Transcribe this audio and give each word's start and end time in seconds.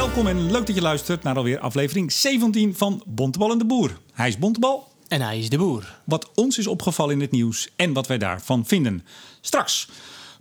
Welkom 0.00 0.26
en 0.26 0.50
leuk 0.50 0.66
dat 0.66 0.74
je 0.74 0.82
luistert 0.82 1.22
naar 1.22 1.36
alweer 1.36 1.58
aflevering 1.58 2.12
17 2.12 2.76
van 2.76 3.02
Bontebal 3.06 3.50
en 3.50 3.58
de 3.58 3.64
Boer. 3.64 3.98
Hij 4.12 4.28
is 4.28 4.38
Bontebal. 4.38 4.88
En 5.08 5.20
hij 5.20 5.38
is 5.38 5.48
de 5.48 5.58
boer. 5.58 6.00
Wat 6.04 6.30
ons 6.34 6.58
is 6.58 6.66
opgevallen 6.66 7.14
in 7.14 7.20
het 7.20 7.30
nieuws 7.30 7.68
en 7.76 7.92
wat 7.92 8.06
wij 8.06 8.18
daarvan 8.18 8.66
vinden. 8.66 9.04
Straks. 9.40 9.88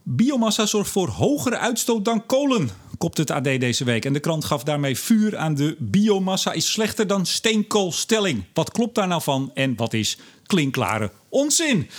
Biomassa 0.04 0.66
zorgt 0.66 0.92
voor 0.92 1.08
hogere 1.08 1.58
uitstoot 1.58 2.06
dan 2.06 2.26
kolen, 2.26 2.70
kopt 2.98 3.18
het 3.18 3.32
AD 3.32 3.44
deze 3.44 3.84
week. 3.84 4.06
En 4.06 4.14
de 4.14 4.20
krant 4.20 4.46
gaf 4.46 4.64
daarmee 4.64 4.98
vuur 4.98 5.38
aan 5.38 5.56
de 5.56 5.76
biomassa 5.80 6.52
is 6.52 6.72
slechter 6.72 7.08
dan 7.08 7.26
steenkoolstelling. 7.26 8.44
Wat 8.54 8.72
klopt 8.72 8.96
daar 8.96 9.08
nou 9.08 9.22
van 9.22 9.52
en 9.54 9.76
wat 9.76 9.94
is 9.94 10.18
klinkklare 10.46 11.12
onzin? 11.30 11.90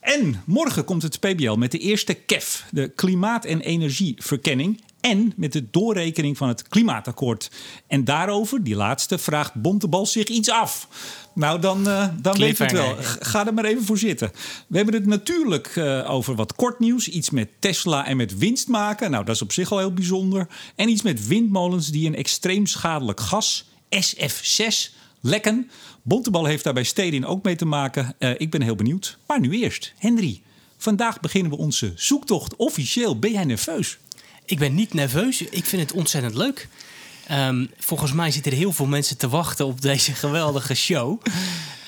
En 0.00 0.42
morgen 0.46 0.84
komt 0.84 1.02
het 1.02 1.20
PBL 1.20 1.54
met 1.54 1.70
de 1.70 1.78
eerste 1.78 2.14
KEF, 2.14 2.64
de 2.70 2.88
Klimaat- 2.88 3.44
en 3.44 3.60
Energieverkenning. 3.60 4.80
En 5.02 5.32
met 5.36 5.52
de 5.52 5.70
doorrekening 5.70 6.36
van 6.36 6.48
het 6.48 6.68
klimaatakkoord. 6.68 7.50
En 7.86 8.04
daarover, 8.04 8.64
die 8.64 8.76
laatste, 8.76 9.18
vraagt 9.18 9.54
Bontebal 9.54 10.06
zich 10.06 10.26
iets 10.26 10.50
af. 10.50 10.88
Nou, 11.34 11.60
dan, 11.60 11.88
uh, 11.88 12.08
dan 12.20 12.38
weet 12.38 12.56
je 12.56 12.62
het 12.62 12.72
wel. 12.72 12.96
Ga 13.20 13.46
er 13.46 13.54
maar 13.54 13.64
even 13.64 13.84
voor 13.84 13.98
zitten. 13.98 14.30
We 14.66 14.76
hebben 14.76 14.94
het 14.94 15.06
natuurlijk 15.06 15.76
uh, 15.76 16.10
over 16.10 16.34
wat 16.34 16.54
kort 16.54 16.78
nieuws. 16.78 17.08
Iets 17.08 17.30
met 17.30 17.48
Tesla 17.58 18.06
en 18.06 18.16
met 18.16 18.38
winst 18.38 18.68
maken. 18.68 19.10
Nou, 19.10 19.24
dat 19.24 19.34
is 19.34 19.42
op 19.42 19.52
zich 19.52 19.72
al 19.72 19.78
heel 19.78 19.94
bijzonder. 19.94 20.46
En 20.74 20.88
iets 20.88 21.02
met 21.02 21.26
windmolens 21.26 21.88
die 21.88 22.06
een 22.06 22.16
extreem 22.16 22.66
schadelijk 22.66 23.20
gas, 23.20 23.64
SF6, 23.88 24.94
lekken. 25.20 25.70
Bontebal 26.02 26.44
heeft 26.44 26.64
daarbij 26.64 26.84
Stedin 26.84 27.26
ook 27.26 27.42
mee 27.42 27.56
te 27.56 27.64
maken. 27.64 28.14
Uh, 28.18 28.30
ik 28.36 28.50
ben 28.50 28.62
heel 28.62 28.74
benieuwd. 28.74 29.18
Maar 29.26 29.40
nu 29.40 29.50
eerst, 29.50 29.92
Henry. 29.98 30.42
Vandaag 30.76 31.20
beginnen 31.20 31.50
we 31.50 31.58
onze 31.58 31.92
zoektocht 31.96 32.56
officieel. 32.56 33.18
Ben 33.18 33.32
jij 33.32 33.44
nerveus? 33.44 33.98
Ik 34.44 34.58
ben 34.58 34.74
niet 34.74 34.94
nerveus. 34.94 35.42
Ik 35.42 35.64
vind 35.64 35.82
het 35.82 35.92
ontzettend 35.92 36.34
leuk. 36.34 36.68
Um, 37.32 37.70
volgens 37.78 38.12
mij 38.12 38.30
zitten 38.30 38.52
er 38.52 38.58
heel 38.58 38.72
veel 38.72 38.86
mensen 38.86 39.16
te 39.18 39.28
wachten 39.28 39.66
op 39.66 39.80
deze 39.80 40.12
geweldige 40.12 40.74
show. 40.74 41.20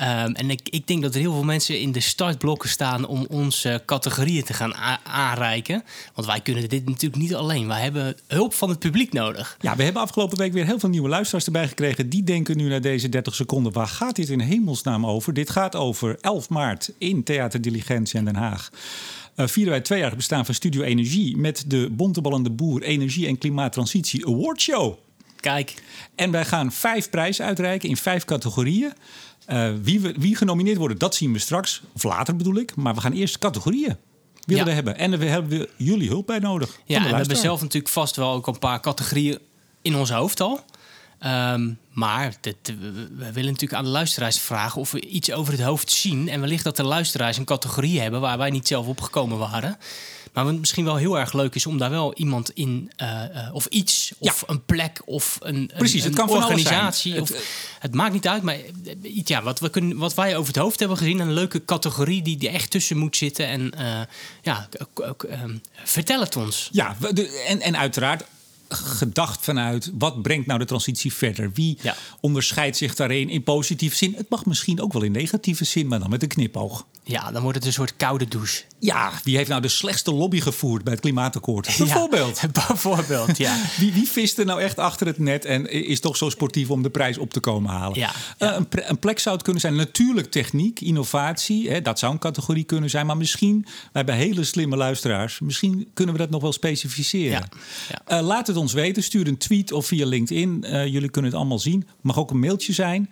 Um, 0.00 0.34
en 0.34 0.50
ik, 0.50 0.68
ik, 0.70 0.86
denk 0.86 1.02
dat 1.02 1.14
er 1.14 1.20
heel 1.20 1.32
veel 1.32 1.44
mensen 1.44 1.80
in 1.80 1.92
de 1.92 2.00
startblokken 2.00 2.68
staan 2.68 3.06
om 3.06 3.26
onze 3.30 3.82
categorieën 3.86 4.44
te 4.44 4.52
gaan 4.52 4.74
aanreiken. 5.02 5.84
Want 6.14 6.26
wij 6.26 6.40
kunnen 6.40 6.68
dit 6.68 6.86
natuurlijk 6.86 7.22
niet 7.22 7.34
alleen. 7.34 7.68
Wij 7.68 7.80
hebben 7.80 8.16
hulp 8.26 8.54
van 8.54 8.68
het 8.68 8.78
publiek 8.78 9.12
nodig. 9.12 9.56
Ja, 9.60 9.76
we 9.76 9.82
hebben 9.82 10.02
afgelopen 10.02 10.38
week 10.38 10.52
weer 10.52 10.66
heel 10.66 10.78
veel 10.78 10.88
nieuwe 10.88 11.08
luisteraars 11.08 11.44
erbij 11.44 11.68
gekregen. 11.68 12.08
Die 12.08 12.24
denken 12.24 12.56
nu 12.56 12.68
naar 12.68 12.80
deze 12.80 13.08
30 13.08 13.34
seconden: 13.34 13.72
waar 13.72 13.88
gaat 13.88 14.16
dit 14.16 14.28
in 14.28 14.40
hemelsnaam 14.40 15.06
over? 15.06 15.34
Dit 15.34 15.50
gaat 15.50 15.76
over 15.76 16.16
11 16.20 16.48
maart 16.48 16.92
in 16.98 17.22
Theater 17.22 17.60
Diligentie 17.60 18.18
in 18.18 18.24
Den 18.24 18.36
Haag. 18.36 18.70
Uh, 19.36 19.46
vieren 19.46 19.72
wij 19.72 19.80
twee 19.80 19.98
jaar 19.98 20.16
bestaan 20.16 20.44
van 20.44 20.54
Studio 20.54 20.82
Energie 20.82 21.36
met 21.36 21.64
de 21.66 21.88
Bonteballende 21.90 22.50
Boer 22.50 22.82
Energie 22.82 23.26
en 23.26 23.38
Klimaattransitie 23.38 24.26
Award 24.26 24.60
Show. 24.60 24.98
Kijk. 25.44 25.74
En 26.14 26.30
wij 26.30 26.44
gaan 26.44 26.72
vijf 26.72 27.10
prijzen 27.10 27.44
uitreiken 27.44 27.88
in 27.88 27.96
vijf 27.96 28.24
categorieën. 28.24 28.92
Uh, 29.48 29.70
wie, 29.82 30.00
we, 30.00 30.14
wie 30.18 30.36
genomineerd 30.36 30.76
worden, 30.76 30.98
dat 30.98 31.14
zien 31.14 31.32
we 31.32 31.38
straks. 31.38 31.82
Of 31.94 32.02
later 32.02 32.36
bedoel 32.36 32.56
ik. 32.56 32.76
Maar 32.76 32.94
we 32.94 33.00
gaan 33.00 33.12
eerst 33.12 33.38
categorieën 33.38 33.96
willen 34.44 34.66
ja. 34.66 34.72
hebben. 34.72 34.96
En 34.96 35.18
we 35.18 35.24
hebben 35.24 35.66
jullie 35.76 36.08
hulp 36.08 36.26
bij 36.26 36.38
nodig. 36.38 36.78
Ja, 36.84 36.96
en 36.96 37.10
we 37.10 37.16
hebben 37.16 37.36
zelf 37.36 37.60
natuurlijk 37.60 37.92
vast 37.92 38.16
wel 38.16 38.32
ook 38.32 38.46
een 38.46 38.58
paar 38.58 38.80
categorieën 38.80 39.38
in 39.82 39.96
ons 39.96 40.10
hoofd 40.10 40.40
al. 40.40 40.64
Um, 41.24 41.78
maar 41.90 42.34
dit, 42.40 42.56
we 43.16 43.32
willen 43.32 43.52
natuurlijk 43.52 43.72
aan 43.72 43.84
de 43.84 43.90
luisteraars 43.90 44.38
vragen 44.38 44.80
of 44.80 44.90
we 44.90 45.00
iets 45.00 45.32
over 45.32 45.52
het 45.52 45.62
hoofd 45.62 45.90
zien. 45.90 46.28
En 46.28 46.40
wellicht 46.40 46.64
dat 46.64 46.76
de 46.76 46.84
luisteraars 46.84 47.36
een 47.36 47.44
categorie 47.44 48.00
hebben 48.00 48.20
waar 48.20 48.38
wij 48.38 48.50
niet 48.50 48.68
zelf 48.68 48.86
op 48.86 49.00
gekomen 49.00 49.38
waren. 49.38 49.78
Maar 50.34 50.44
wat 50.44 50.54
misschien 50.54 50.84
wel 50.84 50.96
heel 50.96 51.18
erg 51.18 51.32
leuk 51.32 51.54
is 51.54 51.66
om 51.66 51.78
daar 51.78 51.90
wel 51.90 52.14
iemand 52.14 52.50
in, 52.50 52.90
uh, 53.02 53.24
of 53.52 53.66
iets, 53.66 54.12
of 54.18 54.40
ja. 54.40 54.52
een 54.52 54.64
plek, 54.64 55.02
of 55.04 55.38
een, 55.40 55.70
Precies, 55.76 56.04
een, 56.04 56.08
het 56.10 56.18
kan 56.18 56.30
organisatie. 56.30 57.20
Of, 57.20 57.28
het, 57.28 57.46
het, 57.78 57.94
maakt 57.94 58.12
niet 58.12 58.28
uit, 58.28 58.42
maar 58.42 58.56
iets 59.02 59.30
ja, 59.30 59.42
wat, 59.42 59.60
we 59.60 59.70
kunnen, 59.70 59.96
wat 59.96 60.14
wij 60.14 60.36
over 60.36 60.52
het 60.52 60.62
hoofd 60.62 60.78
hebben 60.78 60.98
gezien, 60.98 61.18
een 61.18 61.32
leuke 61.32 61.64
categorie 61.64 62.22
die, 62.22 62.36
die 62.36 62.48
echt 62.48 62.70
tussen 62.70 62.96
moet 62.96 63.16
zitten. 63.16 63.46
En 63.46 63.72
ja, 64.42 64.68
vertel 65.84 66.20
het 66.20 66.36
ons. 66.36 66.68
Ja, 66.72 66.96
en, 67.46 67.60
en 67.60 67.76
uiteraard 67.76 68.24
gedacht 68.74 69.44
vanuit 69.44 69.90
wat 69.98 70.22
brengt 70.22 70.46
nou 70.46 70.58
de 70.58 70.64
transitie 70.64 71.12
verder? 71.12 71.50
Wie 71.54 71.78
ja. 71.82 71.96
onderscheidt 72.20 72.76
zich 72.76 72.94
daarin 72.94 73.28
in 73.28 73.42
positieve 73.42 73.96
zin? 73.96 74.14
Het 74.16 74.28
mag 74.28 74.46
misschien 74.46 74.80
ook 74.80 74.92
wel 74.92 75.02
in 75.02 75.12
negatieve 75.12 75.64
zin, 75.64 75.86
maar 75.86 75.98
dan 75.98 76.10
met 76.10 76.22
een 76.22 76.28
knipoog. 76.28 76.86
Ja, 77.06 77.30
dan 77.30 77.42
wordt 77.42 77.56
het 77.56 77.66
een 77.66 77.72
soort 77.72 77.96
koude 77.96 78.28
douche. 78.28 78.62
Ja, 78.78 79.12
wie 79.24 79.36
heeft 79.36 79.48
nou 79.48 79.60
de 79.62 79.68
slechtste 79.68 80.12
lobby 80.12 80.40
gevoerd 80.40 80.84
bij 80.84 80.92
het 80.92 81.02
klimaatakkoord? 81.02 81.74
Bijvoorbeeld. 81.78 82.40
Bijvoorbeeld, 82.66 83.36
ja. 83.36 83.56
wie, 83.78 83.92
wie 83.92 84.08
vist 84.08 84.38
er 84.38 84.44
nou 84.44 84.60
echt 84.60 84.78
achter 84.78 85.06
het 85.06 85.18
net 85.18 85.44
en 85.44 85.70
is 85.70 86.00
toch 86.00 86.16
zo 86.16 86.28
sportief 86.28 86.70
om 86.70 86.82
de 86.82 86.90
prijs 86.90 87.18
op 87.18 87.32
te 87.32 87.40
komen 87.40 87.70
halen? 87.70 87.98
Ja, 87.98 88.12
ja. 88.38 88.50
Uh, 88.50 88.56
een, 88.56 88.66
een, 88.90 88.98
plek 88.98 89.18
zou 89.18 89.34
het 89.34 89.44
kunnen 89.44 89.60
zijn. 89.62 89.74
Natuurlijk 89.74 90.30
techniek, 90.30 90.80
innovatie. 90.80 91.70
Hè, 91.70 91.82
dat 91.82 91.98
zou 91.98 92.12
een 92.12 92.18
categorie 92.18 92.64
kunnen 92.64 92.90
zijn. 92.90 93.06
Maar 93.06 93.16
misschien, 93.16 93.62
wij 93.64 93.72
hebben 93.92 94.14
hele 94.14 94.44
slimme 94.44 94.76
luisteraars. 94.76 95.40
Misschien 95.40 95.90
kunnen 95.94 96.14
we 96.14 96.20
dat 96.20 96.30
nog 96.30 96.42
wel 96.42 96.52
specificeren. 96.52 97.48
Ja. 97.88 98.18
Uh, 98.18 98.26
laat 98.26 98.46
het 98.46 98.56
ons 98.56 98.63
weten. 98.72 99.02
Stuur 99.02 99.26
een 99.26 99.36
tweet 99.36 99.72
of 99.72 99.86
via 99.86 100.06
LinkedIn. 100.06 100.64
Uh, 100.66 100.86
jullie 100.86 101.08
kunnen 101.08 101.30
het 101.30 101.40
allemaal 101.40 101.58
zien. 101.58 101.86
Mag 102.00 102.18
ook 102.18 102.30
een 102.30 102.38
mailtje 102.38 102.72
zijn. 102.72 103.10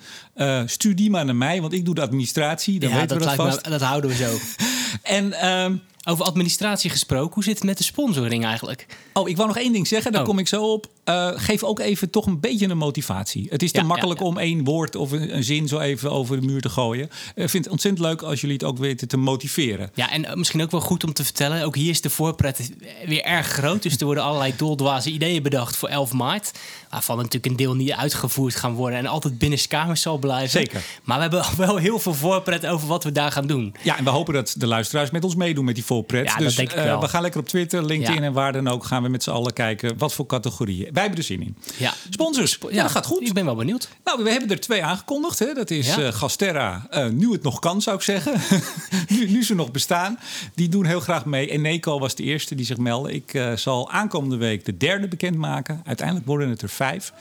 stuur 0.67 0.97
die 0.97 1.11
maar 1.11 1.25
naar 1.25 1.37
mij, 1.37 1.61
want 1.61 1.73
ik 1.73 1.85
doe 1.85 1.95
de 1.95 2.01
administratie. 2.01 2.81
Dan 2.81 2.93
weten 2.93 3.19
we 3.19 3.25
dat 3.25 3.35
vast. 3.35 3.65
Me, 3.65 3.71
dat 3.71 3.81
houden 3.81 4.11
we 4.11 4.17
zo. 4.17 4.37
en 5.03 5.49
um, 5.49 5.83
over 6.05 6.25
administratie 6.25 6.91
gesproken, 6.91 7.35
hoe 7.35 7.45
zit 7.45 7.55
het 7.55 7.65
met 7.65 7.79
de 7.79 7.85
sponsoring 7.85 8.45
eigenlijk? 8.45 8.87
Oh, 9.13 9.29
ik 9.29 9.37
wou 9.37 9.49
nog 9.49 9.59
één 9.59 9.73
ding 9.73 9.87
zeggen, 9.87 10.13
daar 10.13 10.21
oh. 10.21 10.27
kom 10.27 10.39
ik 10.39 10.49
zo 10.49 10.73
op. 10.73 10.87
Uh, 11.05 11.31
geef 11.35 11.63
ook 11.63 11.79
even 11.79 12.11
toch 12.11 12.27
een 12.27 12.41
beetje 12.41 12.69
een 12.69 12.77
motivatie. 12.77 13.47
Het 13.51 13.63
is 13.63 13.73
te 13.73 13.83
makkelijk 13.83 14.19
ja, 14.19 14.25
ja. 14.25 14.31
om 14.31 14.39
één 14.39 14.65
woord 14.65 14.97
of 14.97 15.13
een, 15.13 15.37
een, 15.37 15.45
zin 15.45 15.69
zo 15.69 15.79
even 15.79 16.11
over 16.11 16.41
de 16.41 16.47
muur 16.47 16.61
te 16.61 16.69
gooien. 16.69 17.11
Ik 17.35 17.51
vind 17.51 17.65
het 17.65 17.73
ontzettend 17.73 18.07
leuk 18.07 18.23
als 18.23 18.41
jullie 18.41 18.57
het 18.57 18.65
ook 18.65 18.79
weten 18.79 19.09
te 19.09 19.17
motiveren. 19.17 19.91
Ja, 19.95 20.11
en 20.11 20.25
uh, 20.25 20.35
misschien 20.35 20.63
ook 20.63 20.71
wel 20.71 20.81
goed 20.81 21.05
om 21.05 21.13
te 21.13 21.25
vertellen. 21.25 21.65
Ook 21.65 21.77
hier 21.77 21.91
is 21.91 22.01
de 22.01 22.11
voorpret 22.11 22.71
weer 23.07 23.23
erg 23.25 23.47
groot. 23.47 23.83
Dus 23.83 23.97
er 23.97 24.05
worden 24.05 24.25
allerlei 24.25 24.53
doldwaze 24.57 25.11
ideeën 25.11 25.43
bedacht 25.43 25.77
voor 25.77 25.89
11 25.89 26.13
maart. 26.13 26.51
Waarvan 26.91 27.17
natuurlijk 27.17 27.47
een 27.47 27.57
deel 27.57 27.75
niet 27.75 27.93
uitgevoerd 27.93 28.55
gaan 28.55 28.75
worden. 28.75 28.99
En 28.99 29.07
altijd 29.07 29.39
binnenskamers 29.39 30.03
zal 30.03 30.19
blijven. 30.19 30.51
Zeker. 30.51 30.83
Maar 31.03 31.17
we 31.17 31.23
hebben 31.23 31.45
wel 31.67 31.77
heel 31.77 31.99
veel 31.99 32.15
voorpret 32.15 32.67
over 32.67 32.89
wat 32.89 33.05
we 33.05 33.13
daar 33.13 33.33
gaan 33.33 33.47
doen. 33.47 33.75
Ja, 33.83 33.99
en 33.99 34.05
we 34.05 34.11
hopen 34.11 34.35
dat 34.35 34.55
de 34.59 34.67
luisteraars 34.67 35.11
met 35.11 35.25
ons 35.25 35.35
meedoen 35.35 35.65
met 35.65 35.75
die 35.75 35.85
voorpret. 35.85 36.27
Ja, 36.27 36.37
dus 36.37 36.47
dat 36.47 36.57
denk 36.57 36.71
ik 36.71 36.85
wel. 36.85 36.95
Uh, 36.95 37.01
we 37.01 37.09
gaan 37.09 37.23
lekker 37.23 37.41
op 37.41 37.49
Twitter, 37.49 37.85
LinkedIn 37.85 38.23
en 38.23 38.33
waar 38.33 38.53
dan 38.53 38.69
ook. 38.69 38.85
Gaan 38.85 39.03
we 39.03 39.09
met 39.09 39.23
z'n 39.23 39.31
allen 39.31 39.53
kijken 39.53 39.99
wat 39.99 40.13
voor 40.13 40.27
categorieën. 40.27 40.92
Wij 40.93 41.03
hebben 41.03 41.21
er 41.21 41.25
zin 41.25 41.43
in. 41.43 41.57
Ja. 41.77 41.95
Sponsors, 42.11 42.59
ja, 42.61 42.69
ja, 42.71 42.83
dat 42.83 42.91
gaat 42.91 43.07
goed. 43.07 43.27
Ik 43.27 43.33
ben 43.33 43.45
wel 43.45 43.55
benieuwd. 43.55 43.89
Nou, 44.05 44.25
we 44.25 44.31
hebben 44.31 44.51
er 44.51 44.61
twee 44.61 44.85
aangekondigd. 44.85 45.39
Hè. 45.39 45.53
Dat 45.55 45.71
is 45.71 45.95
ja. 45.95 45.99
uh, 45.99 46.13
Gasterra, 46.13 46.87
uh, 46.91 47.09
nu 47.09 47.33
het 47.33 47.43
nog 47.43 47.59
kan 47.59 47.83
zou 47.83 47.97
ik 47.97 48.03
zeggen. 48.03 48.41
nu, 49.09 49.31
nu, 49.31 49.45
ze 49.45 49.55
nog 49.55 49.71
bestaan. 49.71 50.19
Die 50.55 50.69
doen 50.69 50.85
heel 50.85 51.01
graag 51.01 51.25
mee. 51.25 51.51
Eneco 51.51 51.99
was 51.99 52.15
de 52.15 52.23
eerste 52.23 52.55
die 52.55 52.67
zich 52.67 52.77
meldde. 52.77 53.13
Ik 53.13 53.35
uh, 53.35 53.57
zal 53.57 53.91
aankomende 53.91 54.37
week 54.37 54.65
de 54.65 54.77
derde 54.77 55.09
bekendmaken. 55.09 55.81
Uiteindelijk 55.85 56.27
worden 56.27 56.49
het 56.49 56.63
er 56.63 56.69
vijf. 56.69 57.13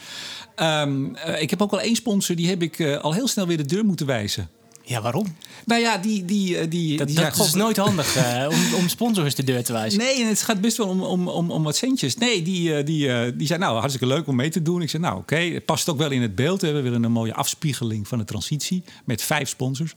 Um, 0.55 1.15
ik 1.15 1.49
heb 1.49 1.61
ook 1.61 1.71
al 1.71 1.81
één 1.81 1.95
sponsor, 1.95 2.35
die 2.35 2.49
heb 2.49 2.61
ik 2.61 2.81
al 3.01 3.13
heel 3.13 3.27
snel 3.27 3.47
weer 3.47 3.57
de 3.57 3.65
deur 3.65 3.85
moeten 3.85 4.05
wijzen. 4.05 4.49
Ja, 4.83 5.01
waarom? 5.01 5.35
Nou 5.65 5.81
ja, 5.81 5.97
die... 5.97 6.25
die, 6.25 6.67
die 6.67 6.97
dat 6.97 7.07
die 7.07 7.15
dat 7.15 7.39
is 7.39 7.53
nooit 7.53 7.77
handig 7.77 8.17
uh, 8.17 8.47
om, 8.55 8.73
om 8.79 8.89
sponsors 8.89 9.35
de 9.35 9.43
deur 9.43 9.63
te 9.63 9.73
wijzen. 9.73 9.99
Nee, 9.99 10.21
en 10.21 10.27
het 10.27 10.41
gaat 10.41 10.61
best 10.61 10.77
wel 10.77 10.87
om, 10.87 11.01
om, 11.01 11.27
om, 11.27 11.51
om 11.51 11.63
wat 11.63 11.75
centjes. 11.75 12.17
Nee, 12.17 12.41
die, 12.41 12.69
uh, 12.69 12.85
die, 12.85 13.07
uh, 13.07 13.31
die 13.35 13.47
zei, 13.47 13.59
nou, 13.59 13.77
hartstikke 13.77 14.07
leuk 14.07 14.27
om 14.27 14.35
mee 14.35 14.49
te 14.49 14.61
doen. 14.61 14.81
Ik 14.81 14.89
zei, 14.89 15.03
nou, 15.03 15.17
oké, 15.17 15.33
okay, 15.33 15.53
het 15.53 15.65
past 15.65 15.89
ook 15.89 15.97
wel 15.97 16.11
in 16.11 16.21
het 16.21 16.35
beeld. 16.35 16.61
We 16.61 16.81
willen 16.81 17.03
een 17.03 17.11
mooie 17.11 17.33
afspiegeling 17.33 18.07
van 18.07 18.17
de 18.17 18.23
transitie 18.23 18.83
met 19.05 19.21
vijf 19.21 19.49
sponsors. 19.49 19.93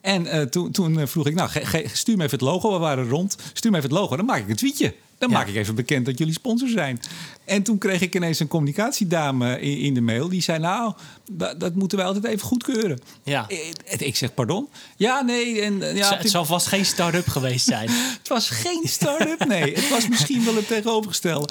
En 0.00 0.50
toen, 0.50 0.70
toen 0.70 1.08
vroeg 1.08 1.26
ik, 1.26 1.34
nou, 1.34 1.48
ge, 1.48 1.66
ge, 1.66 1.86
stuur 1.92 2.16
me 2.16 2.24
even 2.24 2.38
het 2.38 2.46
logo. 2.46 2.72
We 2.72 2.78
waren 2.78 3.08
rond. 3.08 3.36
Stuur 3.52 3.70
me 3.70 3.76
even 3.76 3.90
het 3.90 3.98
logo, 3.98 4.16
dan 4.16 4.24
maak 4.24 4.40
ik 4.40 4.48
een 4.48 4.56
tweetje. 4.56 4.94
Dan 5.18 5.30
ja. 5.30 5.36
maak 5.36 5.48
ik 5.48 5.54
even 5.54 5.74
bekend 5.74 6.06
dat 6.06 6.18
jullie 6.18 6.32
sponsor 6.32 6.68
zijn. 6.68 7.00
En 7.44 7.62
toen 7.62 7.78
kreeg 7.78 8.00
ik 8.00 8.14
ineens 8.14 8.40
een 8.40 8.48
communicatiedame 8.48 9.60
in, 9.60 9.78
in 9.78 9.94
de 9.94 10.00
mail. 10.00 10.28
Die 10.28 10.42
zei, 10.42 10.58
nou, 10.58 10.92
dat, 11.30 11.60
dat, 11.60 11.74
moeten 11.74 11.98
wij 11.98 12.06
altijd 12.06 12.24
even 12.24 12.46
goedkeuren. 12.46 13.00
Ja. 13.22 13.48
Ik, 13.48 14.00
ik 14.00 14.16
zeg, 14.16 14.34
pardon? 14.34 14.68
Ja, 14.96 15.20
nee. 15.20 15.60
En, 15.60 15.78
ja, 15.78 16.10
het, 16.10 16.22
het 16.22 16.30
zal 16.30 16.44
vast 16.44 16.66
geen 16.66 16.86
start-up 16.86 17.28
geweest 17.28 17.66
zijn. 17.66 17.88
het 18.18 18.28
was 18.28 18.50
geen 18.50 18.82
start-up, 18.84 19.44
nee. 19.46 19.74
het 19.74 19.88
was 19.88 20.08
misschien 20.08 20.44
wel 20.44 20.54
het 20.54 20.66
tegenovergestelde. 20.66 21.48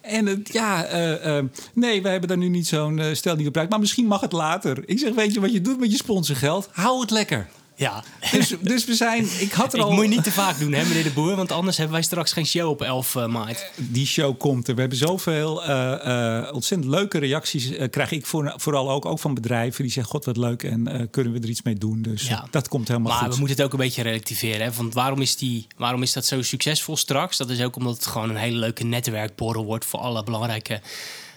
En 0.00 0.26
het, 0.26 0.52
ja, 0.52 0.92
uh, 0.92 1.26
uh, 1.26 1.44
nee, 1.72 2.02
wij 2.02 2.10
hebben 2.10 2.28
daar 2.28 2.38
nu 2.38 2.48
niet 2.48 2.66
zo'n 2.66 2.98
uh, 2.98 3.14
stel 3.14 3.34
niet 3.34 3.44
gebruikt. 3.44 3.70
Maar 3.70 3.80
misschien 3.80 4.06
mag 4.06 4.20
het 4.20 4.32
later. 4.32 4.82
Ik 4.86 4.98
zeg, 4.98 5.14
weet 5.14 5.34
je 5.34 5.40
wat 5.40 5.52
je 5.52 5.60
doet 5.60 5.80
met 5.80 5.90
je 5.90 5.96
sponsorgeld? 5.96 6.68
Hou 6.72 7.00
het 7.00 7.10
lekker. 7.10 7.48
Ja. 7.80 8.04
Dus, 8.30 8.54
dus 8.60 8.84
we 8.84 8.94
zijn. 8.94 9.28
Ik 9.38 9.52
had 9.52 9.72
er 9.72 9.78
ik 9.78 9.84
al. 9.84 9.92
moet 9.92 10.04
je 10.04 10.08
niet 10.08 10.24
te 10.24 10.32
vaak 10.32 10.58
doen, 10.58 10.72
hè, 10.72 10.84
meneer 10.84 11.02
de 11.02 11.10
Boer? 11.10 11.36
Want 11.36 11.52
anders 11.52 11.76
hebben 11.76 11.94
wij 11.94 12.04
straks 12.04 12.32
geen 12.32 12.46
show 12.46 12.68
op 12.68 12.82
11 12.82 13.14
uh, 13.14 13.26
maart. 13.26 13.72
Die 13.76 14.06
show 14.06 14.38
komt 14.38 14.68
er. 14.68 14.74
We 14.74 14.80
hebben 14.80 14.98
zoveel 14.98 15.62
uh, 15.62 15.68
uh, 15.68 16.48
ontzettend 16.52 16.90
leuke 16.90 17.18
reacties. 17.18 17.70
krijg 17.90 18.10
ik 18.10 18.26
voor, 18.26 18.54
vooral 18.56 18.90
ook, 18.90 19.04
ook 19.04 19.18
van 19.18 19.34
bedrijven 19.34 19.82
die 19.82 19.92
zeggen: 19.92 20.12
God, 20.12 20.24
wat 20.24 20.36
leuk. 20.36 20.62
En 20.62 21.08
kunnen 21.10 21.32
we 21.32 21.38
er 21.38 21.48
iets 21.48 21.62
mee 21.62 21.74
doen? 21.74 22.02
Dus 22.02 22.28
ja. 22.28 22.46
dat 22.50 22.68
komt 22.68 22.88
helemaal 22.88 23.08
maar 23.08 23.18
goed. 23.18 23.26
Maar 23.26 23.36
we 23.36 23.40
moeten 23.40 23.56
het 23.56 23.66
ook 23.66 23.72
een 23.72 23.86
beetje 23.86 24.02
relativeren. 24.02 24.66
Hè? 24.66 24.72
Want 24.72 24.94
waarom 24.94 25.20
is, 25.20 25.36
die, 25.36 25.66
waarom 25.76 26.02
is 26.02 26.12
dat 26.12 26.26
zo 26.26 26.42
succesvol 26.42 26.96
straks? 26.96 27.36
Dat 27.36 27.50
is 27.50 27.62
ook 27.62 27.76
omdat 27.76 27.94
het 27.94 28.06
gewoon 28.06 28.30
een 28.30 28.36
hele 28.36 28.58
leuke 28.58 28.84
netwerkborrel 28.84 29.64
wordt 29.64 29.84
voor 29.84 30.00
alle 30.00 30.24
belangrijke 30.24 30.80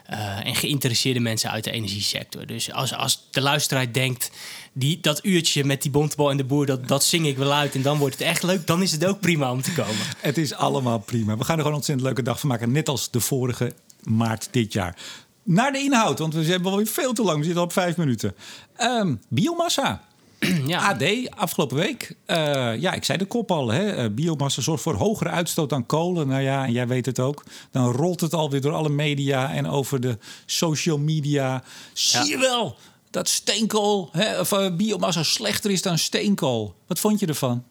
eh, 0.04 0.46
en 0.46 0.56
geïnteresseerde 0.56 1.19
mensen 1.19 1.51
uit 1.51 1.63
de 1.63 1.72
energiesector. 1.72 2.46
Dus 2.46 2.72
als, 2.72 2.94
als 2.94 3.28
de 3.31 3.42
luisteraar 3.42 3.94
denkt, 3.94 4.31
die, 4.74 5.00
dat 5.02 5.25
uurtje 5.25 5.64
met 5.64 5.81
die 5.81 5.92
bontebal 5.92 6.31
en 6.31 6.38
de 6.38 6.44
boer, 6.44 6.66
dat, 6.66 6.88
dat 6.88 7.04
zing 7.04 7.28
ik 7.28 7.38
wel 7.38 7.54
uit 7.54 7.75
en 7.75 7.81
dan 7.81 7.98
wordt 7.98 8.18
het 8.18 8.28
echt 8.28 8.44
leuk, 8.44 8.68
dan 8.68 8.81
is 8.81 8.92
het 8.92 9.06
ook 9.06 9.20
prima 9.20 9.52
om 9.52 9.62
te 9.62 9.74
komen. 9.74 10.02
Het 10.18 10.38
is 10.38 10.54
allemaal 10.54 11.00
prima. 11.00 11.38
We 11.38 11.44
gaan 11.44 11.58
er 11.58 11.62
gewoon 11.62 11.66
een 11.66 11.74
ontzettend 11.74 12.08
leuke 12.08 12.24
dag 12.24 12.40
van 12.40 12.50
maken, 12.50 12.72
net 12.72 12.90
als 12.90 13.12
de 13.12 13.20
vorige 13.20 13.74
maart 14.04 14.48
dit 14.52 14.74
jaar. 14.74 14.96
Naar 15.44 15.72
de 15.72 15.80
inhoud, 15.80 16.20
want 16.20 16.34
we 16.34 16.44
hebben 16.44 16.72
alweer 16.72 16.88
veel 16.88 17.14
te 17.14 17.24
lang. 17.24 17.38
We 17.38 17.44
zitten 17.44 17.62
al 17.62 17.68
op 17.68 17.74
vijf 17.74 17.98
minuten. 17.98 18.36
Ehm, 18.75 19.16
biomassa. 19.28 20.02
Ja. 20.68 20.90
AD, 20.90 21.30
afgelopen 21.30 21.78
week. 21.78 22.16
Eh, 22.25 22.38
ja, 22.80 22.94
ik 22.94 23.04
zei 23.04 23.18
de 23.18 23.25
kop 23.25 23.52
al. 23.52 23.72
Hè? 23.72 23.92
Eh, 23.92 24.10
biomassa 24.12 24.62
zorgt 24.62 24.84
voor 24.84 24.96
hogere 24.96 25.30
uitstoot 25.30 25.70
dan 25.70 25.86
kolen. 25.86 26.28
Nou 26.28 26.42
ja, 26.42 26.66
en 26.66 26.72
jij 26.72 26.88
weet 26.88 27.06
het 27.06 27.20
ook. 27.20 27.44
Dan 27.72 27.92
rolt 27.92 28.22
het 28.22 28.34
alweer 28.34 28.62
door 28.62 28.74
alle 28.74 28.90
media 28.90 29.54
en 29.54 29.68
over 29.68 30.00
de 30.00 30.18
social 30.46 30.98
media. 30.98 31.64
Zie 31.94 32.30
je 32.30 32.38
wel 32.38 32.78
dat 33.13 33.30
steenkool, 33.30 34.10
hè, 34.12 34.39
of 34.39 34.51
uh, 34.51 34.75
biomassa 34.75 35.24
slechter 35.24 35.71
is 35.71 35.81
dan 35.81 35.98
steenkool. 35.98 36.75
Wat 36.88 37.00
vond 37.00 37.19
je 37.19 37.25
ervan? 37.25 37.63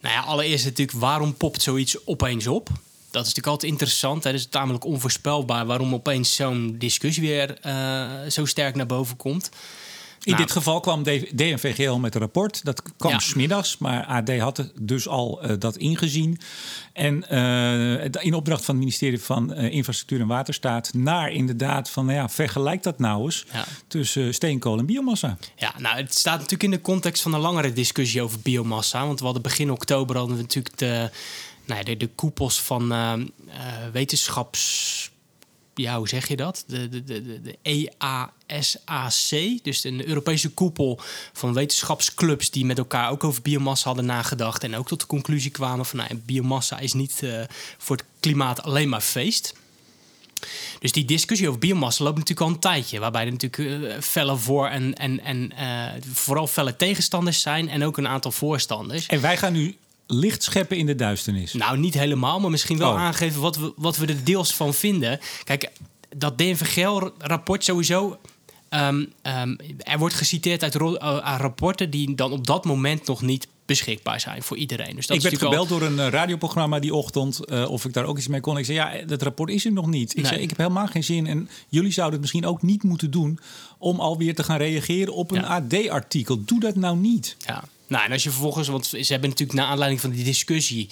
Nou 0.00 0.14
ja, 0.14 0.20
allereerst 0.20 0.64
natuurlijk, 0.64 0.98
waarom 0.98 1.34
popt 1.34 1.62
zoiets 1.62 2.06
opeens 2.06 2.46
op? 2.46 2.68
Dat 3.10 3.22
is 3.22 3.28
natuurlijk 3.28 3.46
altijd 3.46 3.70
interessant. 3.70 4.24
Het 4.24 4.34
is 4.34 4.46
tamelijk 4.46 4.84
onvoorspelbaar 4.84 5.66
waarom 5.66 5.94
opeens 5.94 6.34
zo'n 6.34 6.74
discussie 6.78 7.22
weer 7.22 7.58
uh, 7.66 8.10
zo 8.30 8.44
sterk 8.44 8.74
naar 8.74 8.86
boven 8.86 9.16
komt. 9.16 9.50
In 10.24 10.32
nou, 10.32 10.44
dit 10.44 10.52
geval 10.52 10.80
kwam 10.80 11.02
DNVGL 11.02 11.92
met 11.92 12.14
een 12.14 12.20
rapport. 12.20 12.64
Dat 12.64 12.82
kwam 12.96 13.12
ja. 13.12 13.18
smiddags, 13.18 13.78
maar 13.78 14.04
AD 14.04 14.38
had 14.38 14.70
dus 14.80 15.08
al 15.08 15.44
uh, 15.44 15.52
dat 15.58 15.76
ingezien. 15.76 16.40
En 16.92 17.24
uh, 17.30 18.04
in 18.04 18.34
opdracht 18.34 18.64
van 18.64 18.74
het 18.74 18.84
ministerie 18.84 19.20
van 19.20 19.52
uh, 19.52 19.72
Infrastructuur 19.72 20.20
en 20.20 20.26
Waterstaat... 20.26 20.94
naar 20.94 21.32
inderdaad 21.32 21.90
van, 21.90 22.06
nou 22.06 22.18
ja, 22.18 22.28
vergelijk 22.28 22.82
dat 22.82 22.98
nou 22.98 23.24
eens... 23.24 23.44
Ja. 23.52 23.64
tussen 23.86 24.34
steenkool 24.34 24.78
en 24.78 24.86
biomassa. 24.86 25.38
Ja, 25.56 25.74
nou, 25.78 25.96
het 25.96 26.14
staat 26.14 26.34
natuurlijk 26.34 26.62
in 26.62 26.70
de 26.70 26.80
context 26.80 27.22
van 27.22 27.34
een 27.34 27.40
langere 27.40 27.72
discussie 27.72 28.22
over 28.22 28.38
biomassa. 28.40 29.06
Want 29.06 29.18
we 29.18 29.24
hadden 29.24 29.42
begin 29.42 29.70
oktober 29.70 30.16
hadden 30.16 30.36
we 30.36 30.42
natuurlijk 30.42 30.78
de, 30.78 31.10
nou 31.64 31.78
ja, 31.78 31.84
de, 31.84 31.96
de 31.96 32.08
koepels 32.08 32.60
van 32.60 32.94
wetenschaps 33.92 35.12
ja, 35.74 35.96
hoe 35.96 36.08
zeg 36.08 36.28
je 36.28 36.36
dat? 36.36 36.64
De, 36.66 36.88
de, 36.88 37.04
de, 37.04 37.40
de 37.42 37.58
EASAC, 38.46 39.58
dus 39.62 39.80
de 39.80 40.06
Europese 40.06 40.50
koepel 40.50 41.00
van 41.32 41.54
wetenschapsclubs 41.54 42.50
die 42.50 42.64
met 42.64 42.78
elkaar 42.78 43.10
ook 43.10 43.24
over 43.24 43.42
biomassa 43.42 43.86
hadden 43.86 44.06
nagedacht 44.06 44.64
en 44.64 44.76
ook 44.76 44.88
tot 44.88 45.00
de 45.00 45.06
conclusie 45.06 45.50
kwamen 45.50 45.86
van 45.86 45.98
nou, 45.98 46.14
biomassa 46.14 46.78
is 46.78 46.92
niet 46.92 47.20
uh, 47.24 47.42
voor 47.78 47.96
het 47.96 48.04
klimaat 48.20 48.62
alleen 48.62 48.88
maar 48.88 49.00
feest. 49.00 49.54
Dus 50.78 50.92
die 50.92 51.04
discussie 51.04 51.48
over 51.48 51.60
biomassa 51.60 52.04
loopt 52.04 52.18
natuurlijk 52.18 52.46
al 52.46 52.52
een 52.52 52.60
tijdje. 52.60 53.00
Waarbij 53.00 53.24
er 53.24 53.32
natuurlijk 53.32 53.82
uh, 53.82 54.00
felle 54.00 54.36
voor- 54.36 54.68
en, 54.68 54.94
en, 54.94 55.20
en 55.20 55.52
uh, 55.58 55.86
vooral 56.12 56.46
felle 56.46 56.76
tegenstanders 56.76 57.40
zijn. 57.40 57.68
En 57.68 57.84
ook 57.84 57.96
een 57.96 58.08
aantal 58.08 58.30
voorstanders. 58.30 59.06
En 59.06 59.20
wij 59.20 59.36
gaan 59.36 59.52
nu 59.52 59.76
licht 60.06 60.42
scheppen 60.42 60.76
in 60.76 60.86
de 60.86 60.94
duisternis? 60.94 61.52
Nou, 61.52 61.78
niet 61.78 61.94
helemaal, 61.94 62.40
maar 62.40 62.50
misschien 62.50 62.78
wel 62.78 62.90
oh. 62.90 62.98
aangeven 63.00 63.40
wat 63.40 63.56
we, 63.56 63.72
wat 63.76 63.96
we 63.96 64.06
er 64.06 64.24
deels 64.24 64.54
van 64.54 64.74
vinden. 64.74 65.20
Kijk, 65.44 65.70
dat 66.16 66.38
DNVGL-rapport 66.38 67.64
sowieso... 67.64 68.18
Um, 68.70 69.12
um, 69.22 69.56
er 69.78 69.98
wordt 69.98 70.14
geciteerd 70.14 70.62
uit 70.62 70.74
uh, 70.74 71.34
rapporten 71.38 71.90
die 71.90 72.14
dan 72.14 72.32
op 72.32 72.46
dat 72.46 72.64
moment 72.64 73.06
nog 73.06 73.22
niet 73.22 73.48
beschikbaar 73.66 74.20
zijn 74.20 74.42
voor 74.42 74.56
iedereen. 74.56 74.96
Dus 74.96 75.06
dat 75.06 75.16
ik 75.16 75.22
werd 75.22 75.38
gebeld 75.38 75.70
al... 75.70 75.78
door 75.78 75.88
een 75.88 75.98
uh, 75.98 76.08
radioprogramma 76.08 76.78
die 76.78 76.94
ochtend 76.94 77.40
uh, 77.46 77.70
of 77.70 77.84
ik 77.84 77.92
daar 77.92 78.04
ook 78.04 78.18
iets 78.18 78.28
mee 78.28 78.40
kon. 78.40 78.58
Ik 78.58 78.64
zei 78.64 78.78
ja, 78.78 79.06
dat 79.06 79.22
rapport 79.22 79.50
is 79.50 79.64
er 79.64 79.72
nog 79.72 79.86
niet. 79.86 80.10
Ik 80.10 80.16
nee. 80.16 80.26
zei 80.26 80.40
ik 80.40 80.48
heb 80.48 80.58
helemaal 80.58 80.86
geen 80.86 81.04
zin 81.04 81.26
en 81.26 81.48
jullie 81.68 81.92
zouden 81.92 82.12
het 82.12 82.20
misschien 82.20 82.46
ook 82.46 82.62
niet 82.62 82.82
moeten 82.82 83.10
doen 83.10 83.38
om 83.78 84.00
alweer 84.00 84.34
te 84.34 84.42
gaan 84.42 84.58
reageren 84.58 85.14
op 85.14 85.30
een 85.30 85.40
ja. 85.40 85.46
AD-artikel. 85.46 86.44
Doe 86.44 86.60
dat 86.60 86.74
nou 86.74 86.96
niet. 86.96 87.36
Ja. 87.38 87.64
Nou, 87.86 88.04
en 88.04 88.12
als 88.12 88.22
je 88.22 88.30
vervolgens, 88.30 88.68
want 88.68 88.86
ze 88.86 89.12
hebben 89.12 89.28
natuurlijk 89.28 89.58
na 89.58 89.66
aanleiding 89.66 90.00
van 90.00 90.10
die 90.10 90.24
discussie, 90.24 90.88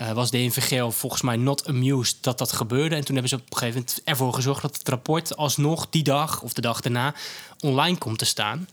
uh, 0.00 0.12
was 0.12 0.30
de 0.30 0.38
NVGL 0.38 0.88
volgens 0.88 1.22
mij 1.22 1.36
not 1.36 1.66
amused 1.66 2.16
dat 2.20 2.38
dat 2.38 2.52
gebeurde. 2.52 2.94
En 2.94 3.04
toen 3.04 3.14
hebben 3.14 3.28
ze 3.28 3.36
op 3.36 3.50
een 3.50 3.56
gegeven 3.56 3.80
moment 3.80 4.00
ervoor 4.04 4.34
gezorgd 4.34 4.62
dat 4.62 4.76
het 4.76 4.88
rapport 4.88 5.36
alsnog 5.36 5.86
die 5.90 6.02
dag 6.02 6.42
of 6.42 6.52
de 6.52 6.60
dag 6.60 6.80
daarna 6.80 7.14
online 7.60 7.98
komt 7.98 8.18
te 8.18 8.24
staan. 8.24 8.68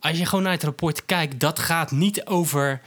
Als 0.00 0.18
je 0.18 0.26
gewoon 0.26 0.44
naar 0.44 0.52
het 0.52 0.62
rapport 0.62 1.06
kijkt, 1.06 1.40
dat 1.40 1.58
gaat 1.58 1.90
niet 1.90 2.26
over 2.26 2.80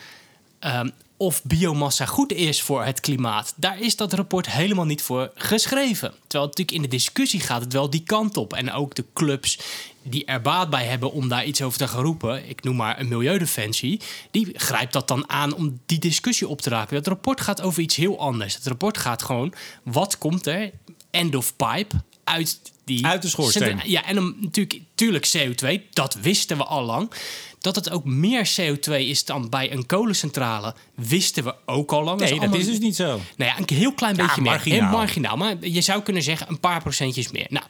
um, 0.60 0.92
of 1.18 1.44
biomassa 1.44 2.06
goed 2.06 2.32
is 2.32 2.62
voor 2.62 2.84
het 2.84 3.00
klimaat. 3.00 3.54
Daar 3.56 3.80
is 3.80 3.96
dat 3.96 4.14
rapport 4.14 4.50
helemaal 4.50 4.86
niet 4.86 5.02
voor 5.02 5.32
geschreven. 5.36 6.14
Terwijl 6.28 6.50
natuurlijk 6.50 6.78
in 6.78 6.82
de 6.82 6.88
discussie 6.88 7.40
gaat 7.40 7.62
het 7.62 7.74
wel 7.74 7.90
die 7.90 8.04
kant 8.04 8.38
op. 8.38 8.54
En 8.54 8.72
ook 8.72 8.96
de 8.96 9.06
clubs 9.14 9.60
die 10.04 10.26
er 10.26 10.42
baat 10.42 10.70
bij 10.70 10.86
hebben 10.86 11.12
om 11.12 11.28
daar 11.28 11.46
iets 11.46 11.62
over 11.62 11.78
te 11.78 11.88
gaan 11.88 12.04
roepen, 12.04 12.50
ik 12.50 12.64
noem 12.64 12.76
maar 12.76 13.00
een 13.00 13.08
milieudefensie, 13.08 14.02
die 14.32 14.50
grijpt 14.54 14.94
dat 14.94 15.08
dan 15.08 15.30
aan 15.30 15.56
om 15.56 15.80
die 15.86 16.00
discussie 16.00 16.48
op 16.48 16.62
te 16.62 16.70
raken. 16.70 16.96
Het 16.96 17.08
rapport 17.08 17.42
gaat 17.42 17.62
over 17.62 17.82
iets 17.82 17.96
heel 17.96 18.20
anders. 18.20 18.56
Het 18.56 18.68
rapport 18.68 18.98
gaat 18.98 19.24
gewoon, 19.24 19.54
wat 19.84 20.18
komt 20.18 20.48
er, 20.48 20.72
end 21.12 21.36
of 21.36 21.56
pipe, 21.56 21.96
uit 22.24 22.60
die... 22.86 23.06
Uit 23.06 23.22
de 23.22 23.28
schoorsteen. 23.28 23.82
Ja, 23.84 24.06
en 24.06 24.16
dan 24.16 24.36
natuurlijk, 24.40 24.80
natuurlijk 25.12 25.60
CO2, 25.62 25.90
dat 25.94 26.18
wisten 26.22 26.58
we 26.58 26.64
al 26.64 26.84
lang. 26.84 27.12
Dat 27.60 27.76
het 27.76 27.90
ook 27.92 28.06
meer 28.06 28.50
CO2 28.62 28.92
is 28.94 29.26
dan 29.26 29.50
bij 29.50 29.72
een 29.72 29.86
kolencentrale, 29.86 30.76
wisten 30.96 31.44
we 31.44 31.56
ook 31.66 31.92
al 31.92 32.04
lang. 32.04 32.20
Nee, 32.20 32.30
dat, 32.30 32.40
allemaal... 32.40 32.60
is 32.60 32.66
dus 32.66 32.80
niet 32.80 32.96
zo. 32.96 33.06
Nou 33.06 33.22
ja, 33.52 33.58
een 33.58 33.76
heel 33.76 33.94
klein 33.94 34.16
Ja, 34.16 34.26
beetje 34.26 34.42
marginaal. 34.42 34.82
meer. 34.82 34.90
Marginaal. 34.98 35.38
Maar 35.38 35.56
je 35.62 35.82
zou 35.82 36.02
kunnen 36.02 36.24
zeggen 36.24 36.48
een 36.50 36.60
paar 36.60 36.82
procentjes 36.82 37.32
meer. 37.32 37.48
Nou, 37.50 37.66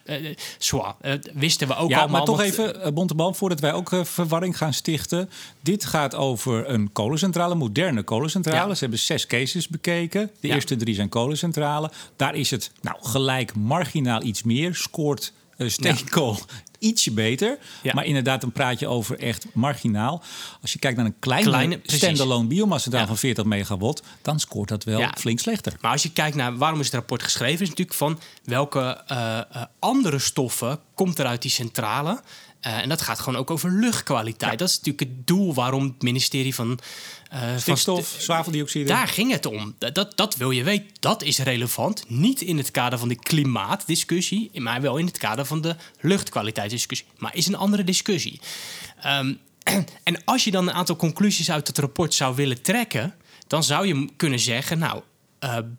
zwaar. 0.58 0.96
Eh, 1.02 1.14
wisten 1.34 1.68
we 1.68 1.76
ook 1.76 1.90
Ja, 1.90 1.98
allemaal. 2.00 2.18
maar 2.18 2.26
toch 2.26 2.42
even, 2.42 2.76
uh, 2.86 2.88
Bontebal, 2.94 3.34
voordat 3.34 3.60
wij 3.60 3.74
ook 3.74 3.90
verwarring 4.04 4.58
gaan 4.58 4.74
stichten. 4.74 5.30
Dit 5.62 5.86
gaat 5.86 6.16
over 6.16 6.70
een 6.70 6.92
kolencentrale, 6.92 7.56
moderne 7.56 8.04
kolencentrale. 8.04 8.68
Ja. 8.68 8.74
Ze 8.74 8.80
hebben 8.80 9.00
zes 9.00 9.26
cases 9.28 9.68
bekeken. 9.68 10.32
De 10.40 10.48
Ja. 10.48 10.54
eerste 10.54 10.76
drie 10.76 10.96
zijn 10.96 11.10
kolencentrale. 11.10 11.92
Daar 12.16 12.36
is 12.36 12.52
het 12.52 12.72
nou, 12.82 12.98
gelijk 13.02 13.56
marginaal 13.56 14.24
iets 14.24 14.44
meer. 14.44 14.76
Scoort 14.76 15.34
steenkool 15.58 16.38
ietsje 16.80 17.12
beter. 17.12 17.58
Ja. 17.82 17.94
Maar 17.94 18.06
inderdaad, 18.06 18.42
dan 18.42 18.52
praat 18.52 18.80
je 18.80 18.88
over 18.88 19.20
echt 19.20 19.46
marginaal. 19.54 20.24
Als 20.62 20.74
je 20.74 20.80
kijkt 20.80 20.98
naar 20.98 21.06
een 21.06 21.20
kleine, 21.20 21.80
standalone 21.84 22.48
Ja. 22.92 23.08
van 23.08 23.18
40 23.18 23.46
megawatt... 23.46 24.04
dan 24.22 24.40
scoort 24.40 24.70
dat 24.70 24.84
wel 24.84 25.00
Ja. 25.00 25.14
flink 25.18 25.40
slechter. 25.40 25.74
Maar 25.82 25.92
als 25.92 26.04
je 26.04 26.12
kijkt 26.12 26.36
naar 26.36 26.58
waarom 26.58 26.80
is 26.80 26.86
het 26.86 26.96
rapport 26.96 27.24
geschreven, 27.24 27.62
is 27.62 27.70
natuurlijk 27.70 27.98
van 27.98 28.20
welke 28.44 29.04
eh, 29.08 29.38
eh, 29.40 29.64
andere 29.80 30.20
stoffen 30.20 30.80
komt 30.96 31.20
er 31.20 31.26
uit 31.26 31.42
die 31.42 31.52
centrale. 31.52 32.22
Eh, 32.64 32.78
en 32.78 32.90
dat 32.90 33.02
gaat 33.02 33.20
gewoon 33.20 33.40
ook 33.40 33.52
over 33.52 33.72
luchtkwaliteit. 33.72 34.60
Dat 34.60 34.70
is 34.70 34.78
natuurlijk 34.78 35.10
het 35.18 35.28
doel 35.28 35.54
waarom 35.54 35.84
het 35.84 36.02
ministerie 36.02 36.56
van. 36.56 36.80
van 37.30 37.60
Stikstof, 37.60 38.06
st- 38.08 38.22
zwaveldioxide. 38.22 38.86
Daar 38.86 39.08
ging 39.08 39.32
het 39.32 39.46
om. 39.46 39.76
Dat, 39.78 39.96
dat, 39.96 40.18
dat 40.18 40.36
wil 40.36 40.52
je 40.52 40.64
weten. 40.64 40.88
Dat 41.00 41.24
is 41.24 41.38
relevant. 41.40 42.04
Niet 42.08 42.42
in 42.42 42.58
het 42.58 42.72
kader 42.72 43.00
van 43.00 43.08
de 43.08 43.16
klimaatdiscussie, 43.16 44.52
maar 44.62 44.82
wel 44.82 44.98
in 44.98 45.06
het 45.06 45.18
kader 45.18 45.46
van 45.46 45.62
de 45.62 45.76
luchtkwaliteitsdiscussie. 46.02 47.08
Maar 47.18 47.36
is 47.36 47.48
een 47.48 47.56
andere 47.56 47.84
discussie. 47.84 48.40
Ehm, 49.02 49.34
en 50.04 50.24
als 50.26 50.44
je 50.44 50.52
dan 50.52 50.68
een 50.68 50.74
aantal 50.74 50.96
conclusies 50.96 51.52
uit 51.52 51.68
het 51.68 51.78
rapport 51.78 52.14
zou 52.14 52.36
willen 52.36 52.62
trekken, 52.62 53.16
dan 53.48 53.64
zou 53.64 53.88
je 53.88 54.10
kunnen 54.18 54.40
zeggen: 54.40 54.78
Nou, 54.80 55.02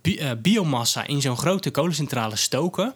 bi- 0.02 0.16
eh, 0.16 0.30
biomassa 0.38 1.06
in 1.06 1.20
zo'n 1.20 1.36
grote 1.36 1.70
kolencentrale 1.70 2.36
stoken 2.36 2.94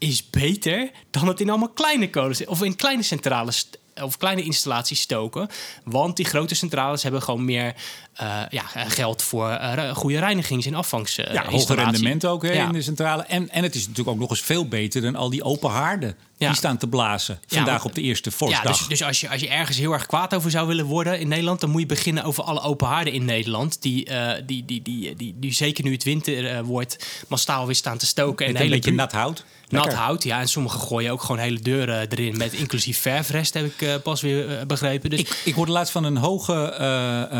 is 0.00 0.30
beter 0.30 0.90
dan 1.10 1.28
het 1.28 1.40
in 1.40 1.50
allemaal 1.50 1.68
kleine 1.68 2.10
kolens 2.10 2.44
of 2.44 2.62
in 2.62 2.76
kleine 2.76 3.02
centrales 3.02 3.70
of 3.94 4.16
kleine 4.16 4.42
installaties 4.42 5.00
stoken. 5.00 5.48
Want 5.84 6.16
die 6.16 6.24
grote 6.24 6.54
centrales 6.54 7.02
hebben 7.02 7.22
gewoon 7.22 7.44
meer 7.44 7.74
eh, 8.14 8.40
ja, 8.50 8.62
geld 8.88 9.22
voor 9.22 9.50
eh, 9.50 9.94
goede 9.94 10.18
reinigings- 10.18 10.66
en 10.66 10.74
afvangs. 10.74 11.16
eh, 11.18 11.32
Ja, 11.34 11.44
hoger 11.50 11.76
rendement 11.76 12.26
ook 12.26 12.42
hè, 12.42 12.52
Ja. 12.52 12.66
in 12.66 12.72
de 12.72 12.82
centrale. 12.82 13.22
En, 13.22 13.50
en 13.50 13.62
het 13.62 13.74
is 13.74 13.80
natuurlijk 13.82 14.08
ook 14.08 14.18
nog 14.18 14.30
eens 14.30 14.40
veel 14.40 14.68
beter 14.68 15.02
dan 15.02 15.16
al 15.16 15.30
die 15.30 15.42
open 15.42 15.70
haarden 15.70 16.16
Ja. 16.36 16.46
die 16.48 16.56
staan 16.56 16.76
te 16.76 16.86
blazen. 16.88 17.38
Ja, 17.46 17.56
Vandaag 17.56 17.84
op 17.84 17.94
de 17.94 18.00
eerste 18.00 18.30
Ja, 18.30 18.36
vorstdag. 18.36 18.78
dus, 18.78 18.86
dus 18.88 19.02
als, 19.02 19.20
je, 19.20 19.28
als 19.30 19.40
je 19.40 19.48
ergens 19.48 19.76
heel 19.78 19.92
erg 19.92 20.06
kwaad 20.06 20.34
over 20.34 20.50
zou 20.50 20.66
willen 20.66 20.84
worden 20.84 21.20
in 21.20 21.28
Nederland, 21.28 21.60
dan 21.60 21.70
moet 21.70 21.80
je 21.80 21.86
beginnen 21.86 22.24
over 22.24 22.44
alle 22.44 22.60
open 22.62 22.86
haarden 22.88 23.12
in 23.12 23.24
Nederland. 23.24 23.82
Die, 23.82 24.04
eh, 24.04 24.42
die, 24.46 24.64
die, 24.64 24.82
die, 24.82 25.16
die, 25.16 25.34
die, 25.38 25.52
zeker 25.52 25.84
nu 25.84 25.92
het 25.92 26.04
winter 26.04 26.64
wordt, 26.64 27.24
massaal 27.28 27.66
weer 27.66 27.74
staan 27.74 27.98
te 27.98 28.06
stoken. 28.06 28.46
En 28.46 28.52
een 28.54 28.58
hele 28.60 28.70
beetje 28.74 28.92
nat 28.92 29.12
hout. 29.12 29.44
Nat 29.68 29.94
hout, 29.94 30.22
ja. 30.22 30.40
En 30.40 30.48
sommigen 30.48 30.80
gooien 30.80 31.12
ook 31.12 31.20
gewoon 31.22 31.38
hele 31.40 31.60
deuren 31.60 32.08
erin 32.08 32.36
met 32.36 32.52
inclusief 32.52 32.98
verfrest, 32.98 33.54
heb 33.54 33.64
ik 33.80 34.02
pas 34.02 34.20
weer 34.20 34.66
begrepen. 34.66 35.10
Dus 35.10 35.18
Ik, 35.20 35.40
ik 35.44 35.54
hoorde 35.54 35.72
laatst 35.72 35.92
van 35.92 36.04
een 36.04 36.16
hoge, 36.16 36.52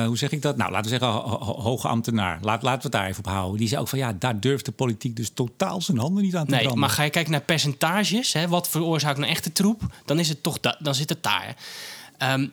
hoe 0.07 0.19
zeg 0.19 0.31
ik 0.31 0.43
dat? 0.43 0.57
Nou, 0.57 0.70
laten 0.71 0.91
we 0.91 0.99
zeggen, 0.99 1.09
ho- 1.21 1.39
ho- 1.45 1.61
hoge 1.61 1.89
ambtenaar. 1.89 2.39
Laat, 2.43 2.62
laten 2.62 2.77
we 2.79 2.83
het 2.83 2.93
daar 2.93 3.07
even 3.07 3.25
op 3.25 3.31
houden. 3.31 3.59
Die 3.59 3.69
zei 3.69 3.81
ook 3.81 3.89
van 3.89 3.99
ja, 3.99 4.12
daar 4.12 4.41
durft 4.41 4.65
de 4.65 4.73
politiek 4.73 5.17
dus 5.17 5.31
totaal 5.35 5.81
zijn 5.83 5.99
handen 5.99 6.23
niet 6.23 6.37
aan 6.37 6.45
te 6.45 6.50
Nee, 6.50 6.61
branden. 6.61 6.81
maar 6.81 6.91
ga 6.91 7.03
je 7.03 7.11
kijken 7.11 7.33
naar 7.33 7.41
percentages, 7.41 8.33
hè, 8.33 8.49
wat 8.49 8.69
veroorzaakt 8.69 9.19
een 9.19 9.25
echte 9.25 9.53
troep, 9.53 9.83
dan 10.05 10.19
is 10.19 10.29
het 10.29 10.43
toch 10.43 10.61
da- 10.61 10.77
dan 10.79 10.95
zit 10.95 11.09
het 11.09 11.23
daar. 11.23 11.57
Ehm, 12.19 12.47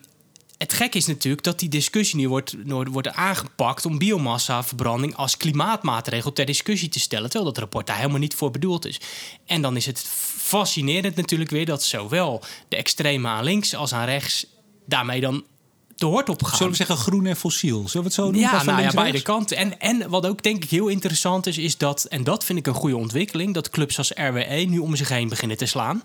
het 0.58 0.74
gek 0.74 0.96
is 0.96 1.06
natuurlijk 1.06 1.44
dat 1.44 1.60
die 1.60 1.70
discussie 1.70 2.18
nu 2.20 2.30
wordt, 2.30 2.56
wordt 2.92 3.10
aangepakt 3.14 3.86
om 3.86 3.98
biomassaverbranding 3.98 5.16
als 5.16 5.38
klimaatmaatregel 5.38 6.34
ter 6.34 6.46
discussie 6.46 6.90
te 6.90 7.00
stellen, 7.00 7.30
terwijl 7.30 7.52
dat 7.52 7.58
rapport 7.62 7.88
daar 7.88 7.96
helemaal 7.98 8.20
niet 8.20 8.36
voor 8.36 8.52
bedoeld 8.52 8.86
is. 8.86 9.00
En 9.46 9.62
dan 9.62 9.76
is 9.76 9.86
het 9.86 10.00
fascinerend 10.38 11.16
natuurlijk 11.16 11.50
weer 11.50 11.66
dat 11.66 11.84
zowel 11.84 12.44
de 12.68 12.76
extreme 12.76 13.28
aan 13.28 13.44
links 13.44 13.76
als 13.76 13.94
aan 13.94 14.06
rechts 14.06 14.46
daarmee 14.86 15.22
dan 15.22 15.44
hoort 16.06 16.30
op 16.30 16.44
gaan. 16.44 16.56
Zullen 16.58 16.72
we 16.72 16.78
zeggen 16.78 16.98
groen 16.98 17.26
en 17.26 17.36
fossiel? 17.36 17.78
Zullen 17.78 17.92
we 17.94 18.04
het 18.04 18.14
zo 18.14 18.32
doen? 18.32 18.42
Ja, 18.42 18.64
nou 18.64 18.82
ja, 18.82 18.92
beide 18.92 19.22
kanten. 19.22 19.58
En, 19.58 19.80
en 19.80 20.10
wat 20.10 20.26
ook 20.26 20.44
denk 20.44 20.64
ik 20.64 20.70
heel 20.70 20.88
interessant 20.88 21.48
is, 21.48 21.58
is 21.58 21.78
dat, 21.78 22.04
en 22.04 22.24
dat 22.24 22.44
vind 22.46 22.60
ik 22.60 22.68
een 22.68 22.74
goede 22.74 22.98
ontwikkeling, 22.98 23.54
dat 23.54 23.70
clubs 23.70 23.98
als 23.98 24.12
RWE 24.16 24.66
nu 24.70 24.78
om 24.80 24.96
zich 24.96 25.10
heen 25.10 25.30
beginnen 25.30 25.58
te 25.58 25.66
slaan. 25.66 26.04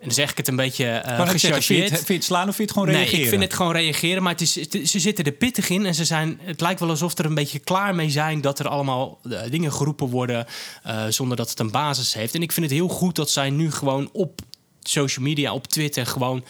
En 0.00 0.02
dan 0.02 0.10
zeg 0.10 0.30
ik 0.30 0.36
het 0.36 0.48
een 0.48 0.56
beetje 0.56 0.84
ik 1.32 1.38
zeggen, 1.38 1.62
vind 1.62 1.66
je, 1.66 1.74
het, 1.74 1.88
vind 1.94 2.06
je 2.06 2.14
het 2.14 2.24
slaan 2.24 2.48
of 2.48 2.54
vind 2.54 2.56
je 2.56 2.62
het 2.62 2.72
gewoon 2.72 2.88
Nee, 2.88 2.96
reageren? 2.96 3.22
ik 3.24 3.28
vind 3.28 3.42
het 3.42 3.54
gewoon 3.54 3.72
reageren, 3.72 4.22
maar 4.22 4.32
het 4.32 4.40
is, 4.40 4.54
het- 4.54 4.78
ze 4.88 4.98
zitten 5.00 5.24
er 5.24 5.32
pittig 5.32 5.68
in 5.68 5.86
en 5.86 5.94
ze 5.94 6.04
zijn, 6.04 6.38
het 6.42 6.60
lijkt 6.60 6.80
wel 6.80 6.88
alsof 6.88 7.18
er 7.18 7.24
een 7.24 7.34
beetje 7.34 7.58
klaar 7.58 7.94
mee 7.94 8.10
zijn 8.10 8.40
dat 8.40 8.58
er 8.58 8.68
allemaal 8.68 9.18
eh, 9.30 9.40
dingen 9.50 9.72
geroepen 9.72 10.08
worden 10.08 10.46
eh, 10.82 11.04
zonder 11.08 11.36
dat 11.36 11.50
het 11.50 11.58
een 11.60 11.70
basis 11.70 12.14
heeft. 12.14 12.34
En 12.34 12.42
ik 12.42 12.52
vind 12.52 12.66
het 12.66 12.74
heel 12.74 12.88
goed 12.88 13.16
dat 13.16 13.30
zij 13.30 13.50
nu 13.50 13.72
gewoon 13.72 14.08
op 14.12 14.40
social 14.82 15.24
media, 15.24 15.52
op 15.52 15.66
Twitter, 15.66 16.06
gewoon 16.06 16.44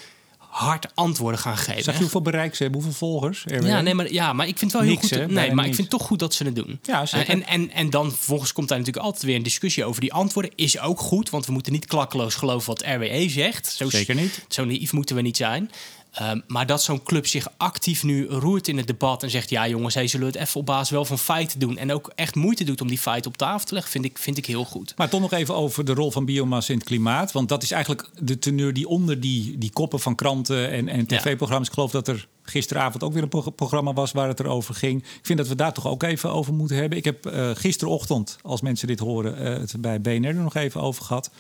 hard 0.57 0.87
antwoorden 0.95 1.41
gaan 1.41 1.57
geven. 1.57 1.83
Zag 1.83 1.95
je 1.95 2.01
hoeveel 2.01 2.23
bereik 2.23 2.55
ze 2.55 2.63
hebben, 2.63 2.83
hoeveel 2.83 2.99
volgers? 2.99 3.45
Ja, 3.47 3.81
nee, 3.81 3.95
maar, 3.95 4.13
ja, 4.13 4.33
maar 4.33 4.49
ik 4.49 4.59
vind 4.59 4.73
het 4.73 4.81
wel 4.81 4.91
Niks, 4.91 5.11
heel 5.11 5.19
hè? 5.19 5.25
goed. 5.25 5.35
Bijna 5.35 5.47
Nee, 5.47 5.57
maar 5.57 5.67
ik 5.67 5.75
vind 5.75 5.91
toch 5.91 6.03
goed 6.03 6.19
dat 6.19 6.35
ze 6.35 6.45
het 6.45 6.55
doen. 6.55 6.79
Ja, 6.83 7.07
zeker. 7.07 7.29
Eh, 7.29 7.35
en, 7.35 7.47
en, 7.47 7.71
en 7.71 7.91
dan 7.91 8.13
vervolgens 8.13 8.53
komt 8.53 8.69
daar 8.69 8.79
natuurlijk 8.79 9.07
altijd 9.07 9.25
weer 9.25 9.37
een 9.37 9.43
discussie 9.43 9.85
over 9.85 10.01
die 10.01 10.13
antwoorden. 10.13 10.53
Is 10.55 10.79
ook 10.79 11.01
goed, 11.01 11.31
want 11.31 11.47
we 11.47 11.53
moeten 11.53 11.73
niet 11.73 11.87
klakkeloos 11.87 12.35
geloven 12.35 12.67
wat 12.67 12.83
RWE 12.83 13.29
zegt. 13.29 13.73
Zo, 13.73 13.91
Zeker 13.91 14.15
niet. 14.15 14.45
Zo 14.49 14.65
naïef 14.65 14.93
moeten 14.93 15.17
we 15.17 15.23
niet 15.23 15.37
zijn. 15.37 15.71
Ehm, 16.17 16.41
maar 16.47 16.67
dat 16.67 16.83
zo'n 16.83 17.03
club 17.03 17.27
zich 17.27 17.49
actief 17.57 18.03
nu 18.03 18.27
roert 18.27 18.69
in 18.69 18.77
het 18.77 18.87
debat 18.87 19.23
en 19.23 19.31
zegt: 19.31 19.51
ja, 19.51 19.69
jongens, 19.69 19.95
hey, 19.95 20.07
zullen 20.07 20.27
het 20.27 20.37
even 20.37 20.61
op 20.61 20.67
basis 20.67 20.91
wel 20.91 21.05
van 21.05 21.19
feiten 21.19 21.59
doen? 21.59 21.79
En 21.79 21.93
ook 21.93 22.13
echt 22.15 22.35
moeite 22.35 22.65
doet 22.65 22.81
om 22.81 22.89
die 22.89 22.99
feiten 22.99 23.31
op 23.31 23.37
tafel 23.37 23.67
te 23.67 23.75
leggen, 23.75 23.93
vind 23.93 24.05
ik, 24.05 24.19
vind 24.19 24.37
ik 24.37 24.47
heel 24.47 24.65
goed. 24.65 24.95
Maar 24.97 25.09
toch 25.09 25.21
nog 25.21 25.33
even 25.33 25.55
over 25.55 25.85
de 25.85 25.95
rol 25.95 26.11
van 26.11 26.25
biomassa 26.25 26.73
in 26.73 26.79
het 26.79 26.89
klimaat. 26.89 27.33
Want 27.33 27.49
dat 27.49 27.63
is 27.63 27.71
eigenlijk 27.71 28.09
de 28.21 28.39
teneur 28.39 28.73
die 28.73 28.89
onder 28.89 29.21
die, 29.21 29.59
die 29.59 29.71
koppen 29.73 30.01
van 30.01 30.15
kranten 30.15 30.71
en, 30.71 30.89
en 30.89 31.07
tv-programma's... 31.07 31.67
ik 31.69 31.75
geloof 31.75 31.91
dat 31.91 32.09
er 32.09 32.27
gisteravond 32.47 33.03
ook 33.03 33.13
weer 33.13 33.23
een 33.23 33.29
pro- 33.29 33.51
programma 33.51 33.93
was 33.93 34.13
waar 34.13 34.29
het 34.29 34.41
erover 34.41 34.75
ging. 34.75 35.03
Ik 35.03 35.21
vind 35.27 35.39
dat 35.39 35.49
we 35.49 35.55
daar 35.55 35.73
toch 35.73 35.87
ook 35.87 36.03
even 36.03 36.31
over 36.33 36.55
moeten 36.55 36.77
hebben. 36.77 36.99
Ik 36.99 37.05
heb 37.05 37.27
eh, 37.27 37.51
gisterochtend, 37.55 38.39
als 38.43 38.61
mensen 38.61 38.87
dit 38.87 38.99
horen, 38.99 39.39
eh, 39.39 39.59
het 39.59 39.75
bij 39.81 40.01
BNR 40.01 40.27
er 40.27 40.35
nog 40.35 40.55
even 40.55 40.81
over 40.81 41.05
gehad. 41.05 41.31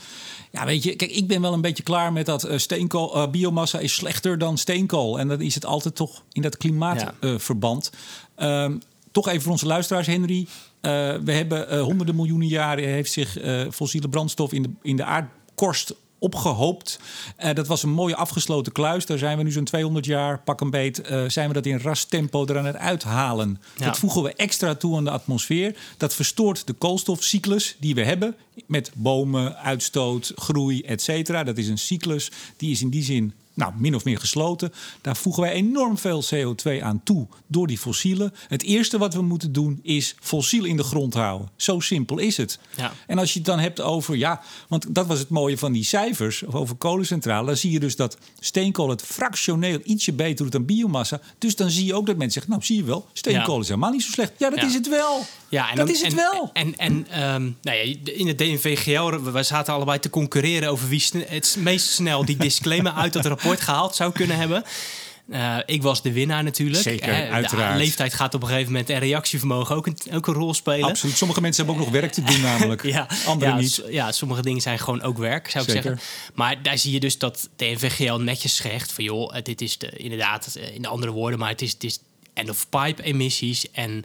Ja, 0.53 0.65
weet 0.65 0.83
je, 0.83 0.97
kijk, 0.97 1.11
ik 1.11 1.27
ben 1.27 1.41
wel 1.41 1.53
een 1.53 1.61
beetje 1.61 1.83
klaar 1.83 2.13
met 2.13 2.27
dat 2.27 2.45
eh, 2.45 2.59
steenkool, 2.59 3.31
biomassa 3.31 3.79
is 3.79 3.95
slechter 3.95 4.39
dan 4.39 4.59
steenkool. 4.59 5.19
En 5.19 5.29
dan 5.29 5.41
is 5.41 5.55
het 5.55 5.65
altijd 5.65 5.95
toch 5.95 6.23
in 6.33 6.43
dat 6.43 6.53
Ja. 6.53 6.59
klimaatverband. 6.59 7.91
Ehm, 8.35 8.79
toch 9.13 9.29
even 9.29 9.43
voor 9.43 9.53
onze 9.53 9.67
luisteraars, 9.67 10.07
Henry. 10.07 10.47
We 10.81 11.33
hebben 11.33 11.79
honderden 11.79 12.17
miljoenen 12.17 12.49
jaren 12.49 12.85
heeft 12.89 13.13
zich 13.13 13.39
fossiele 13.73 14.09
brandstof 14.09 14.53
in 14.53 14.63
de, 14.63 14.71
in 14.83 14.97
de 14.97 15.05
aardkorst 15.05 15.95
opgehoopt. 16.19 16.99
Eh, 17.37 17.55
dat 17.55 17.67
was 17.67 17.83
een 17.83 17.91
mooie 17.91 18.17
afgesloten 18.17 18.73
kluis. 18.73 19.07
Daar 19.07 19.19
zijn 19.19 19.37
we 19.37 19.43
nu 19.43 19.53
zo'n 19.53 19.65
200 19.65 20.07
jaar, 20.07 20.41
pak 20.41 20.61
een 20.61 20.71
beet, 20.71 21.01
eh, 21.01 21.25
zijn 21.29 21.49
we 21.49 21.55
dat 21.55 21.67
in 21.67 21.79
ras 21.79 22.05
tempo 22.05 22.47
eraan 22.47 22.65
het 22.65 22.77
uithalen. 22.77 23.61
Ja. 23.77 23.85
Dat 23.85 23.99
voegen 23.99 24.23
we 24.23 24.35
extra 24.35 24.75
toe 24.75 24.97
aan 24.97 25.05
de 25.05 25.11
atmosfeer. 25.11 25.77
Dat 25.97 26.15
verstoort 26.15 26.67
de 26.67 26.73
koolstofcyclus 26.73 27.77
die 27.79 27.95
we 27.95 28.05
hebben 28.05 28.35
met 28.67 28.91
bomen, 28.95 29.57
uitstoot, 29.57 30.33
groei, 30.35 30.83
et 30.83 31.03
cetera. 31.03 31.45
Dat 31.45 31.59
is 31.59 31.69
een 31.69 31.79
cyclus 31.79 32.31
die 32.57 32.71
is 32.71 32.83
in 32.83 32.91
die 32.91 33.03
zin 33.03 33.33
nou, 33.57 33.73
min 33.77 33.95
of 33.95 34.05
meer 34.05 34.19
gesloten. 34.19 34.73
Daar 35.01 35.17
voegen 35.17 35.43
wij 35.43 35.53
enorm 35.53 35.99
veel 35.99 36.25
CO2 36.35 36.83
aan 36.83 37.01
toe 37.05 37.27
door 37.47 37.67
die 37.67 37.79
fossielen. 37.79 38.35
Het 38.49 38.63
eerste 38.63 38.99
wat 38.99 39.15
we 39.15 39.23
moeten 39.23 39.53
doen 39.53 39.79
is 39.83 40.15
fossiel 40.21 40.65
in 40.65 40.77
de 40.77 40.83
grond 40.83 41.15
houden. 41.15 41.49
Zo 41.57 41.81
simpel 41.81 42.19
is 42.19 42.37
het. 42.37 42.59
Ja. 42.77 42.93
En 43.07 43.19
als 43.19 43.33
je 43.33 43.39
het 43.39 43.49
dan 43.49 43.59
hebt 43.59 43.81
over, 43.81 44.17
ja, 44.17 44.41
want 44.69 44.95
dat 44.95 45.07
was 45.07 45.19
het 45.19 45.29
mooie 45.29 45.59
van 45.59 45.73
die 45.73 45.85
cijfers 45.85 46.47
over 46.47 46.77
kolencentrale. 46.77 47.47
Dan 47.47 47.57
zie 47.57 47.71
je 47.71 47.81
dus 47.81 47.97
dat 47.97 48.17
steenkool 48.41 48.89
het 48.89 49.03
fractioneel 49.03 49.79
ietsje 49.85 50.13
beter 50.13 50.37
doet 50.45 50.53
dan 50.53 50.65
biomassa. 50.65 51.21
Dus 51.39 51.57
dan 51.57 51.71
zie 51.71 51.85
je 51.85 51.95
ook 51.95 52.07
dat 52.07 52.17
mensen 52.17 52.33
zeggen, 52.33 52.51
nou 52.53 52.65
zie 52.65 52.77
je 52.77 52.85
wel, 52.85 53.07
steenkool 53.13 53.61
is 53.61 53.69
helemaal 53.69 53.91
niet 53.91 54.03
zo 54.03 54.11
slecht. 54.11 54.33
Ja, 54.39 54.51
dat 54.51 54.61
Ja. 54.61 54.67
is 54.67 54.75
het 54.75 54.89
wel. 54.89 55.25
Ja, 55.49 55.71
en 55.71 55.76
dat 55.76 55.87
dan- 55.87 55.95
is 55.95 56.03
het 56.03 56.11
en, 56.11 56.17
wel. 56.17 56.50
En, 56.53 56.76
en 56.76 57.07
ehm, 57.11 57.43
nou 57.62 57.76
ja, 57.76 57.97
in 58.05 58.26
het 58.26 58.38
DNVGL, 58.38 59.31
we 59.33 59.43
zaten 59.43 59.75
allebei 59.75 59.99
te 59.99 60.11
concurreren 60.11 60.71
over 60.71 60.88
wie 60.88 61.05
het 61.26 61.57
meest 61.59 61.88
snel 61.88 62.25
die 62.25 62.37
disclaimer 62.37 62.93
uit 62.93 63.12
dat 63.12 63.26
rapport 63.26 63.61
gehaald 63.61 63.95
zou 63.97 64.12
kunnen 64.12 64.37
hebben. 64.37 64.65
Eh, 65.31 65.57
ik 65.67 65.83
was 65.83 66.03
de 66.03 66.12
winnaar 66.12 66.43
natuurlijk. 66.43 66.83
Zeker, 66.83 67.09
Eh, 67.09 67.17
de 67.17 67.29
uiteraard. 67.29 67.79
leeftijd 67.79 68.15
gaat 68.15 68.35
op 68.35 68.43
een 68.43 68.49
gegeven 68.49 68.73
moment 68.73 68.91
en 68.91 68.99
reactievermogen 68.99 69.76
ook 69.76 69.87
een, 69.87 69.97
ook 70.12 70.26
een 70.26 70.35
rol 70.35 70.55
spelen. 70.55 70.88
Absoluut. 70.88 71.17
Sommige 71.17 71.41
mensen 71.41 71.65
hebben 71.65 71.83
ook 71.83 71.91
nog 71.91 72.00
werk 72.00 72.12
te 72.12 72.23
doen 72.23 72.41
namelijk. 72.41 72.83
Ja, 72.97 73.07
Anderen 73.26 73.55
ja, 73.55 73.61
niet. 73.61 73.83
Ja, 73.88 74.12
sommige 74.12 74.43
dingen 74.43 74.61
zijn 74.61 74.79
gewoon 74.79 75.03
ook 75.03 75.19
werk, 75.19 75.50
zou 75.50 75.65
ik 75.65 75.71
zeggen. 75.71 75.99
Maar 76.35 76.62
daar 76.62 76.79
zie 76.79 76.93
je 76.93 77.00
dus 77.00 77.19
dat 77.19 77.49
de 77.57 77.65
NVGL 77.65 78.15
netjes 78.15 78.57
zegt 78.57 78.93
van... 78.93 79.05
joh, 79.05 79.37
eh, 79.37 79.43
dit 79.43 79.61
is 79.61 79.79
de, 79.79 79.88
inderdaad, 79.91 80.57
in 80.75 80.83
de 80.83 80.88
andere 80.88 81.12
woorden... 81.12 81.38
maar 81.38 81.49
het 81.50 81.62
is, 81.62 81.73
het 81.73 81.85
is 81.85 81.99
end-of-pipe 82.35 83.03
emissies 83.03 83.71
en... 83.71 84.05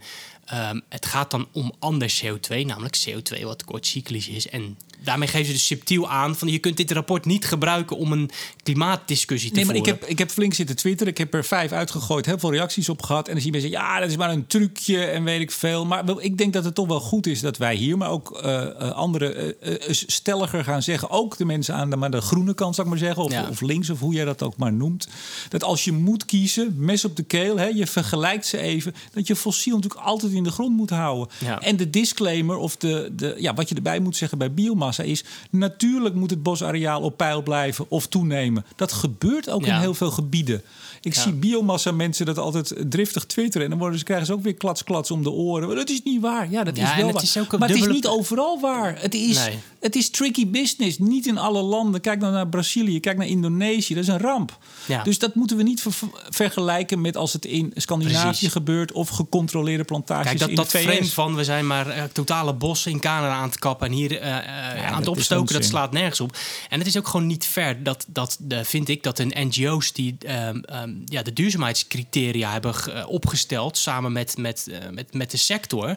ehm, 0.51 0.79
het 0.89 1.05
gaat 1.05 1.31
dan 1.31 1.47
om 1.51 1.73
ander 1.79 2.21
CO2, 2.21 2.65
namelijk 2.65 3.03
CO2 3.07 3.43
wat 3.43 3.63
kortcyclisch 3.63 4.27
is. 4.27 4.49
En 4.49 4.77
daarmee 5.03 5.27
geven 5.27 5.45
ze 5.45 5.51
dus 5.51 5.65
subtiel 5.65 6.09
aan 6.09 6.35
van 6.35 6.47
je 6.47 6.59
kunt 6.59 6.77
dit 6.77 6.91
rapport 6.91 7.25
niet 7.25 7.45
gebruiken 7.45 7.97
om 7.97 8.11
een 8.11 8.29
klimaatdiscussie 8.63 9.49
te 9.49 9.55
Nee, 9.55 9.65
maar 9.65 9.75
ik 9.75 9.81
voeren. 9.83 9.99
heb, 10.01 10.09
ik 10.09 10.17
heb 10.19 10.29
flink 10.31 10.53
zitten 10.53 10.75
twitteren. 10.75 11.11
Ik 11.13 11.17
heb 11.17 11.33
er 11.33 11.43
vijf 11.45 11.71
uitgegooid, 11.71 12.25
heel 12.25 12.39
veel 12.39 12.51
reacties 12.51 12.89
op 12.89 13.01
gehad. 13.03 13.27
En 13.27 13.33
dan 13.33 13.41
zie 13.41 13.51
je 13.51 13.59
mensen, 13.61 13.79
ja, 13.79 13.99
dat 13.99 14.09
is 14.09 14.17
maar 14.17 14.29
een 14.29 14.47
trucje 14.47 15.03
en 15.05 15.23
weet 15.23 15.41
ik 15.41 15.51
veel. 15.51 15.85
Maar 15.85 16.03
ik 16.17 16.37
denk 16.37 16.53
dat 16.53 16.63
het 16.63 16.75
toch 16.75 16.87
wel 16.87 16.99
goed 16.99 17.27
is 17.27 17.39
dat 17.41 17.57
wij 17.57 17.75
hier, 17.75 17.97
maar 17.97 18.09
ook 18.09 18.39
eh 18.41 18.59
eh, 18.61 18.91
anderen, 18.91 19.61
eh, 19.61 19.73
stelliger 19.89 20.63
gaan 20.63 20.81
zeggen. 20.83 21.09
Ook 21.09 21.37
de 21.37 21.45
mensen 21.45 21.75
aan 21.75 21.89
de, 21.89 21.95
maar 21.95 22.11
de 22.11 22.21
groene 22.21 22.53
kant, 22.53 22.75
zou 22.75 22.87
ik 22.87 22.93
maar 22.93 23.03
zeggen. 23.03 23.23
Of, 23.23 23.31
Ja. 23.31 23.47
of 23.49 23.61
links, 23.61 23.89
of 23.89 23.99
hoe 23.99 24.13
jij 24.13 24.25
dat 24.25 24.43
ook 24.43 24.57
maar 24.57 24.73
noemt. 24.73 25.07
Dat 25.49 25.63
als 25.63 25.83
je 25.83 25.91
moet 25.91 26.25
kiezen, 26.25 26.73
mes 26.77 27.05
op 27.05 27.15
de 27.15 27.23
keel, 27.23 27.57
hè, 27.57 27.65
je 27.65 27.87
vergelijkt 27.87 28.45
ze 28.45 28.57
even. 28.57 28.93
Dat 29.13 29.27
je 29.27 29.35
fossiel 29.35 29.75
natuurlijk 29.75 30.01
altijd 30.03 30.31
in 30.31 30.43
de 30.43 30.51
grond 30.51 30.75
moet 30.77 30.89
houden. 30.89 31.27
Ja. 31.39 31.59
En 31.61 31.77
de 31.77 31.89
disclaimer, 31.89 32.57
of 32.57 32.77
de, 32.77 33.09
de, 33.15 33.35
ja, 33.37 33.53
wat 33.53 33.69
je 33.69 33.75
erbij 33.75 33.99
moet 33.99 34.15
zeggen 34.15 34.37
bij 34.37 34.51
biomassa 34.53 34.89
is... 34.99 35.23
natuurlijk 35.49 36.15
moet 36.15 36.29
het 36.29 36.43
bosareaal 36.43 37.01
op 37.01 37.17
peil 37.17 37.41
blijven 37.41 37.85
of 37.89 38.07
toenemen. 38.07 38.65
Dat 38.75 38.91
gebeurt 38.91 39.49
ook 39.49 39.65
in 39.65 39.73
heel 39.73 39.93
veel 39.93 40.11
gebieden. 40.11 40.61
Ik 41.01 41.13
Ja. 41.15 41.21
zie 41.21 41.33
biomassa 41.33 41.91
mensen 41.91 42.25
dat 42.25 42.37
altijd 42.37 42.73
driftig 42.89 43.25
twitteren... 43.25 43.63
en 43.63 43.69
dan 43.69 43.79
worden 43.79 43.99
ze, 43.99 44.05
krijgen 44.05 44.25
ze 44.27 44.33
ook 44.33 44.43
weer 44.43 44.53
klats 44.53 44.83
klats 44.83 45.11
om 45.11 45.23
de 45.23 45.31
oren. 45.31 45.67
Maar 45.67 45.75
dat 45.75 45.89
is 45.89 46.01
niet 46.03 46.21
waar. 46.21 46.51
Ja, 46.51 46.63
dat 46.63 46.77
Ja, 46.77 46.83
is 46.89 46.95
wel 46.95 47.11
waar. 47.11 47.23
is 47.23 47.35
maar 47.59 47.69
het 47.69 47.77
is 47.77 47.87
niet 47.87 48.07
overal 48.07 48.59
waar. 48.59 49.01
Het 49.01 49.13
is, 49.13 49.37
Nee. 49.45 49.57
Het 49.81 49.95
is 49.95 50.09
tricky 50.09 50.47
business. 50.47 50.97
Niet 50.97 51.27
in 51.27 51.37
alle 51.37 51.61
landen. 51.61 52.01
Kijk 52.01 52.19
nou 52.19 52.33
naar 52.33 52.47
Brazilië, 52.47 52.99
kijk 52.99 53.17
naar 53.17 53.27
Indonesië. 53.27 53.93
Dat 53.93 54.03
is 54.03 54.09
een 54.09 54.19
ramp. 54.19 54.57
Ja. 54.85 55.03
Dus 55.03 55.19
dat 55.19 55.35
moeten 55.35 55.57
we 55.57 55.63
niet 55.63 55.81
ver- 55.81 56.09
vergelijken 56.29 57.01
met 57.01 57.17
als 57.17 57.33
het 57.33 57.45
in 57.45 57.71
Scandinavië 57.75 58.21
Precies. 58.27 58.51
gebeurt... 58.51 58.91
of 58.91 59.09
gecontroleerde 59.09 59.83
plantages 59.83 60.25
Kijk, 60.25 60.39
dat, 60.39 60.49
in 60.49 60.55
dat 60.55 60.71
de 60.71 60.77
VS. 60.77 60.83
frame 60.83 61.05
van 61.05 61.35
we 61.35 61.43
zijn 61.43 61.67
maar 61.67 61.87
eh, 61.87 62.03
totale 62.03 62.53
bossen 62.53 62.91
in 62.91 62.99
Canada 62.99 63.33
aan 63.33 63.47
het 63.49 63.59
kappen 63.59 63.87
en 63.87 63.93
hier 63.93 64.19
eh, 64.19 64.37
eh, 64.37 64.91
aan 64.91 64.97
het 64.99 65.07
opstoken, 65.07 65.53
dat 65.53 65.65
slaat 65.65 65.91
nergens 65.91 66.19
op. 66.19 66.37
En 66.69 66.77
het 66.79 66.87
is 66.87 66.97
ook 66.97 67.07
gewoon 67.07 67.27
niet 67.27 67.45
fair 67.45 67.83
dat, 67.83 68.05
dat 68.07 68.37
de, 68.39 68.65
vind 68.65 68.89
ik, 68.89 69.03
dat 69.03 69.19
een 69.19 69.33
NGO's 69.47 69.93
die 69.93 70.15
ehm, 70.19 70.57
ehm, 70.59 70.93
ja, 71.05 71.21
de 71.21 71.33
duurzaamheidscriteria 71.33 72.51
hebben 72.51 72.75
ge- 72.75 73.07
opgesteld 73.07 73.77
samen 73.77 74.11
met, 74.11 74.37
met, 74.37 74.67
met, 74.91 75.13
met 75.13 75.31
de 75.31 75.37
sector. 75.37 75.95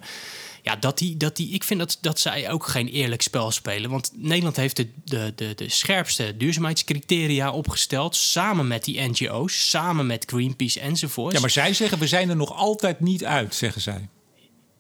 Ja, 0.65 0.77
dat 0.77 0.99
die, 0.99 1.17
dat 1.17 1.37
die, 1.37 1.51
ik 1.51 1.65
vind 1.65 1.81
dat, 1.81 1.99
dat 2.01 2.21
zij 2.21 2.51
ook 2.51 2.67
geen 2.67 2.89
eerlijk 2.89 3.23
spel 3.23 3.51
spelen. 3.51 3.91
Want 3.91 4.11
Nederland 4.15 4.57
heeft 4.57 4.77
de, 4.77 4.89
de, 5.05 5.33
de, 5.37 5.55
de 5.55 5.69
scherpste 5.69 6.37
duurzaamheidscriteria 6.37 7.51
opgesteld. 7.51 8.17
Samen 8.17 8.67
met 8.67 8.85
die 8.85 9.01
NGO's, 9.01 9.69
samen 9.69 10.07
met 10.07 10.25
Greenpeace 10.27 10.81
enzovoort. 10.81 11.33
Ja, 11.33 11.41
maar 11.41 11.51
zij 11.51 11.75
zeggen 11.75 11.99
we 11.99 12.07
zijn 12.07 12.29
er 12.29 12.37
nog 12.37 12.53
altijd 12.57 13.01
niet 13.01 13.25
uit, 13.25 13.55
zeggen 13.55 13.83
zij. 13.83 14.09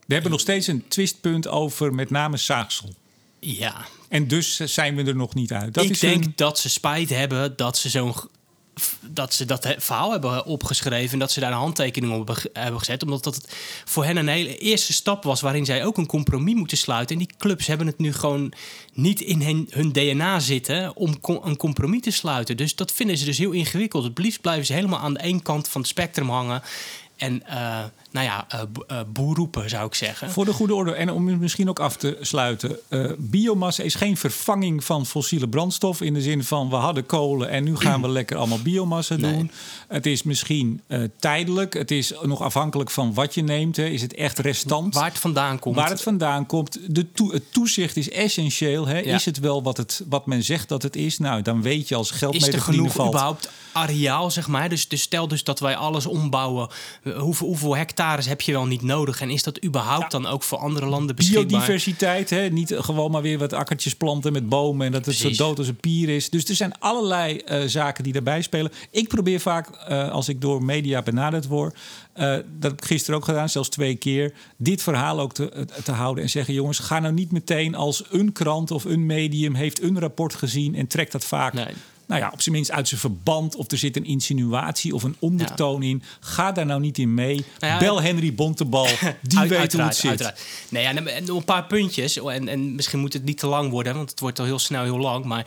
We 0.07 0.14
hebben 0.14 0.31
nog 0.31 0.41
steeds 0.41 0.67
een 0.67 0.88
twistpunt 0.88 1.49
over 1.49 1.95
met 1.95 2.11
name 2.11 2.37
zaagsel. 2.37 2.95
ja, 3.41 3.87
En 4.09 4.29
dus 4.29 4.57
zijn 4.57 4.97
we 4.97 5.03
er 5.05 5.17
nog 5.17 5.35
niet 5.35 5.53
uit. 5.53 5.75
Dat 5.75 5.85
ik 5.85 5.91
is 5.91 6.00
denk 6.00 6.37
dat 6.37 6.59
ze 6.59 6.69
spijt 6.69 7.11
hebben 7.11 7.57
dat 7.57 7.79
ze 7.79 7.88
zo'n 7.88 8.14
dat 9.00 9.35
ze 9.35 9.45
dat 9.45 9.75
verhaal 9.78 10.11
hebben 10.11 10.47
opgeschreven 10.47 11.12
en 11.12 11.19
dat 11.19 11.33
ze 11.33 11.40
daar 11.40 11.52
een 11.52 11.59
handtekening 11.59 12.12
op 12.12 12.16
hebben 12.19 12.37
ge- 12.37 12.50
hebben 12.52 12.78
gezet, 12.78 13.02
omdat 13.02 13.25
dat 13.25 13.49
voor 13.85 14.04
hen 14.04 14.16
een 14.16 14.28
hele 14.28 14.59
eerste 14.59 14.93
stap 14.93 15.25
was 15.25 15.40
waarin 15.40 15.64
zij 15.64 15.85
ook 15.85 15.97
een 15.99 16.07
compromis 16.07 16.54
moeten 16.54 16.76
sluiten. 16.78 17.16
En 17.16 17.23
die 17.26 17.37
clubs 17.38 17.66
hebben 17.66 17.87
het 17.87 17.99
nu 17.99 18.12
gewoon 18.12 18.52
niet 18.93 19.21
in 19.21 19.66
hun, 19.71 19.93
DNA 19.93 20.38
zitten 20.40 20.97
om 20.97 21.19
een 21.43 21.57
compromis 21.57 22.00
te 22.02 22.11
sluiten. 22.11 22.57
Dus 22.57 22.75
dat 22.75 22.93
vinden 22.93 23.19
ze 23.19 23.25
dus 23.25 23.38
heel 23.38 23.50
ingewikkeld. 23.52 24.04
Het 24.04 24.19
liefst 24.19 24.40
blijven 24.40 24.66
ze 24.66 24.73
helemaal 24.73 25.00
aan 25.00 25.14
de 25.14 25.21
één 25.21 25.43
kant 25.43 25.69
van 25.69 25.81
het 25.81 25.90
spectrum 25.90 26.28
hangen. 26.31 26.62
En 27.16 27.47
eh, 27.47 27.85
nou 28.14 28.26
ja, 28.26 28.47
uh, 28.90 29.66
zou 29.66 29.87
ik 29.87 29.94
zeggen. 29.94 30.30
Voor 30.30 30.44
de 30.44 30.52
goede 30.52 30.75
orde, 30.75 30.92
en 30.92 31.11
om 31.11 31.38
misschien 31.38 31.68
ook 31.68 31.78
af 31.78 31.97
te 31.97 32.18
sluiten. 32.21 32.78
Uh, 32.88 33.11
biomassa 33.18 33.83
is 33.83 33.94
geen 33.94 34.16
vervanging 34.16 34.85
van 34.85 35.06
fossiele 35.06 35.49
brandstof... 35.49 36.00
in 36.00 36.14
de 36.14 36.21
zin 36.23 36.44
van 36.44 36.68
we 36.68 36.76
hadden 36.76 37.06
kolen 37.06 37.49
en 37.49 37.64
nu 37.64 37.76
gaan 37.76 38.02
we 38.02 38.09
lekker 38.09 38.37
allemaal 38.37 38.62
biomassa 38.62 39.16
doen. 39.16 39.30
Nee. 39.30 39.50
Het 39.88 40.06
is 40.06 40.23
misschien 40.23 40.83
tijdelijk. 41.18 41.75
Het 41.75 41.90
is 41.90 42.12
nog 42.23 42.42
afhankelijk 42.42 42.90
van 42.90 43.14
wat 43.14 43.35
je 43.35 43.42
neemt. 43.42 43.76
Hè. 43.76 43.85
Is 43.85 44.02
het 44.02 44.14
echt 44.14 44.38
restant? 44.38 44.94
Waar 44.94 45.04
het 45.04 45.18
vandaan 45.18 45.59
komt. 45.59 45.76
Waar 45.76 45.90
het 45.90 46.02
vandaan 46.02 46.47
komt. 46.47 46.78
De 46.94 47.12
to 47.12 47.30
het 47.30 47.52
toezicht 47.52 47.97
is 47.97 48.11
essentieel. 48.11 48.87
Hè. 48.87 48.99
Ja. 48.99 49.14
Is 49.14 49.25
het 49.25 49.38
wel 49.38 49.62
wat, 49.62 49.76
het, 49.76 50.04
wat 50.09 50.26
men 50.26 50.42
zegt 50.42 50.68
dat 50.68 50.83
het 50.83 50.97
is? 50.97 51.18
Nou, 51.18 51.42
dan 51.42 51.62
weet 51.62 51.88
je 51.88 51.94
als 51.94 52.11
geld 52.11 52.40
mee 52.40 52.52
er 52.52 52.61
genoeg 52.61 52.92
valt. 52.92 53.09
überhaupt 53.09 53.50
areaal, 53.75 54.30
zeg 54.30 54.49
maar? 54.49 54.68
Dus, 54.68 54.88
dus 54.88 55.02
stel 55.02 55.28
dus 55.28 55.44
dat 55.44 55.61
wij 55.61 55.76
alles 55.76 56.06
ombouwen. 56.06 56.68
Hoeveel, 57.02 57.47
hoeveel 57.47 57.76
hectares 58.04 58.26
heb 58.26 58.40
je 58.40 58.52
wel 58.52 58.66
niet 58.66 58.82
nodig? 58.82 59.20
En 59.20 59.30
is 59.30 59.42
dat 59.42 59.64
überhaupt 59.64 60.11
dan 60.11 60.26
ook 60.26 60.42
voor 60.42 60.58
andere 60.58 60.87
landen 60.87 61.16
beschikbaar? 61.16 61.46
Biodiversiteit, 61.46 62.30
hè? 62.30 62.49
niet 62.49 62.75
gewoon 62.76 63.11
maar 63.11 63.23
weer 63.23 63.38
wat 63.38 63.52
akkertjes 63.52 63.94
planten 63.94 64.32
met 64.32 64.49
bomen... 64.49 64.87
en 64.87 64.92
dat 64.92 65.06
het 65.06 65.16
Precies. 65.16 65.37
zo 65.37 65.44
dood 65.44 65.58
als 65.58 65.68
een 65.68 65.76
pier 65.76 66.08
is. 66.08 66.30
Dus 66.30 66.44
er 66.44 66.54
zijn 66.54 66.78
allerlei 66.78 67.40
uh, 67.46 67.62
zaken 67.66 68.04
die 68.04 68.12
daarbij 68.12 68.42
spelen. 68.42 68.73
Ik 68.90 69.08
probeer 69.08 69.40
vaak, 69.40 69.68
uh, 69.88 70.11
als 70.11 70.28
ik 70.28 70.40
door 70.40 70.64
media 70.64 71.02
benaderd 71.02 71.46
word... 71.46 71.76
Uh, 72.16 72.23
dat 72.32 72.70
heb 72.70 72.73
ik 72.73 72.84
gisteren 72.84 73.16
ook 73.16 73.25
gedaan, 73.25 73.49
zelfs 73.49 73.68
twee 73.68 73.96
keer. 73.96 74.32
Dit 74.56 74.82
verhaal 74.82 75.20
ook 75.20 75.34
te, 75.34 75.66
te 75.84 75.92
houden 75.92 76.23
en 76.23 76.30
zeggen: 76.30 76.54
jongens, 76.54 76.78
ga 76.78 76.99
nou 76.99 77.14
niet 77.14 77.32
meteen 77.32 77.75
als 77.75 78.04
een 78.11 78.32
krant 78.32 78.70
of 78.70 78.84
een 78.84 79.06
medium 79.06 79.54
heeft 79.54 79.82
een 79.82 80.00
rapport 80.00 80.34
gezien 80.34 80.75
en 80.75 80.87
trekt 80.87 81.12
dat 81.12 81.25
vaak. 81.25 81.52
Nee 81.52 81.75
nou 82.06 82.20
ja, 82.20 82.30
op 82.32 82.42
zijn 82.42 82.54
minst 82.54 82.70
uit 82.70 82.88
zijn 82.88 83.00
verband. 83.00 83.56
Of 83.56 83.70
er 83.70 83.78
zit 83.78 83.96
een 83.96 84.04
insinuatie 84.04 84.94
of 84.94 85.02
een 85.02 85.16
ondertoon 85.18 85.82
in. 85.82 86.02
Ga 86.20 86.52
daar 86.52 86.66
nou 86.66 86.80
niet 86.80 86.99
in 86.99 87.14
mee. 87.14 87.44
Nou 87.58 87.73
ja, 87.73 87.78
Bel 87.78 88.02
Henry 88.02 88.34
Bontebal. 88.34 88.87
Die 89.23 89.38
uit, 89.38 89.49
weet 89.49 89.73
hoe 89.73 89.82
het 89.82 89.96
zit. 89.96 90.08
Uiteraard. 90.08 90.40
Nee, 90.68 90.82
ja, 90.82 90.94
en 90.94 91.28
een 91.28 91.44
paar 91.44 91.66
puntjes. 91.66 92.18
En, 92.18 92.49
en 92.49 92.75
misschien 92.75 92.99
moet 92.99 93.12
het 93.12 93.25
niet 93.25 93.38
te 93.38 93.46
lang 93.46 93.70
worden, 93.70 93.94
want 93.94 94.11
het 94.11 94.20
wordt 94.20 94.38
al 94.38 94.44
heel 94.44 94.58
snel 94.58 94.82
heel 94.82 94.99
lang. 94.99 95.25
Maar 95.25 95.46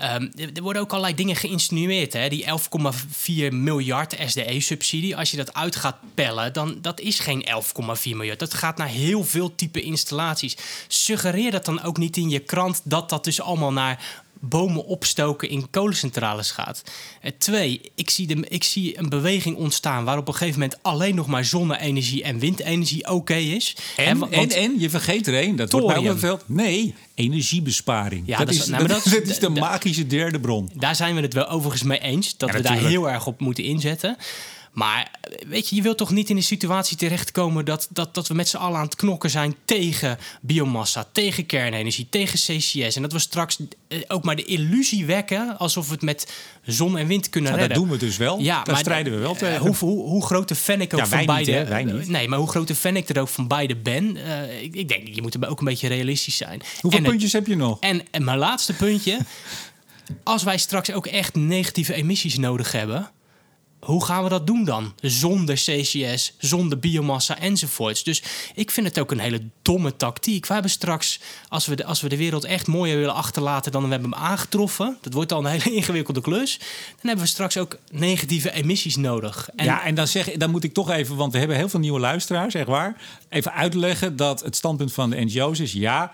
Um, 0.00 0.32
er 0.54 0.62
worden 0.62 0.82
ook 0.82 0.90
allerlei 0.90 1.14
dingen 1.14 1.36
geïnsinueerd. 1.36 2.12
Hè? 2.12 2.28
Die 2.28 2.44
11,4 2.44 3.54
miljard 3.54 4.16
SDE-subsidie, 4.26 5.16
als 5.16 5.30
je 5.30 5.36
dat 5.36 5.54
uit 5.54 5.76
gaat 5.76 5.96
pellen, 6.14 6.52
dan 6.52 6.78
dat 6.80 7.00
is 7.00 7.18
geen 7.18 7.46
11,4 7.48 8.02
miljard. 8.02 8.38
Dat 8.38 8.54
gaat 8.54 8.76
naar 8.76 8.88
heel 8.88 9.24
veel 9.24 9.54
type 9.54 9.82
installaties. 9.82 10.56
Suggereer 10.88 11.50
dat 11.50 11.64
dan 11.64 11.82
ook 11.82 11.96
niet 11.96 12.16
in 12.16 12.30
je 12.30 12.38
krant 12.38 12.80
dat 12.84 13.08
dat 13.08 13.24
dus 13.24 13.40
allemaal 13.40 13.72
naar 13.72 14.21
bomen 14.44 14.84
opstoken 14.84 15.48
in 15.48 15.70
kolencentrales 15.70 16.50
gaat. 16.50 16.82
Uh, 17.22 17.30
twee, 17.38 17.80
ik 17.94 18.10
zie, 18.10 18.26
de, 18.26 18.44
ik 18.48 18.64
zie 18.64 18.98
een 18.98 19.08
beweging 19.08 19.56
ontstaan 19.56 20.04
waar 20.04 20.18
op 20.18 20.28
een 20.28 20.34
gegeven 20.34 20.60
moment 20.60 20.78
alleen 20.82 21.14
nog 21.14 21.26
maar 21.26 21.44
zonne-energie 21.44 22.22
en 22.22 22.38
windenergie 22.38 23.10
oké 23.10 23.34
is. 23.34 23.76
En, 23.96 24.30
en, 24.30 24.50
en, 24.50 24.80
je 24.80 24.90
vergeet 24.90 25.26
er 25.26 25.34
één, 25.34 25.56
dat 25.56 25.70
thorium. 25.70 26.20
wordt. 26.20 26.48
Nee, 26.48 26.94
energiebesparing. 27.14 28.22
Ja, 28.26 28.38
dat, 28.38 28.50
is, 28.50 28.66
nou, 28.66 28.86
dat, 28.86 29.04
dat, 29.04 29.22
is 29.22 29.38
de 29.38 29.48
magische 29.48 30.06
derde 30.06 30.40
bron. 30.40 30.70
Daar 30.74 30.96
zijn 30.96 31.14
we 31.14 31.20
het 31.20 31.34
wel 31.34 31.48
overigens 31.48 31.82
mee 31.82 32.00
eens, 32.00 32.36
dat 32.36 32.50
we 32.50 32.60
daar 32.60 32.78
heel 32.78 33.10
erg 33.10 33.26
op 33.26 33.40
moeten 33.40 33.64
inzetten. 33.64 34.16
Maar 34.72 35.10
weet 35.48 35.68
je, 35.68 35.76
je 35.76 35.82
wilt 35.82 35.98
toch 35.98 36.10
niet 36.10 36.30
in 36.30 36.36
een 36.36 36.42
situatie 36.42 36.96
terechtkomen 36.96 37.64
dat, 37.64 37.88
dat, 37.90 38.14
dat 38.14 38.28
we 38.28 38.34
met 38.34 38.48
z'n 38.48 38.56
allen 38.56 38.78
aan 38.78 38.84
het 38.84 38.96
knokken 38.96 39.30
zijn 39.30 39.54
tegen 39.64 40.18
biomassa, 40.40 41.06
tegen 41.12 41.46
kernenergie, 41.46 42.06
tegen 42.10 42.38
CCS. 42.38 42.96
En 42.96 43.02
dat 43.02 43.12
we 43.12 43.18
straks 43.18 43.58
eh, 43.88 43.98
ook 44.08 44.24
maar 44.24 44.36
de 44.36 44.44
illusie 44.44 45.06
wekken 45.06 45.58
alsof 45.58 45.86
we 45.86 45.92
het 45.92 46.02
met 46.02 46.32
zon 46.64 46.98
en 46.98 47.06
wind 47.06 47.28
kunnen 47.28 47.50
redden. 47.50 47.68
Dat 47.68 47.78
doen 47.78 47.88
we 47.88 47.96
dus 47.96 48.16
wel. 48.16 48.40
Ja, 48.40 48.62
Daar 48.62 48.78
strijden 48.78 49.12
we 49.12 49.18
wel 49.18 49.32
eh, 49.32 49.38
tegen. 49.38 49.60
hoe, 49.60 49.76
hoe, 49.76 50.08
hoe 50.08 50.24
grote 50.24 50.54
fan 50.54 50.80
ik 50.80 50.94
ook 50.94 51.00
ja, 51.00 51.06
van 51.06 51.26
beide. 51.26 51.52
Niet, 51.52 51.68
wij 51.68 51.84
niet. 51.84 52.08
Nee, 52.08 52.28
maar 52.28 52.38
hoe 52.38 52.48
grote 52.48 52.74
fan 52.74 52.96
ik 52.96 53.08
er 53.08 53.20
ook 53.20 53.28
van 53.28 53.48
beide 53.48 53.76
ben. 53.76 54.16
Uh, 54.16 54.62
ik, 54.62 54.74
ik, 54.74 54.88
denk, 54.88 55.08
je 55.08 55.22
moet 55.22 55.46
ook 55.46 55.58
een 55.58 55.64
beetje 55.64 55.88
realistisch 55.88 56.36
zijn. 56.36 56.62
Hoeveel 56.80 57.02
puntjes 57.02 57.32
heb 57.32 57.46
je 57.46 57.56
nog? 57.56 57.80
En, 57.80 58.02
en 58.10 58.24
mijn 58.24 58.38
laatste 58.38 58.72
puntje. 58.72 59.18
als 60.22 60.42
wij 60.42 60.58
straks 60.58 60.92
ook 60.92 61.06
echt 61.06 61.34
negatieve 61.34 61.94
emissies 61.94 62.36
nodig 62.36 62.72
hebben 62.72 63.10
hoe 63.84 64.04
gaan 64.04 64.22
we 64.22 64.28
dat 64.28 64.46
doen 64.46 64.64
dan? 64.64 64.92
Zonder 65.00 65.54
CCS, 65.54 66.34
zonder 66.38 66.78
biomassa 66.78 67.38
enzovoorts. 67.38 68.04
Dus 68.04 68.22
ik 68.54 68.70
vind 68.70 68.86
het 68.86 68.98
ook 68.98 69.10
een 69.10 69.18
hele 69.18 69.42
domme 69.62 69.96
tactiek. 69.96 70.46
We 70.46 70.52
hebben 70.52 70.70
straks, 70.70 71.20
als 71.48 71.66
we 71.66 71.76
de, 71.76 71.84
als 71.84 72.00
we 72.00 72.08
de 72.08 72.16
wereld 72.16 72.44
echt 72.44 72.66
mooier 72.66 72.98
willen 72.98 73.14
achterlaten 73.14 73.72
dan 73.72 73.84
we 73.84 73.90
hebben 73.90 74.10
hem 74.10 74.20
aangetroffen, 74.20 74.98
dat 75.00 75.12
wordt 75.12 75.32
al 75.32 75.38
een 75.38 75.50
hele 75.50 75.74
ingewikkelde 75.80 76.20
klus, 76.20 76.58
dan 76.58 77.06
hebben 77.06 77.24
we 77.24 77.30
straks 77.30 77.56
ook 77.56 77.78
negatieve 77.90 78.52
emissies 78.52 78.96
nodig. 78.96 79.48
Ja, 79.56 79.84
en 79.84 79.94
dan, 79.94 80.06
zeg, 80.06 80.30
dan 80.32 80.50
moet 80.50 80.64
ik 80.64 80.72
toch 80.72 80.90
even, 80.90 81.16
want 81.16 81.32
we 81.32 81.38
hebben 81.38 81.56
heel 81.56 81.68
veel 81.68 81.80
nieuwe 81.80 82.00
luisteraars, 82.00 82.52
zeg 82.52 82.66
waar, 82.66 82.96
even 83.28 83.52
uitleggen 83.52 84.16
dat 84.16 84.40
het 84.40 84.56
standpunt 84.56 84.92
van 84.92 85.10
de 85.10 85.24
NGO's 85.24 85.60
is 85.60 85.72
ja 85.72 86.12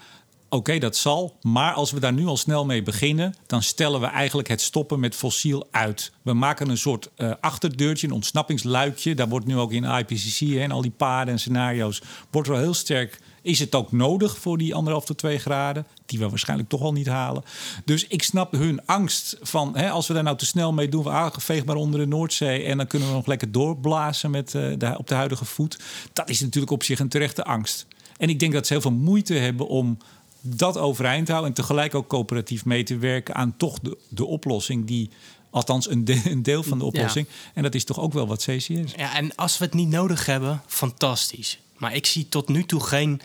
Oké, 0.51 0.79
dat 0.79 0.97
zal. 0.97 1.37
Maar 1.43 1.73
als 1.73 1.91
we 1.91 2.01
daar 2.01 2.13
nu 2.13 2.27
al 2.27 2.37
snel 2.37 2.65
mee 2.65 2.83
beginnen, 2.83 3.35
dan 3.47 3.63
stellen 3.63 4.01
we 4.01 4.07
eigenlijk 4.07 4.49
het 4.49 4.61
stoppen 4.61 5.01
met 5.01 5.15
fossiel 5.15 5.67
uit. 5.71 6.13
We 6.23 6.33
maken 6.33 6.69
een 6.69 6.79
soort 6.79 7.11
uh, 7.17 7.33
achterdeurtje, 7.41 8.07
een 8.07 8.13
ontsnappingsluikje. 8.13 9.15
Daar 9.15 9.29
wordt 9.29 9.47
nu 9.47 9.57
ook 9.57 9.73
in 9.73 9.85
IPCC 9.85 10.41
en 10.41 10.71
al 10.71 10.83
die 10.83 10.91
paden 10.91 11.33
en 11.33 11.41
scenario's 11.41 12.03
wordt 12.31 12.49
wel 12.49 12.59
heel 12.59 12.75
sterk. 12.75 13.21
Is 13.43 13.59
het 13.59 13.75
ook 13.75 13.93
nodig 13.93 14.39
voor 14.39 14.59
die 14.59 14.75
anderhalf 14.75 15.05
tot 15.05 15.19
twee 15.19 15.39
graden? 15.39 15.87
Die 16.07 16.19
we 16.19 16.29
waarschijnlijk 16.29 16.69
toch 16.69 16.83
al 16.83 16.93
niet 16.93 17.07
halen. 17.07 17.43
Dus 17.85 18.07
ik 18.07 18.23
snap 18.23 18.53
hun 18.53 18.87
angst 18.87 19.37
van 19.43 19.77
hè, 19.77 19.91
als 19.91 20.07
we 20.07 20.15
daar 20.15 20.23
nou 20.23 20.37
te 20.37 20.47
snel 20.47 20.73
mee 20.73 20.89
doen, 20.89 21.03
we 21.03 21.11
ah, 21.11 21.33
veeg 21.37 21.65
maar 21.65 21.77
onder 21.77 22.01
de 22.01 22.07
Noordzee 22.07 22.65
en 22.65 22.77
dan 22.77 22.87
kunnen 22.87 23.09
we 23.09 23.15
nog 23.15 23.27
lekker 23.27 23.53
doorblazen 23.53 24.31
met, 24.31 24.55
uh, 24.55 24.95
op 24.99 25.09
de 25.09 25.15
huidige 25.15 25.45
voet. 25.45 25.79
Dat 26.13 26.29
is 26.29 26.41
natuurlijk 26.41 26.73
op 26.73 26.83
zich 26.83 26.99
een 26.99 27.09
terechte 27.09 27.45
angst. 27.45 27.87
En 28.19 28.29
ik 28.29 28.39
denk 28.41 28.53
dat 28.53 28.67
ze 28.67 28.73
heel 28.73 28.83
veel 28.83 28.91
moeite 28.91 29.35
hebben 29.35 29.69
om 29.69 29.99
dat 30.41 30.77
overeind 30.77 31.29
houden 31.29 31.49
en 31.49 31.55
tegelijk 31.55 31.95
ook 31.95 32.09
coöperatief 32.09 32.65
mee 32.65 32.83
te 32.83 32.97
werken 32.97 33.35
aan 33.35 33.57
toch 33.57 33.79
de, 33.79 33.99
de 34.09 34.25
oplossing 34.25 34.87
die 34.87 35.11
Althans, 35.51 35.91
een, 35.91 36.09
een, 36.25 36.43
deel 36.43 36.63
van 36.63 36.79
de 36.79 36.85
oplossing. 36.85 37.27
En 37.55 37.63
dat 37.63 37.75
is 37.75 37.85
toch 37.85 38.01
ook 38.01 38.13
wel 38.13 38.27
wat 38.27 38.43
CCS. 38.43 38.93
Ja, 38.97 39.15
en 39.15 39.35
als 39.35 39.59
we 39.59 39.65
het 39.65 39.75
niet 39.75 39.89
nodig 39.89 40.27
hebben, 40.27 40.63
fantastisch. 40.67 41.59
Maar 41.77 41.95
ik 41.95 42.07
zie 42.07 42.29
tot 42.29 42.49
nu 42.49 42.65
toe 42.65 42.81
geen 42.81 43.21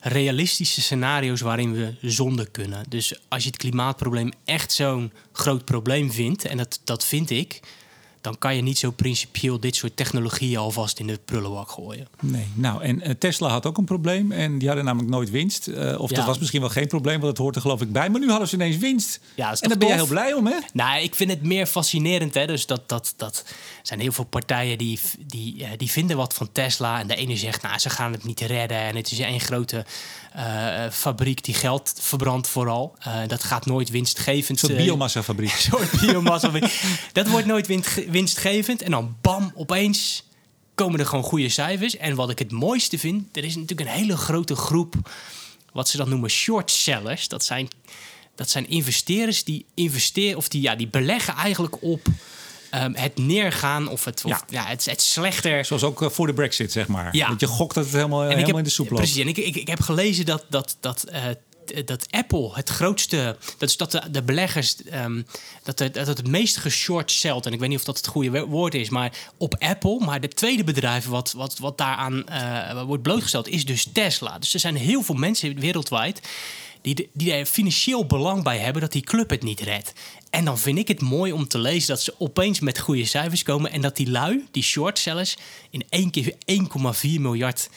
realistische 0.00 0.82
scenario's 0.82 1.40
waarin 1.40 1.72
we 1.72 1.94
zonder 2.00 2.50
kunnen. 2.50 2.84
Dus 2.88 3.20
als 3.28 3.42
je 3.42 3.48
het 3.48 3.58
klimaatprobleem 3.58 4.32
echt 4.44 4.72
zo'n 4.72 5.12
groot 5.32 5.64
probleem 5.64 6.12
vindt, 6.12 6.44
en 6.44 6.56
dat, 6.56 6.80
dat 6.84 7.04
vind 7.04 7.30
ik, 7.30 7.60
dan 8.24 8.38
kan 8.38 8.56
je 8.56 8.62
niet 8.62 8.78
zo 8.78 8.90
principieel 8.90 9.60
dit 9.60 9.76
soort 9.76 9.96
technologieën 9.96 10.58
alvast 10.58 10.98
in 10.98 11.06
de 11.06 11.18
prullenbak 11.24 11.70
gooien. 11.70 12.08
Nee, 12.20 12.46
nou 12.54 12.82
en 12.82 13.00
uh, 13.00 13.10
Tesla 13.18 13.48
had 13.48 13.66
ook 13.66 13.78
een 13.78 13.84
probleem 13.84 14.32
en 14.32 14.58
die 14.58 14.66
hadden 14.66 14.86
namelijk 14.86 15.10
nooit 15.10 15.30
winst. 15.30 15.68
Uh, 15.68 16.00
of 16.00 16.10
dat 16.10 16.24
was 16.24 16.38
misschien 16.38 16.60
wel 16.60 16.70
geen 16.70 16.86
probleem, 16.86 17.20
want 17.20 17.36
dat 17.36 17.44
hoort 17.44 17.54
er 17.54 17.60
geloof 17.60 17.80
ik 17.80 17.92
bij. 17.92 18.10
Maar 18.10 18.20
nu 18.20 18.30
hadden 18.30 18.48
ze 18.48 18.54
ineens 18.54 18.76
winst. 18.76 19.20
Ja, 19.34 19.54
en 19.60 19.68
daar 19.68 19.78
ben 19.78 19.88
je 19.88 19.94
heel 19.94 20.06
blij 20.06 20.32
om, 20.32 20.46
hè? 20.46 20.56
Nou, 20.72 21.02
ik 21.02 21.14
vind 21.14 21.30
het 21.30 21.42
meer 21.42 21.66
fascinerend. 21.66 22.34
Hè? 22.34 22.46
Dus 22.46 22.66
dat, 22.66 22.88
dat, 22.88 23.14
dat 23.16 23.44
zijn 23.82 24.00
heel 24.00 24.12
veel 24.12 24.24
partijen 24.24 24.78
die, 24.78 25.00
die, 25.26 25.56
uh, 25.56 25.68
die 25.76 25.90
vinden 25.90 26.16
wat 26.16 26.34
van 26.34 26.52
Tesla. 26.52 27.00
En 27.00 27.06
de 27.06 27.16
ene 27.16 27.36
zegt, 27.36 27.62
nou, 27.62 27.78
ze 27.78 27.90
gaan 27.90 28.12
het 28.12 28.24
niet 28.24 28.40
redden. 28.40 28.78
En 28.78 28.96
het 28.96 29.10
is 29.10 29.18
één 29.18 29.40
grote 29.40 29.84
fabriek 30.90 31.44
die 31.44 31.54
geld 31.54 31.94
verbrandt 32.00 32.48
vooral. 32.48 32.96
Dat 33.26 33.44
gaat 33.44 33.66
nooit 33.66 33.90
winstgevend. 33.90 34.62
Een 34.62 34.68
soort 34.68 34.84
biomassafabriek. 34.84 35.50
Een 35.54 35.58
soort 35.58 36.00
biomassafabriek. 36.00 36.82
dat 37.12 37.28
wordt 37.28 37.46
nooit 37.46 37.66
winstgevend. 37.66 38.12
En 38.82 38.90
dan 38.90 39.16
bam, 39.20 39.52
opeens 39.54 40.24
komen 40.74 41.00
er 41.00 41.06
gewoon 41.06 41.24
goede 41.24 41.48
cijfers. 41.48 41.96
En 41.96 42.14
wat 42.14 42.30
ik 42.30 42.38
het 42.38 42.52
mooiste 42.52 42.98
vind, 42.98 43.36
er 43.36 43.44
is 43.44 43.54
natuurlijk 43.54 43.88
een 43.88 43.96
hele 43.96 44.16
grote 44.16 44.56
groep... 44.56 44.94
wat 45.72 45.88
ze 45.88 45.96
dan 45.96 46.08
noemen 46.08 46.30
short 46.30 46.70
sellers. 46.70 47.28
Dat 47.28 47.44
zijn, 47.44 47.68
dat 48.34 48.50
zijn 48.50 48.68
investeerders 48.68 49.44
die 49.44 49.66
investeren... 49.74 50.36
of 50.36 50.48
die, 50.48 50.60
ja, 50.62 50.74
die 50.74 50.88
beleggen 50.88 51.34
eigenlijk 51.34 51.82
op 51.82 52.08
Ehm, 52.74 52.92
het 52.94 53.18
neergaan 53.18 53.88
of 53.88 54.04
het, 54.04 54.24
of, 54.24 54.44
ja. 54.48 54.66
het, 54.66 54.84
het, 54.84 55.02
slechter. 55.02 55.64
Zoals 55.64 55.82
ook 55.82 56.02
eh, 56.02 56.08
voor 56.08 56.26
de 56.26 56.32
Brexit, 56.32 56.72
zeg 56.72 56.86
maar. 56.86 57.16
Ja. 57.16 57.28
Dat 57.28 57.40
je 57.40 57.46
gokt 57.46 57.74
dat 57.74 57.84
het 57.84 57.92
helemaal, 57.92 58.22
helemaal 58.22 58.58
in 58.58 58.64
de 58.64 58.70
soep 58.70 58.90
loopt. 58.90 59.02
Precies. 59.02 59.22
En 59.22 59.28
ik, 59.28 59.36
ik, 59.36 59.56
ik 59.56 59.68
heb 59.68 59.80
gelezen 59.80 60.24
dat, 60.24 60.44
dat, 60.48 60.76
dat 60.80 61.04
uh, 61.12 61.24
dat 61.84 62.06
Apple 62.10 62.50
het 62.52 62.68
grootste, 62.68 63.36
dat 63.58 63.68
is 63.68 63.76
dat 63.76 64.00
de, 64.10 64.22
beleggers, 64.22 64.76
um, 64.92 65.26
dat, 65.62 65.78
dat 65.78 66.06
het 66.06 66.26
meest 66.26 66.56
geshort 66.56 67.10
selt. 67.10 67.46
En 67.46 67.52
ik 67.52 67.58
weet 67.58 67.68
niet 67.68 67.78
of 67.78 67.84
dat 67.84 67.96
het 67.96 68.06
goede 68.06 68.44
woord 68.44 68.74
is, 68.74 68.88
maar 68.88 69.12
op 69.36 69.56
Apple. 69.58 69.98
Maar 70.04 70.20
de 70.20 70.28
tweede 70.28 70.64
bedrijf 70.64 71.06
wat, 71.06 71.32
wat, 71.32 71.58
wat 71.58 71.78
daaraan 71.78 72.24
uh, 72.28 72.82
wordt 72.82 73.02
blootgesteld 73.02 73.48
is 73.48 73.64
dus 73.64 73.86
Tesla. 73.92 74.38
Dus 74.38 74.54
er 74.54 74.60
zijn 74.60 74.76
heel 74.76 75.02
veel 75.02 75.14
mensen 75.14 75.60
wereldwijd 75.60 76.20
die, 76.84 77.10
die 77.12 77.32
er 77.32 77.46
financieel 77.46 78.06
belang 78.06 78.42
bij 78.42 78.58
hebben 78.58 78.82
dat 78.82 78.92
die 78.92 79.02
club 79.02 79.30
het 79.30 79.42
niet 79.42 79.60
redt. 79.60 79.92
En 80.30 80.44
dan 80.44 80.58
vind 80.58 80.78
ik 80.78 80.88
het 80.88 81.00
mooi 81.00 81.32
om 81.32 81.48
te 81.48 81.58
lezen 81.58 81.88
dat 81.88 82.02
ze 82.02 82.14
opeens 82.18 82.60
met 82.60 82.78
goede 82.78 83.04
cijfers 83.04 83.42
komen 83.42 83.70
en 83.70 83.80
dat 83.80 83.96
die 83.96 84.10
lui, 84.10 84.46
die 84.50 84.62
shortsellers, 84.62 85.36
in 85.70 85.84
één 85.88 86.10
keer 86.10 86.34
1,4 86.34 86.36
miljard 87.02 87.68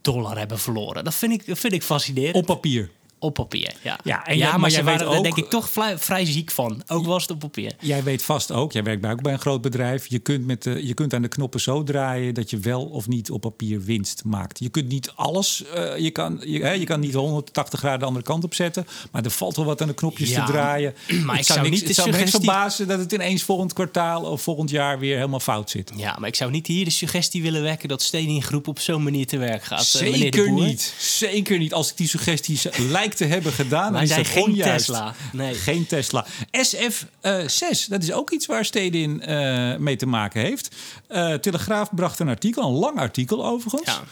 dollar 0.00 0.38
hebben 0.38 0.58
verloren. 0.58 1.04
Dat 1.04 1.14
vind 1.14 1.32
ik, 1.32 1.46
dat 1.46 1.58
vind 1.58 1.72
ik 1.72 1.82
fascinerend. 1.82 2.34
Op 2.34 2.46
papier. 2.46 2.90
Op 3.26 3.34
papier, 3.34 3.72
ja. 3.82 3.98
Ja, 4.04 4.26
en 4.26 4.36
ja, 4.36 4.56
maar, 4.56 4.70
jij 4.70 4.84
waren 4.84 5.06
weet 5.08 5.16
ook- 5.16 5.22
denk 5.22 5.36
ik 5.36 5.48
toch 5.50 5.68
vrij, 5.70 5.98
vrij 5.98 6.24
ziek 6.24 6.50
van. 6.50 6.82
Ook 6.86 7.06
was 7.06 7.22
het 7.22 7.30
op 7.30 7.38
papier. 7.38 7.72
Jij 7.80 8.02
weet 8.02 8.22
vast 8.22 8.52
ook, 8.52 8.72
jij 8.72 8.82
werkt 8.82 9.00
bij, 9.00 9.10
ook 9.10 9.22
bij 9.22 9.32
een 9.32 9.38
groot 9.38 9.60
bedrijf. 9.60 10.06
Je 10.06 10.18
kunt, 10.18 10.46
met 10.46 10.62
de, 10.62 10.86
je 10.86 10.94
kunt 10.94 11.14
aan 11.14 11.22
de 11.22 11.28
knoppen 11.28 11.60
zo 11.60 11.82
draaien 11.82 12.34
dat 12.34 12.50
je 12.50 12.58
wel 12.58 12.82
of 12.84 13.08
niet 13.08 13.30
op 13.30 13.40
papier 13.40 13.80
winst 13.84 14.24
maakt. 14.24 14.58
Je 14.58 14.68
kunt 14.68 14.88
niet 14.88 15.12
alles, 15.14 15.64
eh, 15.74 15.98
je, 15.98 16.10
kan, 16.10 16.40
je, 16.44 16.62
hè, 16.62 16.70
je 16.72 16.84
kan 16.84 17.00
niet 17.00 17.14
180 17.14 17.78
graden 17.78 17.98
de 18.00 18.04
andere 18.06 18.24
kant 18.24 18.44
op 18.44 18.54
zetten. 18.54 18.86
Maar 19.12 19.24
er 19.24 19.30
valt 19.30 19.56
wel 19.56 19.64
wat 19.64 19.80
aan 19.82 19.88
de 19.88 19.94
knopjes 19.94 20.30
Ja, 20.30 20.44
te 20.44 20.52
draaien. 20.52 20.94
maar 21.26 21.38
ik 21.38 21.44
zou 21.44 21.60
niks, 21.60 21.70
niet 21.70 21.80
de 21.80 21.86
het 21.86 21.94
zou 21.96 22.10
me 22.10 22.16
niks 22.16 22.30
suggestie- 22.30 22.40
verbazen 22.50 22.88
dat 22.88 22.98
het 22.98 23.12
ineens 23.12 23.42
volgend 23.42 23.72
kwartaal 23.72 24.22
of 24.22 24.42
volgend 24.42 24.70
jaar 24.70 24.98
weer 24.98 25.14
helemaal 25.16 25.40
fout 25.40 25.70
zit. 25.70 25.92
Ja, 25.96 26.16
maar 26.18 26.28
ik 26.28 26.34
zou 26.34 26.50
niet 26.50 26.66
hier 26.66 26.84
de 26.84 26.90
suggestie 26.90 27.42
willen 27.42 27.62
wekken 27.62 27.88
dat 27.88 28.02
Steding 28.02 28.44
Groep 28.44 28.68
op 28.68 28.78
zo'n 28.80 29.02
manier 29.02 29.26
te 29.26 29.38
werk 29.38 29.64
gaat. 29.64 29.78
eh, 29.80 29.84
Zeker 29.84 30.50
niet. 30.52 30.94
Zeker 30.98 31.58
niet. 31.58 31.72
Als 31.74 31.90
ik 31.90 31.96
die 31.96 32.08
suggesties 32.08 32.66
lijkt 32.90 33.15
te 33.16 33.24
hebben 33.24 33.52
gedaan, 33.52 33.92
Wij 33.92 34.02
is 34.02 34.08
zijn 34.08 34.24
geen. 34.24 34.54
Tesla. 34.54 35.14
Nee. 35.32 35.54
Geen 35.54 35.86
Tesla. 35.86 36.26
SF6, 36.50 37.88
dat 37.88 38.02
is 38.02 38.12
ook 38.12 38.30
iets 38.30 38.46
waar 38.46 38.64
Stedin 38.64 39.20
eh 39.22 39.76
mee 39.76 39.96
te 39.96 40.06
maken 40.06 40.40
heeft. 40.40 40.74
Eh, 41.08 41.34
Telegraaf 41.34 41.94
bracht 41.94 42.18
een 42.18 42.28
artikel, 42.28 42.62
een 42.68 42.74
lang 42.78 42.98
artikel 42.98 43.46
overigens. 43.46 43.84
Ja. 43.86 44.02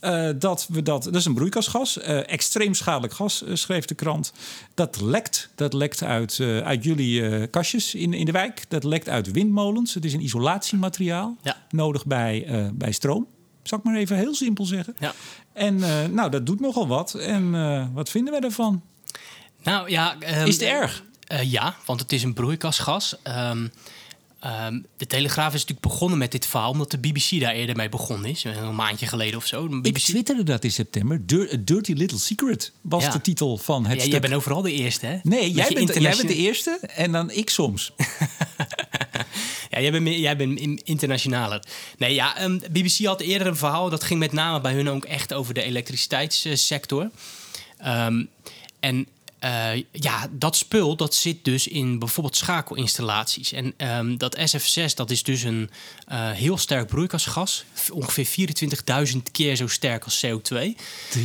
Eh, 0.00 0.34
dat 0.38 0.66
we 0.68 0.82
dat, 0.82 1.04
dat 1.04 1.14
is 1.14 1.24
een 1.24 1.34
broeikasgas, 1.34 1.98
eh, 1.98 2.30
extreem 2.32 2.74
schadelijk 2.74 3.12
gas, 3.14 3.44
eh, 3.44 3.54
schreef 3.54 3.84
de 3.84 3.94
krant. 3.94 4.32
Dat 4.74 5.00
lekt, 5.00 5.48
dat 5.54 5.72
lekt 5.72 6.02
uit, 6.02 6.38
eh, 6.40 6.58
uit 6.58 6.84
jullie 6.84 7.28
eh, 7.28 7.42
kastjes 7.50 7.94
in, 7.94 8.12
in 8.14 8.24
de 8.24 8.32
wijk. 8.32 8.62
Dat 8.68 8.84
lekt 8.84 9.08
uit 9.08 9.30
windmolens. 9.30 9.94
Het 9.94 10.04
is 10.04 10.12
een 10.12 10.22
isolatiemateriaal, 10.22 11.36
Ja. 11.42 11.56
nodig 11.70 12.06
bij, 12.06 12.44
eh, 12.46 12.66
bij 12.72 12.92
stroom. 12.92 13.26
Zal 13.62 13.78
ik 13.78 13.84
maar 13.84 13.96
even 13.96 14.16
heel 14.16 14.34
simpel 14.34 14.64
zeggen. 14.64 14.96
Ja. 14.98 15.12
En 15.52 15.82
eh, 15.82 16.04
nou, 16.10 16.30
dat 16.30 16.46
doet 16.46 16.60
nogal 16.60 16.86
wat. 16.86 17.14
En 17.14 17.54
eh, 17.54 17.86
wat 17.94 18.08
vinden 18.10 18.32
wij 18.32 18.40
daarvan? 18.40 18.82
Nou 19.62 19.90
ja. 19.90 20.16
ehm, 20.18 20.46
Is 20.46 20.54
het 20.54 20.62
erg? 20.62 21.04
eh, 21.26 21.50
ja, 21.50 21.76
want 21.86 22.00
het 22.00 22.12
is 22.12 22.22
een 22.22 22.34
broeikasgas. 22.34 23.16
Ehm, 23.22 23.66
ehm, 24.42 24.80
de 24.96 25.06
Telegraaf 25.06 25.46
is 25.54 25.60
natuurlijk 25.60 25.80
begonnen 25.88 26.18
met 26.18 26.32
dit 26.32 26.46
verhaal 26.46 26.70
omdat 26.70 26.90
de 26.90 26.98
BBC 26.98 27.40
daar 27.40 27.54
eerder 27.54 27.76
mee 27.76 27.88
begonnen 27.88 28.30
is. 28.30 28.44
Een 28.44 28.74
maandje 28.74 29.06
geleden 29.06 29.36
of 29.36 29.46
zo. 29.46 29.68
De 29.68 29.76
Ik 29.76 29.82
BBC 29.82 29.98
twitterde 29.98 30.42
dat 30.42 30.64
in 30.64 30.70
september. 30.72 31.20
Dirty 31.64 31.92
Little 31.92 32.18
Secret 32.18 32.72
was 32.80 33.04
Ja. 33.04 33.10
de 33.10 33.20
titel 33.20 33.56
van 33.58 33.82
het 33.84 33.92
ja, 33.92 33.98
stuk. 33.98 34.10
jij 34.12 34.20
bent 34.20 34.34
overal 34.34 34.62
de 34.62 34.72
eerste, 34.72 35.06
hè? 35.06 35.18
Nee, 35.22 35.40
jij 35.52 35.52
bent, 35.52 35.68
jij 35.72 35.80
internation- 35.80 36.26
bent 36.26 36.38
de 36.38 36.42
eerste 36.44 36.78
en 36.86 37.12
dan 37.12 37.30
ik 37.30 37.50
soms. 37.50 37.92
Ja, 39.70 39.80
jij 39.80 39.90
bent, 39.90 40.08
jij 40.08 40.36
bent 40.36 40.58
in- 40.58 40.80
internationaler. 40.84 41.62
Nee, 41.98 42.14
ja, 42.14 42.36
ehm, 42.36 42.58
BBC 42.70 43.04
had 43.04 43.20
eerder 43.20 43.46
een 43.46 43.56
verhaal. 43.56 43.90
Dat 43.90 44.04
ging 44.04 44.20
met 44.20 44.32
name 44.32 44.60
bij 44.60 44.72
hun 44.74 44.88
ook 44.88 45.04
echt 45.04 45.32
over 45.34 45.54
de 45.54 45.62
elektriciteitssector. 45.62 47.10
Ehm, 47.78 48.24
en 48.80 49.06
eh, 49.42 49.82
ja, 49.92 50.28
dat 50.30 50.56
spul 50.56 50.96
dat 50.96 51.14
zit 51.14 51.44
dus 51.44 51.68
in 51.68 51.98
bijvoorbeeld 51.98 52.36
schakelinstallaties. 52.36 53.52
En 53.52 53.74
ehm, 53.76 54.16
dat 54.16 54.38
SF6 54.38 54.94
dat 54.94 55.10
is 55.10 55.22
dus 55.22 55.42
een 55.42 55.70
eh, 56.06 56.30
heel 56.30 56.58
sterk 56.58 56.86
broeikasgas. 56.86 57.64
Ongeveer 57.92 58.48
24.000 59.12 59.16
keer 59.32 59.56
zo 59.56 59.66
sterk 59.66 60.04
als 60.04 60.24
CO2. 60.26 60.56
23.000 60.58 61.22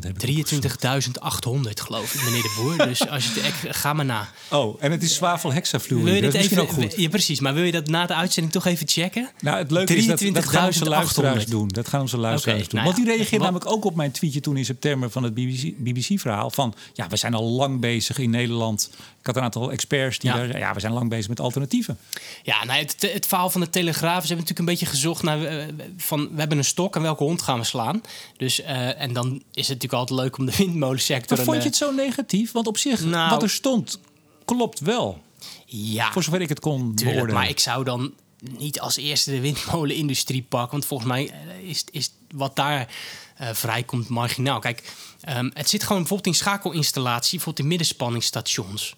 heb 0.00 0.22
ik 0.22 0.46
23.800 0.46 1.70
geloof 1.74 2.14
ik, 2.14 2.24
meneer 2.24 2.42
de 2.42 2.54
Boer. 2.62 2.86
Dus 2.86 3.08
als 3.14 3.24
je 3.24 3.40
het, 3.40 3.76
ga 3.76 3.92
maar 3.92 4.04
na. 4.04 4.28
Oh, 4.50 4.76
en 4.80 4.90
het 4.90 5.02
is 5.02 5.14
zwavelhexafluoride. 5.14 6.10
Wil 6.10 6.14
je 6.14 6.22
Dat 6.22 6.32
dit 6.32 6.40
is 6.40 6.48
misschien 6.48 6.68
even, 6.68 6.82
ook 6.84 6.90
goed. 6.90 7.00
Ja, 7.02 7.08
precies. 7.08 7.40
Maar 7.40 7.54
wil 7.54 7.64
je 7.64 7.72
dat 7.72 7.86
na 7.86 8.06
de 8.06 8.14
uitzending 8.14 8.54
toch 8.54 8.66
even 8.66 8.88
checken? 8.88 9.30
Nou, 9.40 9.58
het 9.58 9.70
leuke 9.70 9.96
is 9.96 10.06
dat, 10.06 10.20
dat 10.32 10.48
gaan 10.48 10.66
onze 10.66 10.84
23.800. 10.84 10.88
luisteraars 10.88 11.46
doen. 11.46 11.68
Dat 11.68 11.88
gaan 11.88 12.00
onze 12.00 12.18
luisteraars 12.18 12.68
doen. 12.68 12.80
nou 12.80 12.92
Want 12.94 13.06
die 13.06 13.28
wat- 13.30 13.40
namelijk 13.40 13.66
ook 13.66 13.84
op 13.84 13.94
mijn 13.94 14.10
tweetje 14.10 14.40
toen 14.40 14.56
in 14.56 14.64
september 14.64 15.10
van 15.10 15.22
het 15.22 15.34
BBC-verhaal. 15.78 16.50
van, 16.50 16.74
ja, 16.92 17.08
we 17.08 17.16
zijn 17.16 17.23
al 17.34 17.44
lang 17.44 17.80
bezig 17.80 18.18
in 18.18 18.30
Nederland. 18.30 18.90
Ik 19.20 19.26
had 19.26 19.36
een 19.36 19.42
aantal 19.42 19.70
experts 19.72 20.18
die 20.18 20.30
Ja. 20.30 20.36
daar 20.36 20.58
ja, 20.58 20.74
we 20.74 20.80
zijn 20.80 20.92
lang 20.92 21.08
bezig 21.08 21.28
met 21.28 21.40
alternatieven. 21.40 21.98
Ja, 22.42 22.64
nou, 22.64 22.78
het, 22.78 22.96
het 23.12 23.26
verhaal 23.26 23.50
van 23.50 23.60
de 23.60 23.70
Telegraaf. 23.70 24.22
Ze 24.26 24.34
hebben 24.34 24.46
natuurlijk 24.46 24.58
een 24.58 24.64
beetje 24.64 24.86
gezocht 24.86 25.22
naar 25.22 25.44
eh, 25.44 25.66
van 25.96 26.28
we 26.32 26.38
hebben 26.38 26.58
een 26.58 26.64
stok 26.64 26.96
en 26.96 27.02
welke 27.02 27.22
hond 27.24 27.42
gaan 27.42 27.58
we 27.58 27.64
slaan. 27.64 28.00
Dus 28.36 28.60
eh, 28.62 29.00
en 29.00 29.12
dan 29.12 29.26
is 29.34 29.68
het 29.68 29.82
natuurlijk 29.82 29.92
altijd 29.92 30.20
leuk 30.20 30.38
om 30.38 30.46
de 30.46 30.56
windmolensector. 30.56 31.36
Maar 31.36 31.46
vond 31.46 31.62
je 31.62 31.68
het 31.68 31.76
zo 31.76 31.92
negatief? 31.92 32.52
Want 32.52 32.66
op 32.66 32.78
zich, 32.78 33.04
Nou- 33.04 33.30
wat 33.30 33.42
er 33.42 33.50
stond, 33.50 34.00
klopt 34.44 34.80
wel. 34.80 35.22
eh, 35.40 35.46
ja, 35.66 36.12
Voor 36.12 36.22
zover 36.22 36.40
ik 36.40 36.48
het 36.48 36.60
kon 36.60 36.80
tuurlijk, 36.80 37.04
beoordelen. 37.04 37.34
maar 37.34 37.48
ik 37.48 37.58
zou 37.60 37.84
dan 37.84 38.12
niet 38.58 38.80
als 38.80 38.96
eerste 38.96 39.30
de 39.30 39.40
windmolenindustrie 39.40 40.42
pakken, 40.48 40.70
want 40.70 40.86
volgens 40.86 41.08
mij 41.08 41.30
eh, 41.30 41.68
is, 41.68 41.84
is 41.90 42.10
wat 42.34 42.56
daar 42.56 42.88
eh, 43.36 43.48
vrijkomt 43.52 44.08
marginaal. 44.08 44.58
Kijk, 44.58 44.92
ehm, 45.24 45.50
het 45.54 45.68
zit 45.68 45.82
gewoon 45.82 45.98
bijvoorbeeld 45.98 46.34
in 46.34 46.42
schakelinstallatie, 46.42 47.30
bijvoorbeeld 47.30 47.58
in 47.58 47.68
middenspanningsstations. 47.68 48.94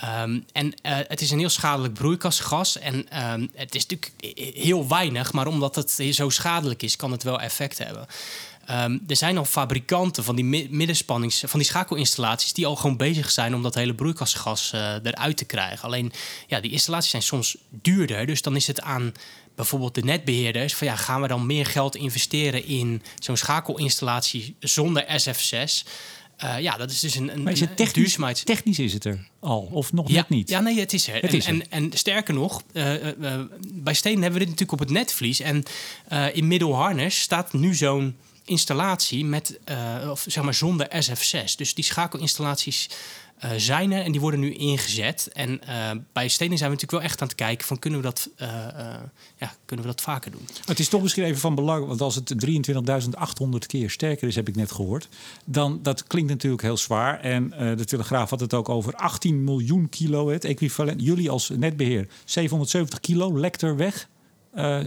Ehm, 0.00 0.38
en 0.52 0.74
eh, 0.82 0.96
het 1.08 1.20
is 1.20 1.30
een 1.30 1.38
heel 1.38 1.48
schadelijk 1.48 1.94
broeikasgas. 1.94 2.78
En 2.78 3.08
ehm, 3.08 3.46
het 3.54 3.74
is 3.74 3.86
natuurlijk 3.86 4.12
heel 4.56 4.88
weinig, 4.88 5.32
maar 5.32 5.46
omdat 5.46 5.74
het 5.74 5.90
zo 6.10 6.28
schadelijk 6.28 6.82
is, 6.82 6.96
kan 6.96 7.12
het 7.12 7.22
wel 7.22 7.40
effect 7.40 7.78
hebben. 7.78 8.06
Ehm, 8.66 8.98
er 9.06 9.16
zijn 9.16 9.38
al 9.38 9.44
fabrikanten 9.44 10.24
van 10.24 10.36
die 10.36 10.44
mi- 10.44 10.68
middenspannings, 10.70 11.42
van 11.46 11.58
die 11.58 11.68
schakelinstallaties, 11.68 12.52
die 12.52 12.66
al 12.66 12.76
gewoon 12.76 12.96
bezig 12.96 13.30
zijn 13.30 13.54
om 13.54 13.62
dat 13.62 13.74
hele 13.74 13.94
broeikasgas 13.94 14.72
eh, 14.72 14.94
eruit 15.02 15.36
te 15.36 15.44
krijgen. 15.44 15.84
Alleen, 15.84 16.12
ja, 16.46 16.60
die 16.60 16.70
installaties 16.70 17.10
zijn 17.10 17.22
soms 17.22 17.56
duurder. 17.70 18.26
Dus 18.26 18.42
dan 18.42 18.56
is 18.56 18.66
het 18.66 18.80
aan 18.80 19.12
bijvoorbeeld 19.54 19.94
de 19.94 20.02
netbeheerders 20.04 20.74
van 20.74 20.86
ja, 20.86 20.96
gaan 20.96 21.20
we 21.22 21.28
dan 21.28 21.46
meer 21.46 21.66
geld 21.66 21.96
investeren 21.96 22.64
in 22.66 23.02
zo'n 23.18 23.36
schakelinstallatie 23.36 24.54
zonder 24.60 25.04
SF6? 25.20 25.84
Eh, 26.36 26.60
ja, 26.60 26.76
dat 26.76 26.90
is 26.90 27.00
dus 27.00 27.14
een, 27.14 27.32
een, 27.32 27.42
Maar 27.42 27.52
is 27.52 27.60
het 27.60 27.76
technisch, 27.76 27.94
duurzaamheids- 27.94 28.42
technisch 28.44 28.78
is 28.78 28.92
het 28.92 29.04
er 29.04 29.28
al, 29.40 29.68
of 29.72 29.92
nog 29.92 30.08
ja, 30.08 30.14
net 30.14 30.28
niet? 30.28 30.48
Ja, 30.48 30.60
nee, 30.60 30.78
het 30.80 30.92
is 30.92 31.08
er. 31.08 31.14
Het 31.14 31.22
en, 31.30 31.36
is 31.36 31.46
er. 31.46 31.52
En, 31.52 31.70
en 31.70 31.90
sterker 31.94 32.34
nog, 32.34 32.62
eh, 32.72 32.94
bij 33.72 33.94
Stenen 33.94 34.22
hebben 34.22 34.38
we 34.40 34.46
dit 34.46 34.54
natuurlijk 34.58 34.72
op 34.72 34.78
het 34.88 34.90
netvlies. 34.90 35.40
En 35.40 35.62
in 36.32 36.46
Middelharnis 36.46 37.20
staat 37.20 37.52
nu 37.52 37.74
zo'n 37.74 38.16
installatie 38.50 39.24
met, 39.24 39.58
eh, 39.64 40.08
of 40.10 40.24
zeg 40.28 40.44
maar 40.44 40.54
zonder 40.54 40.86
SF6. 40.90 41.56
Dus 41.56 41.74
die 41.74 41.84
schakelinstallaties 41.84 42.90
eh, 43.38 43.50
zijn 43.56 43.92
er 43.92 44.04
en 44.04 44.12
die 44.12 44.20
worden 44.20 44.40
nu 44.40 44.54
ingezet. 44.54 45.28
En 45.32 45.66
eh, 45.66 45.90
bij 46.12 46.28
Stenen 46.28 46.58
zijn 46.58 46.70
we 46.70 46.76
natuurlijk 46.76 47.02
wel 47.02 47.10
echt 47.10 47.20
aan 47.20 47.28
het 47.28 47.36
kijken 47.36 47.66
van 47.66 47.78
kunnen 47.78 48.00
we 48.00 48.06
dat, 48.06 48.28
ja, 49.36 49.54
kunnen 49.64 49.86
we 49.86 49.92
dat 49.92 50.00
vaker 50.00 50.30
doen? 50.30 50.48
Het 50.64 50.78
is 50.78 50.88
toch 50.88 51.02
misschien 51.02 51.24
even 51.24 51.40
van 51.40 51.54
belang, 51.54 51.86
want 51.86 52.00
als 52.00 52.14
het 52.14 52.34
23.800 52.46 53.66
keer 53.66 53.90
sterker 53.90 54.28
is, 54.28 54.34
heb 54.34 54.48
ik 54.48 54.56
net 54.56 54.72
gehoord, 54.72 55.08
dan 55.44 55.78
dat 55.82 56.06
klinkt 56.06 56.30
natuurlijk 56.30 56.62
heel 56.62 56.76
zwaar. 56.76 57.20
En 57.20 57.50
de 57.76 57.84
Telegraaf 57.84 58.30
had 58.30 58.40
het 58.40 58.54
ook 58.54 58.68
over 58.68 58.94
18 58.94 59.44
miljoen 59.44 59.88
kilo, 59.88 60.28
het 60.28 60.44
equivalent. 60.44 61.02
Jullie 61.02 61.30
als 61.30 61.48
netbeheer, 61.48 62.08
770 62.24 63.00
kilo 63.00 63.38
lekt 63.38 63.62
er 63.62 63.76
weg. 63.76 64.08
Eh, 64.52 64.78
eh, 64.80 64.86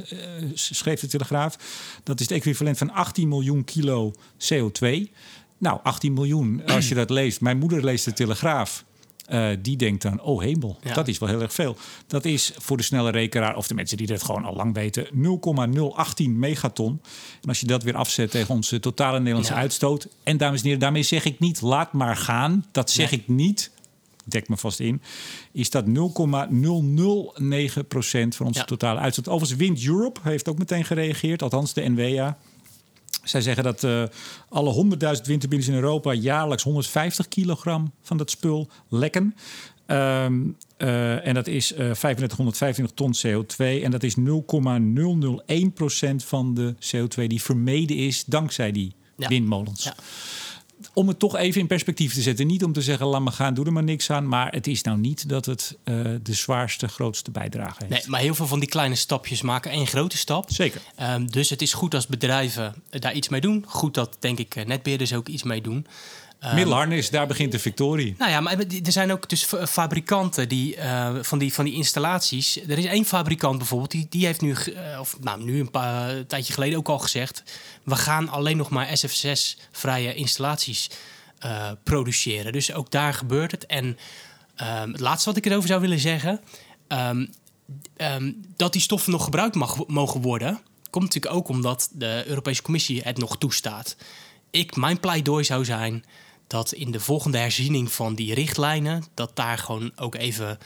schreef 0.54 1.00
de 1.00 1.08
Telegraaf. 1.08 1.58
Dat 2.04 2.20
is 2.20 2.28
het 2.30 2.38
equivalent 2.38 2.78
van 2.78 2.92
18 2.92 3.28
miljoen 3.28 3.64
kilo 3.64 4.14
CO2. 4.38 5.12
Nou, 5.58 5.80
18 5.84 6.14
miljoen, 6.14 6.62
als 6.66 6.88
je 6.90 6.96
dat 6.96 7.10
leest. 7.10 7.42
Mijn 7.42 7.58
moeder 7.58 7.84
leest 7.84 8.06
de 8.06 8.14
Telegraaf. 8.14 8.86
Eh, 9.24 9.50
die 9.62 9.78
denkt 9.78 10.02
dan, 10.02 10.22
oh 10.22 10.42
hemel, 10.42 10.78
Ja. 10.84 10.94
dat 10.94 11.08
is 11.08 11.18
wel 11.18 11.30
heel 11.30 11.42
erg 11.42 11.54
veel. 11.54 11.78
Dat 12.08 12.26
is 12.26 12.52
voor 12.58 12.78
de 12.78 12.84
snelle 12.84 13.12
rekenaar, 13.12 13.56
of 13.56 13.68
de 13.68 13.74
mensen 13.74 13.98
die 13.98 14.08
dat 14.08 14.24
gewoon 14.24 14.46
al 14.46 14.56
lang 14.56 14.74
weten, 14.74 15.08
0,018 15.12 16.40
megaton. 16.40 17.02
En 17.42 17.48
als 17.50 17.60
je 17.60 17.66
dat 17.66 17.84
weer 17.84 17.96
afzet 17.96 18.32
tegen 18.32 18.54
onze 18.56 18.80
totale 18.80 19.20
Nederlandse 19.20 19.54
Ja. 19.54 19.60
uitstoot. 19.60 20.08
En 20.24 20.38
dames 20.38 20.60
en 20.60 20.66
heren, 20.66 20.80
daarmee 20.80 21.04
zeg 21.04 21.26
ik 21.26 21.40
niet, 21.40 21.62
laat 21.62 21.94
maar 21.94 22.16
gaan. 22.18 22.66
Dat 22.72 22.90
zeg 22.92 23.12
Nee. 23.12 23.20
ik 23.20 23.28
niet. 23.28 23.72
Dek 24.26 24.50
me 24.50 24.58
vast 24.58 24.80
in. 24.80 25.02
Is 25.52 25.70
dat 25.70 25.86
0,009 25.88 27.88
procent 27.88 28.36
van 28.36 28.46
onze 28.46 28.60
Ja. 28.60 28.66
totale 28.66 29.00
uitstoot. 29.00 29.28
Overigens, 29.28 29.60
Wind 29.60 29.86
Europe 29.86 30.20
heeft 30.24 30.48
ook 30.50 30.58
meteen 30.58 30.86
gereageerd, 30.86 31.42
althans 31.42 31.74
de 31.74 31.90
NWA. 31.90 32.38
Zij 33.24 33.42
zeggen 33.42 33.64
dat 33.64 33.84
eh, 33.84 34.04
alle 34.50 34.74
100.000 34.74 35.22
windturbines 35.28 35.68
in 35.68 35.74
Europa 35.74 36.14
jaarlijks 36.14 36.64
150 36.64 37.28
kilogram 37.28 37.92
van 38.02 38.18
dat 38.18 38.30
spul 38.30 38.70
lekken. 38.90 39.36
Ehm, 39.86 40.42
eh, 40.78 41.28
en 41.28 41.34
dat 41.34 41.48
is 41.48 41.74
eh 41.74 41.92
3525 41.92 42.96
ton 42.96 43.14
CO2. 43.14 43.84
En 43.84 43.92
dat 43.92 44.04
is 44.04 44.16
0,001% 44.16 46.24
van 46.24 46.54
de 46.54 46.76
CO2 46.80 47.28
die 47.28 47.42
vermeden 47.42 47.98
is 47.98 48.24
dankzij 48.26 48.72
die 48.72 48.96
Ja. 49.18 49.28
windmolens. 49.28 49.84
Ja. 49.84 49.96
Om 50.94 51.08
het 51.08 51.20
toch 51.20 51.36
even 51.36 51.62
in 51.62 51.68
perspectief 51.68 52.14
te 52.14 52.22
zetten. 52.22 52.48
Niet 52.48 52.64
om 52.64 52.74
te 52.74 52.82
zeggen, 52.82 53.06
laat 53.06 53.22
maar 53.22 53.34
gaan, 53.34 53.54
doe 53.54 53.66
er 53.66 53.74
maar 53.74 53.84
niks 53.84 54.10
aan. 54.10 54.28
Maar 54.28 54.52
het 54.52 54.68
is 54.68 54.82
nou 54.82 54.98
niet 54.98 55.30
dat 55.30 55.46
het 55.46 55.78
eh, 55.84 55.96
de 56.24 56.34
zwaarste, 56.34 56.88
grootste 56.88 57.32
bijdrage 57.32 57.76
heeft. 57.80 57.90
Nee, 57.90 58.02
maar 58.08 58.20
heel 58.20 58.36
veel 58.36 58.48
van 58.48 58.60
die 58.60 58.70
kleine 58.70 58.96
stapjes 58.96 59.42
maken 59.42 59.72
één 59.72 59.88
grote 59.88 60.18
stap. 60.18 60.52
Zeker. 60.52 60.82
Ehm, 60.96 61.26
dus 61.26 61.50
het 61.50 61.62
is 61.62 61.74
goed 61.74 61.94
als 61.94 62.08
bedrijven 62.08 62.76
daar 62.90 63.14
iets 63.14 63.30
mee 63.30 63.42
doen. 63.42 63.66
Goed 63.68 63.94
dat, 63.94 64.18
denk 64.20 64.40
ik, 64.40 64.56
eh, 64.56 64.66
netbeheerders 64.66 65.14
ook 65.14 65.28
iets 65.28 65.44
mee 65.44 65.62
doen. 65.62 65.86
Ehm, 66.44 66.56
Middelharnis, 66.56 67.10
daar 67.10 67.28
begint 67.28 67.52
de 67.52 67.60
victorie. 67.60 68.16
Nou 68.18 68.32
ja, 68.32 68.40
maar 68.42 68.58
er 68.84 68.92
zijn 68.92 69.12
ook 69.12 69.30
dus 69.30 69.44
fa- 69.44 69.68
fabrikanten 69.68 70.50
die, 70.50 70.76
eh, 70.76 71.16
van, 71.22 71.40
die, 71.40 71.54
van 71.54 71.66
die 71.66 71.74
installaties. 71.74 72.60
Er 72.68 72.78
is 72.78 72.86
één 72.86 73.06
fabrikant 73.06 73.58
bijvoorbeeld, 73.58 73.92
die, 73.92 74.08
die 74.10 74.26
heeft 74.26 74.42
nu, 74.42 74.54
eh, 74.54 75.00
of 75.00 75.18
nou, 75.20 75.44
nu 75.44 75.60
een 75.60 75.72
paar 75.72 76.10
een 76.10 76.28
tijdje 76.28 76.54
geleden 76.54 76.78
ook 76.78 76.88
al 76.88 77.00
gezegd... 77.00 77.44
we 77.84 77.96
gaan 77.96 78.30
alleen 78.30 78.58
nog 78.58 78.70
maar 78.70 78.88
SF6-vrije 78.88 80.14
installaties 80.14 80.90
eh, 81.40 81.72
produceren. 81.84 82.52
Dus 82.52 82.74
ook 82.74 82.92
daar 82.92 83.14
gebeurt 83.14 83.52
het. 83.52 83.66
En 83.66 83.98
ehm, 84.56 84.92
het 84.92 85.00
laatste 85.00 85.30
wat 85.30 85.38
ik 85.38 85.46
erover 85.46 85.68
zou 85.68 85.82
willen 85.82 86.00
zeggen... 86.00 86.42
ehm, 86.88 87.26
dat 88.56 88.74
die 88.74 88.82
stoffen 88.82 89.12
nog 89.12 89.24
gebruikt 89.24 89.56
mag, 89.56 89.88
mogen 89.88 90.22
worden... 90.22 90.60
komt 90.90 91.04
natuurlijk 91.04 91.36
ook 91.36 91.48
omdat 91.48 91.90
de 91.94 92.24
Europese 92.28 92.62
Commissie 92.62 93.02
het 93.04 93.18
nog 93.18 93.38
toestaat. 93.38 93.96
Ik, 94.52 94.76
mijn 94.76 95.00
pleidooi 95.00 95.44
zou 95.44 95.66
zijn 95.66 96.04
dat 96.54 96.72
in 96.72 96.92
de 96.92 97.00
volgende 97.00 97.38
herziening 97.38 97.92
van 97.92 98.16
die 98.16 98.34
richtlijnen... 98.34 99.04
dat 99.14 99.36
daar 99.36 99.58
gewoon 99.58 99.92
ook 99.96 100.16
even 100.16 100.60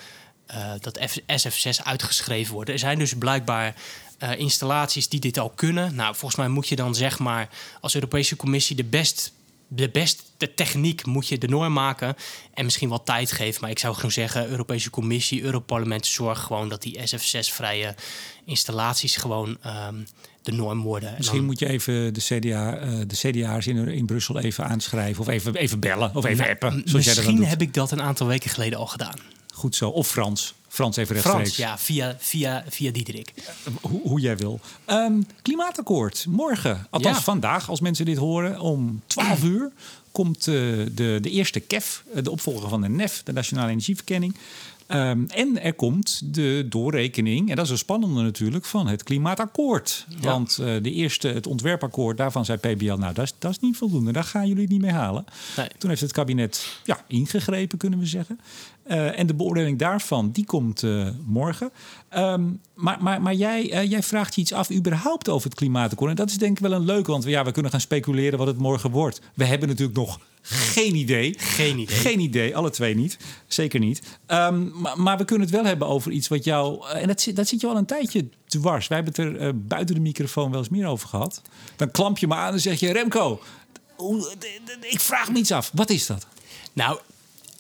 eh, 0.45 0.71
dat 0.80 1.00
F- 1.10 1.19
SF6 1.19 1.84
uitgeschreven 1.84 2.54
wordt. 2.54 2.69
Er 2.69 2.80
zijn 2.80 3.00
dus 3.00 3.13
blijkbaar 3.13 3.76
eh, 4.17 4.39
installaties 4.39 5.10
die 5.10 5.19
dit 5.19 5.38
al 5.38 5.50
kunnen. 5.50 5.95
Nou, 5.95 6.15
volgens 6.15 6.36
mij 6.36 6.47
moet 6.47 6.67
je 6.67 6.76
dan 6.76 6.95
zeg 6.95 7.19
maar 7.19 7.50
als 7.82 7.95
Europese 7.95 8.36
Commissie 8.36 8.76
de 8.76 8.84
best 8.84 9.32
de 9.67 9.89
beste 9.89 10.53
techniek 10.56 11.06
moet 11.06 11.27
je 11.27 11.38
de 11.38 11.47
norm 11.47 11.73
maken 11.73 12.15
en 12.53 12.63
misschien 12.65 12.89
wat 12.89 13.06
tijd 13.06 13.32
geven. 13.32 13.62
Maar 13.62 13.69
ik 13.69 13.80
zou 13.80 13.95
gewoon 13.95 14.12
zeggen, 14.12 14.49
Europese 14.49 14.89
Commissie, 14.89 15.41
Europarlement, 15.43 16.06
zorg 16.06 16.39
gewoon 16.41 16.69
dat 16.69 16.82
die 16.82 16.99
SF6-vrije 16.99 17.95
installaties 18.45 19.15
gewoon 19.15 19.58
ehm, 19.62 19.95
de 20.41 20.51
norm 20.51 20.82
worden. 20.82 21.10
En 21.10 21.15
Misschien 21.17 21.38
dan- 21.38 21.45
moet 21.47 21.60
je 21.60 21.67
even 21.67 22.13
de, 22.13 22.19
CDA, 22.21 22.77
eh, 22.77 22.89
de 23.08 23.15
CDA's 23.15 23.65
in, 23.67 23.88
in 23.88 24.06
Brussel 24.06 24.39
even 24.39 24.65
aanschrijven. 24.67 25.21
Of 25.21 25.27
even, 25.27 25.56
even 25.56 25.80
bellen. 25.80 26.15
Of 26.15 26.25
even 26.25 26.49
appen. 26.49 26.82
Zoals 26.86 27.06
jij 27.06 27.13
dat 27.15 27.23
Misschien 27.25 27.45
heb 27.45 27.62
ik 27.62 27.73
dat 27.73 27.91
een 27.91 28.01
aantal 28.01 28.27
weken 28.27 28.49
geleden 28.49 28.80
al 28.80 28.88
gedaan. 28.88 29.15
Goed 29.53 29.75
zo. 29.75 29.89
Of 29.89 30.08
Frans. 30.08 30.53
Frans 30.78 30.98
even 30.98 31.13
rechtstreeks. 31.16 31.54
Frans, 31.54 31.70
ja, 31.72 31.78
via, 31.78 32.16
via, 32.20 32.63
via 32.70 32.92
Diederik. 32.92 33.34
Hoe, 33.82 34.02
hoe 34.02 34.20
jij 34.20 34.38
wil. 34.38 34.60
Ehm, 34.86 35.22
klimaatakkoord. 35.42 36.26
Morgen. 36.30 36.88
Althans 36.90 37.18
Ja. 37.18 37.24
vandaag, 37.24 37.70
als 37.70 37.80
mensen 37.80 38.06
dit 38.06 38.18
horen. 38.18 38.60
Om 38.60 39.02
12 39.08 39.44
uur 39.54 39.72
komt 40.12 40.38
eh, 40.38 40.54
de, 40.92 41.18
de 41.22 41.30
eerste 41.30 41.60
KEF. 41.60 42.04
eh, 42.13 42.24
De 42.24 42.32
opvolger 42.32 42.70
van 42.70 42.82
de 42.82 42.90
NEF. 42.90 43.22
De 43.24 43.32
Nationale 43.34 43.70
Energieverkenning. 43.72 44.36
Ehm, 44.88 45.24
en 45.28 45.62
er 45.63 45.74
komt 45.74 46.22
de 46.34 46.66
doorrekening, 46.70 47.50
en 47.50 47.56
dat 47.56 47.66
is 47.66 47.72
een 47.72 47.78
spannende 47.78 48.22
natuurlijk, 48.22 48.66
van 48.66 48.88
het 48.88 49.04
klimaatakkoord. 49.04 50.06
Ja. 50.10 50.18
Want 50.32 50.58
eh, 50.58 50.66
de 50.82 50.92
eerste, 50.92 51.28
het 51.28 51.48
ontwerpakkoord, 51.48 52.18
daarvan 52.18 52.46
zei 52.46 52.58
PBL, 52.58 52.94
nou 52.94 53.13
dat 53.13 53.26
is, 53.26 53.34
dat 53.40 53.52
is 53.52 53.60
niet 53.60 53.78
voldoende, 53.78 54.12
daar 54.12 54.24
gaan 54.24 54.48
jullie 54.48 54.62
het 54.62 54.72
niet 54.72 54.82
mee 54.82 54.92
halen. 54.92 55.26
Nee. 55.58 55.68
Toen 55.78 55.90
heeft 55.90 56.02
het 56.02 56.12
kabinet 56.12 56.80
ja, 56.84 57.04
ingegrepen, 57.08 57.78
kunnen 57.78 58.00
we 58.00 58.06
zeggen. 58.06 58.40
Eh, 58.88 59.19
en 59.19 59.28
de 59.28 59.34
beoordeling 59.34 59.80
daarvan, 59.80 60.32
die 60.32 60.45
komt 60.45 60.84
eh, 60.84 61.08
morgen. 61.26 61.71
Ehm, 62.10 62.43
maar 62.73 62.97
maar, 63.02 63.21
maar 63.21 63.34
jij, 63.34 63.71
eh, 63.71 63.89
jij 63.89 64.04
vraagt 64.04 64.36
je 64.36 64.41
iets 64.41 64.54
af 64.54 64.71
überhaupt 64.71 65.30
over 65.30 65.50
het 65.50 65.58
klimaatakkoord. 65.58 66.10
En 66.10 66.15
dat 66.15 66.30
is 66.30 66.38
denk 66.38 66.58
ik 66.58 66.63
wel 66.63 66.71
een 66.71 66.86
leuke, 66.86 67.12
want 67.12 67.23
we, 67.23 67.30
ja, 67.30 67.43
we 67.43 67.52
kunnen 67.52 67.71
gaan 67.71 67.82
speculeren 67.82 68.38
wat 68.38 68.47
het 68.47 68.58
morgen 68.58 68.91
wordt. 68.91 69.21
We 69.34 69.45
hebben 69.45 69.67
natuurlijk 69.67 69.97
nog 69.97 70.19
geen 70.41 70.95
idee. 70.95 71.36
Geen 71.38 71.80
idee. 71.80 71.95
Geen 71.97 72.19
idee, 72.19 72.56
alle 72.56 72.69
twee 72.69 72.95
niet. 72.95 73.17
Zeker 73.47 73.80
niet. 73.80 74.02
Ehm, 74.26 74.82
maar, 74.82 75.00
maar 75.00 75.17
we 75.17 75.26
kunnen 75.26 75.47
het 75.47 75.56
wel 75.56 75.65
hebben 75.65 75.88
over 75.88 76.12
iets 76.12 76.28
wat 76.28 76.43
jou... 76.43 76.88
En 76.89 77.08
dat, 77.08 77.21
zit- 77.21 77.36
dat 77.36 77.47
zit 77.47 77.62
je 77.62 77.67
al 77.67 77.78
een 77.78 77.86
tijdje 77.86 78.30
dwars. 78.45 78.88
Wij 78.88 79.02
hebben 79.04 79.26
het 79.26 79.41
er 79.41 79.62
buiten 79.62 79.95
de 79.95 80.02
microfoon 80.02 80.50
wel 80.52 80.60
eens 80.60 80.69
meer 80.69 80.88
over 80.88 81.08
gehad. 81.08 81.41
Dan 81.76 81.91
klamp 81.91 82.17
je 82.17 82.28
me 82.28 82.36
aan 82.36 82.54
en 82.54 82.60
zeg 82.60 82.80
je... 82.80 82.91
Remco, 82.91 83.39
ik 84.82 85.00
vraag 85.00 85.32
me 85.32 85.38
iets 85.38 85.52
af. 85.52 85.71
Wat 85.73 85.89
is 85.89 86.06
dat? 86.06 86.28
Nou, 86.73 87.00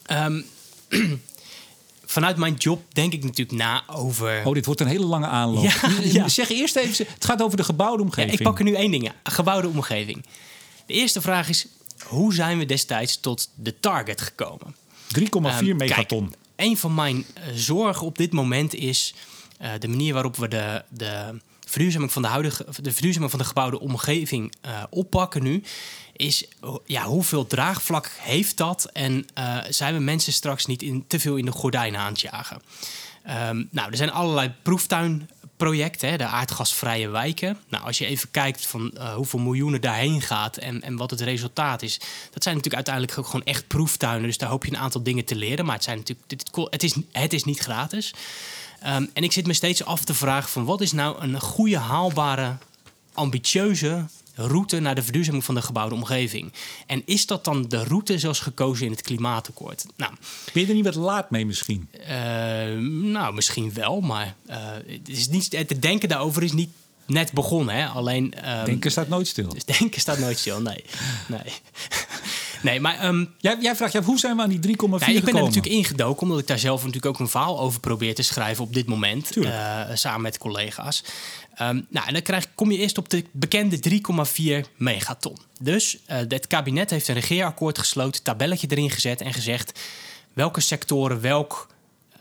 ehm, 0.05 0.41
vanuit 2.05 2.37
mijn 2.37 2.53
job 2.53 2.81
denk 2.93 3.13
ik 3.13 3.23
natuurlijk 3.23 3.57
na 3.57 3.83
over. 3.87 4.41
Oh, 4.45 4.53
dit 4.53 4.65
wordt 4.65 4.81
een 4.81 4.87
hele 4.87 5.05
lange 5.05 5.27
aanloop. 5.27 5.63
Ja, 5.63 5.73
ja. 6.03 6.27
Zeg 6.27 6.49
eerst 6.49 6.75
even... 6.75 7.05
Het 7.13 7.25
gaat 7.25 7.41
over 7.41 7.57
de 7.57 7.63
gebouwde 7.63 7.97
Ja, 7.97 8.03
omgeving. 8.03 8.33
ik 8.37 8.43
pak 8.43 8.57
er 8.57 8.63
nu 8.65 8.73
één 8.73 8.91
ding: 8.91 9.07
aan. 9.07 9.31
gebouwde 9.31 9.67
omgeving. 9.67 10.25
De 10.85 10.93
eerste 10.93 11.21
vraag 11.21 11.49
is: 11.49 11.67
hoe 12.05 12.33
zijn 12.33 12.57
we 12.57 12.65
destijds 12.65 13.19
tot 13.19 13.49
de 13.55 13.79
target 13.79 14.21
gekomen? 14.21 14.75
3,4 15.19 15.29
Ehm, 15.43 15.75
megaton. 15.75 16.29
Kijk, 16.29 16.35
een 16.55 16.77
van 16.77 16.93
mijn 16.95 17.25
eh, 17.33 17.43
zorgen 17.55 18.05
op 18.07 18.17
dit 18.17 18.33
moment 18.33 18.73
is 18.73 19.13
eh, 19.57 19.71
de 19.79 19.87
manier 19.87 20.13
waarop 20.13 20.35
we 20.35 20.47
de, 20.47 20.83
de 20.89 21.39
verduurzaming 21.67 22.11
van 22.11 22.21
de 22.21 22.27
huidige, 22.27 22.65
de 22.81 22.91
verduurzaming 22.91 23.31
van 23.31 23.39
de 23.39 23.45
gebouwde 23.45 23.79
omgeving 23.79 24.53
eh, 24.61 24.83
oppakken 24.89 25.43
nu. 25.43 25.63
Is 26.15 26.47
ja, 26.85 27.03
hoeveel 27.03 27.47
draagvlak 27.47 28.11
heeft 28.19 28.57
dat? 28.57 28.89
En 28.93 29.25
eh, 29.33 29.57
zijn 29.69 29.93
we 29.93 29.99
mensen 29.99 30.33
straks 30.33 30.65
niet 30.65 30.81
in, 30.81 31.05
te 31.07 31.19
veel 31.19 31.35
in 31.35 31.45
de 31.45 31.51
gordijnen 31.51 31.99
aan 31.99 32.11
het 32.11 32.21
jagen? 32.21 32.61
Ehm, 33.23 33.63
nou, 33.71 33.91
er 33.91 33.97
zijn 33.97 34.11
allerlei 34.11 34.53
proeftuinprojecten, 34.61 36.17
de 36.17 36.25
aardgasvrije 36.25 37.09
wijken. 37.09 37.57
Nou, 37.69 37.83
als 37.83 37.97
je 37.97 38.05
even 38.05 38.31
kijkt 38.31 38.65
van 38.65 38.91
eh, 38.91 39.13
hoeveel 39.13 39.39
miljoenen 39.39 39.81
daarheen 39.81 40.21
gaat 40.21 40.57
en, 40.57 40.81
en 40.81 40.95
wat 40.95 41.09
het 41.09 41.21
resultaat 41.21 41.81
is, 41.81 41.97
dat 42.31 42.43
zijn 42.43 42.55
natuurlijk 42.55 42.87
uiteindelijk 42.87 43.17
ook 43.17 43.25
gewoon 43.25 43.45
echt 43.45 43.67
proeftuinen. 43.67 44.27
Dus 44.27 44.37
daar 44.37 44.49
hoop 44.49 44.65
je 44.65 44.71
een 44.71 44.77
aantal 44.77 45.03
dingen 45.03 45.25
te 45.25 45.35
leren. 45.35 45.65
Maar 45.65 45.75
het, 45.75 45.83
zijn 45.83 45.97
natuurlijk, 45.97 46.71
het, 46.71 46.83
is, 46.83 46.95
het 47.11 47.33
is 47.33 47.43
niet 47.43 47.59
gratis. 47.59 48.13
Ehm, 48.79 49.05
en 49.13 49.23
ik 49.23 49.31
zit 49.31 49.47
me 49.47 49.53
steeds 49.53 49.83
af 49.83 50.03
te 50.03 50.13
vragen 50.13 50.49
van 50.49 50.65
wat 50.65 50.81
is 50.81 50.91
nou 50.91 51.21
een 51.21 51.39
goede, 51.41 51.77
haalbare, 51.77 52.57
ambitieuze 53.13 54.05
route 54.35 54.79
naar 54.79 54.95
de 54.95 55.03
verduurzaming 55.03 55.43
van 55.43 55.55
de 55.55 55.61
gebouwde 55.61 55.95
omgeving. 55.95 56.53
En 56.87 57.01
is 57.05 57.25
dat 57.25 57.43
dan 57.45 57.65
de 57.67 57.83
route 57.83 58.19
zoals 58.19 58.39
gekozen 58.39 58.85
in 58.85 58.91
het 58.91 59.01
klimaatakkoord? 59.01 59.85
Nou, 59.95 60.13
Ben 60.53 60.61
je 60.63 60.67
er 60.69 60.75
niet 60.75 60.83
wat 60.85 60.95
laat 60.95 61.29
mee 61.31 61.45
misschien? 61.45 61.89
eh, 62.07 62.17
nou, 62.91 63.33
misschien 63.33 63.73
wel, 63.73 64.01
maar 64.01 64.35
eh, 64.45 64.57
het, 64.87 65.09
is 65.09 65.27
niet, 65.27 65.51
het 65.57 65.81
denken 65.81 66.09
daarover 66.09 66.43
is 66.43 66.51
niet 66.51 66.69
net 67.05 67.31
begonnen. 67.31 67.75
Hè? 67.75 67.85
Alleen, 67.87 68.33
ehm, 68.33 68.65
Denken 68.65 68.91
staat 68.91 69.07
nooit 69.07 69.27
stil. 69.27 69.49
dus 69.49 69.65
denken 69.79 70.01
staat 70.01 70.19
nooit 70.19 70.37
stil. 70.39 70.61
Nee, 70.61 70.83
nee. 71.27 71.53
Nee 72.61 72.79
maar 72.79 72.99
ehm, 72.99 73.25
Jij, 73.37 73.57
jij 73.61 73.75
vraagt 73.75 73.91
je 73.91 73.99
af, 73.99 74.05
hoe 74.05 74.19
zijn 74.19 74.35
we 74.35 74.41
aan 74.41 74.49
die 74.49 74.77
3,4 74.77 74.89
ja, 74.99 75.07
ik 75.07 75.23
ben 75.23 75.35
er 75.35 75.41
natuurlijk 75.41 75.73
ingedoken, 75.73 76.21
omdat 76.21 76.39
ik 76.39 76.47
daar 76.47 76.59
zelf 76.59 76.79
natuurlijk 76.79 77.05
ook 77.05 77.19
een 77.19 77.29
verhaal 77.29 77.59
over 77.59 77.79
probeer 77.79 78.15
te 78.15 78.21
schrijven 78.21 78.63
op 78.63 78.73
dit 78.73 78.87
moment. 78.87 79.37
Eh, 79.37 79.81
samen 79.93 80.21
met 80.21 80.37
collega's. 80.37 81.03
Ehm, 81.55 81.81
nou, 81.89 82.07
en 82.07 82.13
dan 82.13 82.21
krijg, 82.21 82.47
kom 82.55 82.71
je 82.71 82.77
eerst 82.77 82.97
op 82.97 83.09
de 83.09 83.25
bekende 83.31 83.79
3,4 83.79 84.65
megaton. 84.75 85.37
Dus 85.59 85.97
eh, 86.05 86.17
het 86.27 86.47
kabinet 86.47 86.89
heeft 86.89 87.07
een 87.07 87.15
regeerakkoord 87.15 87.77
gesloten, 87.77 88.23
tabelletje 88.23 88.67
erin 88.69 88.91
gezet 88.91 89.21
en 89.21 89.33
gezegd 89.33 89.79
welke 90.33 90.61
sectoren 90.61 91.21
welk, 91.21 91.67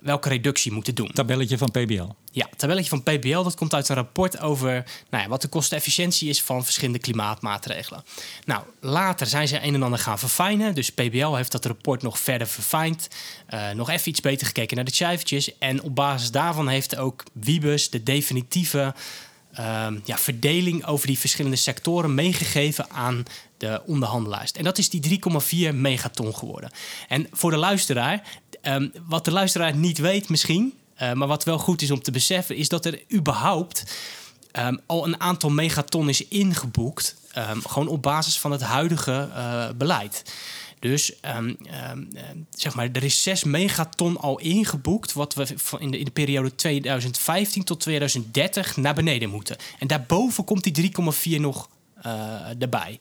welke 0.07 0.29
reductie 0.29 0.73
moeten 0.73 0.95
doen. 0.95 1.11
Tabelletje 1.13 1.59
van 1.59 1.71
PBL. 1.71 2.09
Ja, 2.33 2.49
tabelletje 2.57 2.89
van 2.89 3.03
PBL 3.03 3.43
dat 3.43 3.55
komt 3.55 3.75
uit 3.75 3.89
een 3.89 3.95
rapport 3.95 4.41
over 4.41 4.85
nou 5.11 5.23
ja, 5.23 5.29
wat 5.29 5.43
de 5.43 5.49
kostenefficiëntie 5.49 6.29
is 6.29 6.43
van 6.43 6.65
verschillende 6.65 6.99
klimaatmaatregelen. 6.99 8.05
Nou, 8.45 8.63
later 8.81 9.27
zijn 9.27 9.49
ze 9.49 9.63
een 9.63 9.75
en 9.75 9.83
ander 9.83 9.99
gaan 9.99 10.19
verfijnen. 10.19 10.75
Dus 10.75 10.91
PBL 10.91 11.35
heeft 11.35 11.53
dat 11.53 11.65
rapport 11.65 12.03
nog 12.03 12.19
verder 12.19 12.47
verfijnd. 12.47 13.09
eh, 13.47 13.71
nog 13.71 13.91
even 13.91 14.09
iets 14.09 14.21
beter 14.21 14.47
gekeken 14.47 14.77
naar 14.77 14.85
de 14.85 14.95
cijfertjes. 14.95 15.59
En 15.59 15.83
op 15.83 15.95
basis 15.95 16.31
daarvan 16.31 16.69
heeft 16.69 16.97
ook 16.97 17.23
Wiebes 17.33 17.91
de 17.91 18.03
definitieve 18.03 18.95
ehm, 19.53 19.99
ja, 20.05 20.19
verdeling 20.19 20.85
over 20.85 21.07
die 21.07 21.19
verschillende 21.19 21.57
sectoren 21.57 22.15
meegegeven 22.15 22.91
aan 22.91 23.25
de 23.57 23.83
onderhandelaars. 23.87 24.53
En 24.53 24.65
dat 24.65 24.79
is 24.79 24.91
die 24.91 25.21
3,4 25.71 25.75
megaton 25.75 26.35
geworden. 26.35 26.71
En 27.09 27.27
voor 27.33 27.51
de 27.51 27.57
luisteraar, 27.57 28.23
ehm, 28.67 28.89
wat 29.07 29.25
de 29.25 29.31
luisteraar 29.31 29.77
niet 29.77 29.99
weet 29.99 30.29
misschien, 30.29 30.73
eh, 30.95 31.13
maar 31.13 31.29
wat 31.29 31.45
wel 31.45 31.59
goed 31.59 31.83
is 31.83 31.91
om 31.91 32.03
te 32.03 32.11
beseffen, 32.11 32.57
is 32.57 32.69
dat 32.69 32.85
er 32.85 33.03
überhaupt 33.13 33.85
ehm, 34.53 34.77
al 34.87 35.07
een 35.07 35.21
aantal 35.21 35.51
megaton 35.51 36.09
is 36.09 36.29
ingeboekt. 36.29 37.17
ehm, 37.33 37.61
gewoon 37.61 37.89
op 37.89 38.03
basis 38.03 38.39
van 38.39 38.51
het 38.51 38.61
huidige 38.61 39.29
eh, 39.35 39.69
beleid. 39.77 40.23
Dus 40.79 41.21
ehm, 41.21 41.55
zeg 42.51 42.75
maar, 42.75 42.89
er 42.93 43.05
is 43.05 43.23
6 43.23 43.45
megaton 43.45 44.17
al 44.17 44.39
ingeboekt, 44.39 45.13
wat 45.13 45.35
we 45.35 45.47
in 45.79 45.91
de, 45.91 45.99
in 45.99 46.05
de 46.05 46.11
periode 46.11 46.55
2015 46.55 47.65
tot 47.65 47.81
2030 47.81 48.77
naar 48.77 48.95
beneden 48.95 49.31
moeten. 49.31 49.57
En 49.79 49.87
daarboven 49.87 50.45
komt 50.45 50.63
die 50.63 50.93
3,4 50.93 51.41
nog 51.41 51.69
eh, 51.69 51.76
erbij. 52.59 52.99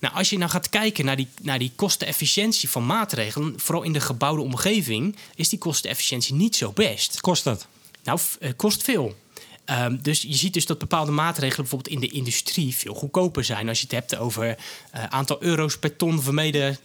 Nou, 0.00 0.14
als 0.14 0.30
je 0.30 0.38
nou 0.38 0.50
gaat 0.50 0.68
kijken 0.68 1.04
naar 1.04 1.16
die, 1.16 1.28
naar 1.42 1.58
die 1.58 1.72
kostenefficiëntie 1.76 2.68
van 2.68 2.86
maatregelen, 2.86 3.54
vooral 3.56 3.82
in 3.82 3.92
de 3.92 4.00
gebouwde 4.00 4.42
omgeving, 4.42 5.16
is 5.34 5.48
die 5.48 5.58
kostenefficiëntie 5.58 6.34
niet 6.34 6.56
zo 6.56 6.72
best. 6.72 7.20
Kost 7.20 7.44
dat? 7.44 7.66
Nou, 8.04 8.20
eh, 8.40 8.50
kost 8.56 8.82
veel. 8.82 9.16
Ehm, 9.64 9.96
dus 10.02 10.22
je 10.22 10.34
ziet 10.34 10.54
dus 10.54 10.66
dat 10.66 10.78
bepaalde 10.78 11.12
maatregelen 11.12 11.56
bijvoorbeeld 11.68 11.94
in 11.94 12.00
de 12.00 12.14
industrie 12.14 12.74
veel 12.74 12.94
goedkoper 12.94 13.44
zijn 13.44 13.68
als 13.68 13.78
je 13.78 13.84
het 13.84 13.92
hebt 13.94 14.16
over 14.16 14.56
eh 14.90 15.04
aantal 15.04 15.42
euro's 15.42 15.78
per 15.78 15.96
ton 15.96 16.22
vermeden 16.22 16.78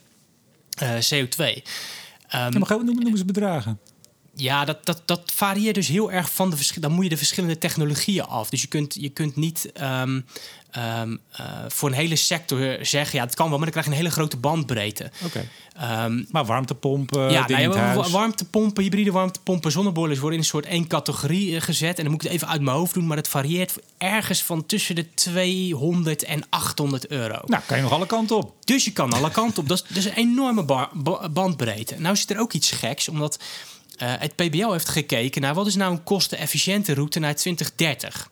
eh, 0.78 0.90
CO2. 0.90 1.64
Ehm, 2.28 2.54
Ja, 2.54 2.60
maar 2.60 2.68
we 2.68 2.76
noemen, 2.76 2.96
noemen 2.96 3.18
ze 3.18 3.26
bedragen. 3.26 3.80
Ja, 4.36 4.66
dat, 4.66 4.86
dat, 4.86 5.02
dat 5.06 5.22
varieert 5.34 5.76
dus 5.76 5.88
heel 5.88 6.12
erg 6.12 6.34
van 6.34 6.50
de 6.50 6.56
verschillende. 6.56 6.88
Dan 6.88 6.96
moet 6.96 7.04
je 7.04 7.10
de 7.12 7.18
verschillende 7.18 7.58
technologieën 7.58 8.26
af. 8.26 8.50
Dus 8.50 8.62
je 8.62 8.68
kunt, 8.68 8.96
je 9.00 9.10
kunt 9.10 9.36
niet 9.36 9.72
ehm, 9.72 10.22
ehm, 10.72 11.18
eh, 11.32 11.46
voor 11.68 11.90
een 11.90 11.96
hele 11.96 12.16
sector 12.16 12.78
zeggen: 12.82 13.20
ja, 13.20 13.26
dat 13.26 13.36
kan 13.36 13.50
wel, 13.50 13.58
maar 13.58 13.72
dan 13.72 13.82
krijg 13.82 13.86
je 13.86 13.92
een 13.92 13.98
hele 13.98 14.12
grote 14.12 14.38
bandbreedte. 14.38 15.12
Oké. 15.26 15.48
Ehm, 15.76 16.24
Maar 16.30 16.46
warmtepompen, 16.46 17.32
ja, 17.32 17.48
nou 17.48 17.64
het 17.64 18.06
ja, 18.06 18.10
warmtepompen, 18.10 18.84
hybride 18.84 19.12
warmtepompen, 19.12 19.72
zonneboilers 19.72 20.20
worden 20.20 20.38
in 20.38 20.44
een 20.44 20.50
soort 20.50 20.66
één 20.66 20.88
categorie 20.88 21.56
eh, 21.56 21.62
gezet. 21.62 21.98
En 21.98 22.04
dan 22.04 22.12
moet 22.12 22.24
ik 22.24 22.28
het 22.28 22.38
even 22.38 22.48
uit 22.54 22.62
mijn 22.62 22.78
hoofd 22.78 22.94
doen, 22.94 23.08
maar 23.08 23.16
dat 23.16 23.28
varieert 23.28 23.74
ergens 23.98 24.44
van 24.44 24.66
tussen 24.66 24.96
de 24.96 25.14
200 25.14 26.24
en 26.24 26.44
800 26.50 27.08
euro. 27.08 27.40
Nou, 27.46 27.62
kan 27.66 27.78
je 27.78 27.84
nog 27.84 27.92
alle 27.92 28.06
kanten 28.06 28.38
op. 28.38 28.54
Dus 28.64 28.86
je 28.86 28.92
kan 28.92 29.14
alle 29.14 29.32
kanten 29.32 29.62
op. 29.62 29.70
Dat 29.70 29.78
is, 29.82 29.88
dat 29.88 29.98
is 29.98 30.06
een 30.06 30.14
enorme 30.18 30.64
bar- 30.64 30.90
bandbreedte. 31.32 31.96
Nou 32.00 32.16
zit 32.16 32.32
er 32.32 32.40
ook 32.40 32.54
iets 32.54 32.72
geks, 32.72 33.10
omdat 33.10 33.40
eh, 34.02 34.14
het 34.20 34.36
PBL 34.36 34.72
heeft 34.72 34.90
gekeken 34.90 35.42
naar 35.42 35.54
wat 35.54 35.68
is 35.68 35.76
nou 35.76 35.92
een 35.92 36.04
kostenefficiënte 36.04 36.94
route 36.94 37.20
naar 37.20 37.36
2030. 37.36 38.30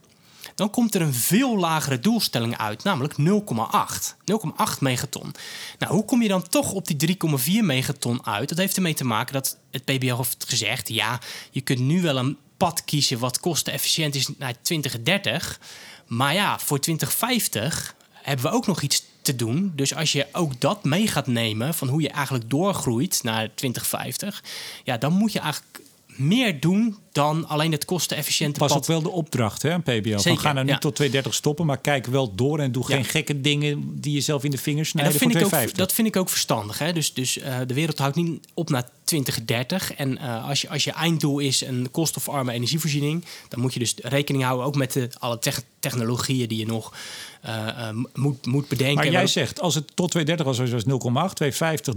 Dan 0.56 0.70
komt 0.70 0.96
er 0.96 1.02
een 1.02 1.14
veel 1.14 1.58
lagere 1.58 2.00
doelstelling 2.00 2.58
uit, 2.58 2.84
namelijk 2.84 3.14
0,8. 3.18 4.16
0,8 4.26 4.80
megaton. 4.80 5.34
Nou, 5.80 5.94
hoe 5.94 6.06
kom 6.06 6.22
je 6.22 6.28
dan 6.28 6.48
toch 6.48 6.72
op 6.72 6.88
die 6.88 7.18
3,4 7.40 7.52
megaton 7.62 8.26
uit? 8.26 8.50
Dat 8.50 8.58
heeft 8.58 8.76
ermee 8.76 8.94
te 8.94 9.04
maken 9.04 9.34
dat 9.34 9.58
het 9.72 9.86
PBL 9.86 10.16
heeft 10.16 10.46
gezegd... 10.48 10.90
ja, 10.90 11.20
je 11.52 11.62
kunt 11.62 11.80
nu 11.80 12.02
wel 12.02 12.18
een 12.18 12.38
pad 12.58 12.84
kiezen 12.86 13.20
wat 13.20 13.40
kostenefficiënt 13.40 14.16
is 14.16 14.30
naar 14.38 14.62
2030... 14.62 15.60
maar 16.08 16.34
ja, 16.34 16.60
voor 16.60 16.80
2050 16.80 17.96
hebben 18.14 18.46
we 18.46 18.52
ook 18.52 18.68
nog 18.68 18.82
iets 18.82 19.04
te 19.30 19.36
doen. 19.36 19.72
Dus 19.76 19.96
als 19.96 20.12
je 20.12 20.28
ook 20.32 20.60
dat 20.60 20.84
mee 20.84 21.08
gaat 21.08 21.28
nemen 21.28 21.74
van 21.74 21.88
hoe 21.88 22.02
je 22.02 22.10
eigenlijk 22.10 22.50
doorgroeit 22.50 23.20
naar 23.24 23.50
2050, 23.56 24.44
ja, 24.84 24.98
dan 24.98 25.14
moet 25.14 25.32
je 25.32 25.40
eigenlijk 25.40 25.82
meer 26.06 26.60
doen 26.60 26.98
dan 27.20 27.48
alleen 27.48 27.72
het 27.72 27.86
kostenefficiënte 27.86 28.60
Was 28.60 28.70
pad. 28.72 28.78
ook 28.82 28.86
wel 28.88 29.02
de 29.02 29.10
opdracht, 29.10 29.62
hè, 29.62 29.70
een 29.72 29.82
PBL. 29.82 30.10
Van, 30.12 30.20
Zeker, 30.20 30.40
ga 30.40 30.54
nou 30.54 30.66
niet 30.66 30.74
ja. 30.74 30.80
tot 30.80 30.96
230 30.96 31.34
stoppen, 31.34 31.66
maar 31.66 31.78
kijk 31.78 32.06
wel 32.06 32.36
door 32.36 32.60
en 32.60 32.72
doe 32.72 32.84
Ja. 32.88 32.96
geen 32.96 33.06
gekke 33.06 33.42
dingen 33.42 34.00
die 34.02 34.14
je 34.14 34.22
zelf 34.22 34.44
in 34.44 34.52
de 34.52 34.58
vingers 34.58 34.86
En 34.88 34.92
snijden 35.00 35.12
dat 35.14 35.22
vind, 35.22 35.32
voor 35.32 35.42
ik 35.42 35.46
ook, 35.48 35.54
250. 35.54 35.86
dat 35.88 35.94
vind 35.96 36.08
ik 36.08 36.16
ook 36.22 36.30
verstandig. 36.30 36.80
Hè? 36.80 36.94
Dus, 36.94 37.14
dus 37.14 37.38
eh, 37.38 37.58
de 37.68 37.74
wereld 37.74 37.98
houdt 37.98 38.16
niet 38.16 38.48
op 38.54 38.70
naar 38.70 38.90
2030. 39.04 39.94
En 39.94 40.18
eh, 40.18 40.48
als, 40.50 40.62
je, 40.62 40.70
als 40.70 40.84
je 40.84 40.92
einddoel 40.92 41.40
is 41.40 41.62
een 41.66 41.88
koolstofarme 41.92 42.52
energievoorziening... 42.52 43.26
dan 43.50 43.60
moet 43.60 43.74
je 43.74 43.80
dus 43.80 43.96
rekening 44.02 44.44
houden 44.44 44.66
ook 44.66 44.76
met 44.76 44.94
de, 44.94 45.10
alle 45.20 45.40
tech- 45.40 45.62
technologieën 45.80 46.48
die 46.48 46.58
je 46.60 46.66
nog 46.66 46.94
eh, 47.42 47.90
moet, 48.14 48.46
moet 48.46 48.68
bedenken. 48.68 48.96
Maar 48.96 49.12
jij 49.12 49.28
zegt, 49.28 49.60
als 49.62 49.76
het 49.76 49.96
tot 49.96 50.12
230 50.12 50.46
was, 50.46 50.72
was 50.72 50.84
het 50.84 51.30
0,8, 51.30 51.34
250, 51.34 51.94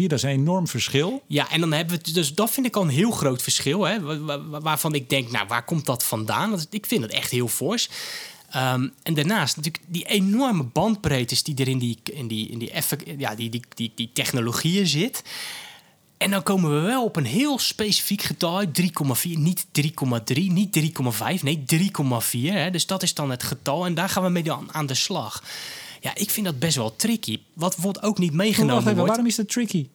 3,4. 0.00 0.06
Dat 0.06 0.12
is 0.18 0.22
een 0.22 0.30
enorm 0.30 0.68
verschil. 0.68 1.22
Ja, 1.26 1.50
en 1.50 1.60
dan 1.60 1.72
hebben 1.72 1.94
we 1.96 2.02
het, 2.04 2.14
dus 2.14 2.34
dat 2.34 2.50
vind 2.50 2.66
ik 2.66 2.76
al 2.76 2.82
een 2.82 2.88
heel 2.88 3.10
groot 3.10 3.42
verschil. 3.42 3.82
Hè, 3.84 3.96
waarvan 4.60 4.94
ik 4.94 5.08
denk, 5.08 5.30
nou, 5.30 5.46
waar 5.48 5.64
komt 5.64 5.86
dat 5.86 6.04
vandaan? 6.04 6.50
Dat, 6.50 6.66
ik 6.70 6.86
vind 6.86 7.02
het 7.02 7.12
echt 7.12 7.30
heel 7.30 7.48
fors. 7.48 7.88
Ehm, 8.50 8.88
en 9.02 9.14
daarnaast 9.14 9.56
natuurlijk 9.56 9.84
die 9.86 10.04
enorme 10.04 10.62
bandbreedtes 10.62 11.42
die 11.42 11.54
er 11.56 11.68
in 11.68 11.78
die, 11.78 11.98
in 12.12 12.28
die, 12.28 12.48
in 12.48 12.58
die, 12.58 12.70
effe- 12.70 13.14
ja, 13.18 13.34
die, 13.34 13.50
die, 13.50 13.62
die, 13.74 13.92
die 13.94 14.10
technologieën 14.12 14.86
zit. 14.86 15.22
En 16.18 16.30
dan 16.30 16.42
komen 16.42 16.74
we 16.74 16.80
wel 16.86 17.04
op 17.04 17.16
een 17.16 17.24
heel 17.24 17.58
specifiek 17.58 18.22
getal, 18.22 18.64
3,4, 18.64 18.72
niet 19.22 19.66
3,3, 19.80 20.34
niet 20.34 20.78
3,5, 21.36 21.42
nee 21.42 21.64
3,4. 21.74 21.80
hè. 22.30 22.70
Dus 22.70 22.86
dat 22.86 23.02
is 23.02 23.14
dan 23.14 23.30
het 23.30 23.42
getal 23.42 23.86
en 23.86 23.94
daar 23.94 24.08
gaan 24.08 24.22
we 24.22 24.28
mee 24.28 24.52
aan, 24.52 24.74
aan 24.74 24.86
de 24.86 24.94
slag. 24.94 25.42
Ja, 26.00 26.14
ik 26.14 26.30
vind 26.30 26.46
dat 26.46 26.58
best 26.58 26.76
wel 26.76 26.96
tricky. 26.96 27.40
Wat 27.54 27.74
bijvoorbeeld 27.74 28.04
ook 28.04 28.18
niet 28.18 28.32
meegenomen 28.32 28.80
even, 28.82 28.92
wordt. 28.94 29.08
waarom 29.08 29.26
is 29.26 29.34
dat 29.36 29.48
tricky? 29.48 29.86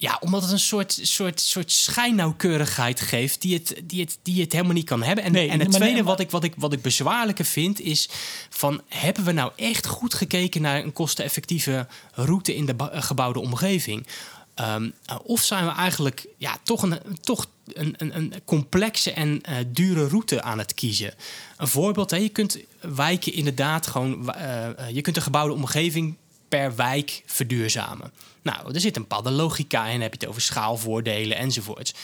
Ja, 0.00 0.16
omdat 0.20 0.42
het 0.42 0.50
een 0.50 0.58
soort, 0.58 0.98
soort, 1.02 1.40
soort 1.40 1.72
schijnnauwkeurigheid 1.72 3.00
geeft 3.00 3.42
die 3.42 3.54
het, 3.54 3.74
die, 3.84 4.00
het, 4.00 4.18
die 4.22 4.40
het 4.40 4.52
helemaal 4.52 4.74
niet 4.74 4.84
kan 4.84 5.02
hebben. 5.02 5.24
En, 5.24 5.32
Nee, 5.32 5.48
en 5.48 5.60
het 5.60 5.70
tweede 5.70 5.94
maar- 5.94 6.04
wat, 6.04 6.20
ik, 6.20 6.30
wat, 6.30 6.44
ik, 6.44 6.52
wat 6.56 6.72
ik 6.72 6.82
bezwaarlijker 6.82 7.44
vind 7.44 7.80
is 7.80 8.08
van... 8.50 8.82
hebben 8.88 9.24
we 9.24 9.32
nou 9.32 9.52
echt 9.56 9.86
goed 9.86 10.14
gekeken 10.14 10.62
naar 10.62 10.82
een 10.84 10.92
kosteneffectieve 10.92 11.86
route 12.12 12.54
in 12.54 12.66
de 12.66 12.74
eh, 12.76 13.02
gebouwde 13.02 13.40
omgeving? 13.40 14.06
Ehm, 14.54 14.90
eh, 15.04 15.16
of 15.22 15.42
zijn 15.42 15.64
we 15.64 15.72
eigenlijk 15.72 16.26
ja, 16.36 16.58
toch, 16.62 16.82
een, 16.82 16.98
toch 17.20 17.46
een, 17.66 17.94
een, 17.96 18.16
een 18.16 18.34
complexe 18.44 19.12
en 19.12 19.42
eh, 19.42 19.56
dure 19.66 20.08
route 20.08 20.42
aan 20.42 20.58
het 20.58 20.74
kiezen? 20.74 21.14
Een 21.56 21.68
voorbeeld, 21.68 22.10
hè, 22.10 22.16
je 22.16 22.28
kunt 22.28 22.58
wijken 22.80 23.32
inderdaad 23.32 23.86
gewoon... 23.86 24.34
je 24.92 25.00
kunt 25.00 25.16
een 25.16 25.22
gebouwde 25.22 25.54
omgeving 25.54 26.16
per 26.48 26.76
wijk 26.76 27.22
verduurzamen. 27.26 28.12
Nou, 28.54 28.74
er 28.74 28.80
zit 28.80 28.96
een 28.96 29.02
bepaalde 29.02 29.30
logica 29.30 29.84
in, 29.84 29.92
dan 29.92 30.00
heb 30.00 30.12
je 30.12 30.18
het 30.18 30.28
over 30.28 30.42
schaalvoordelen 30.42 31.36
enzovoorts. 31.36 31.94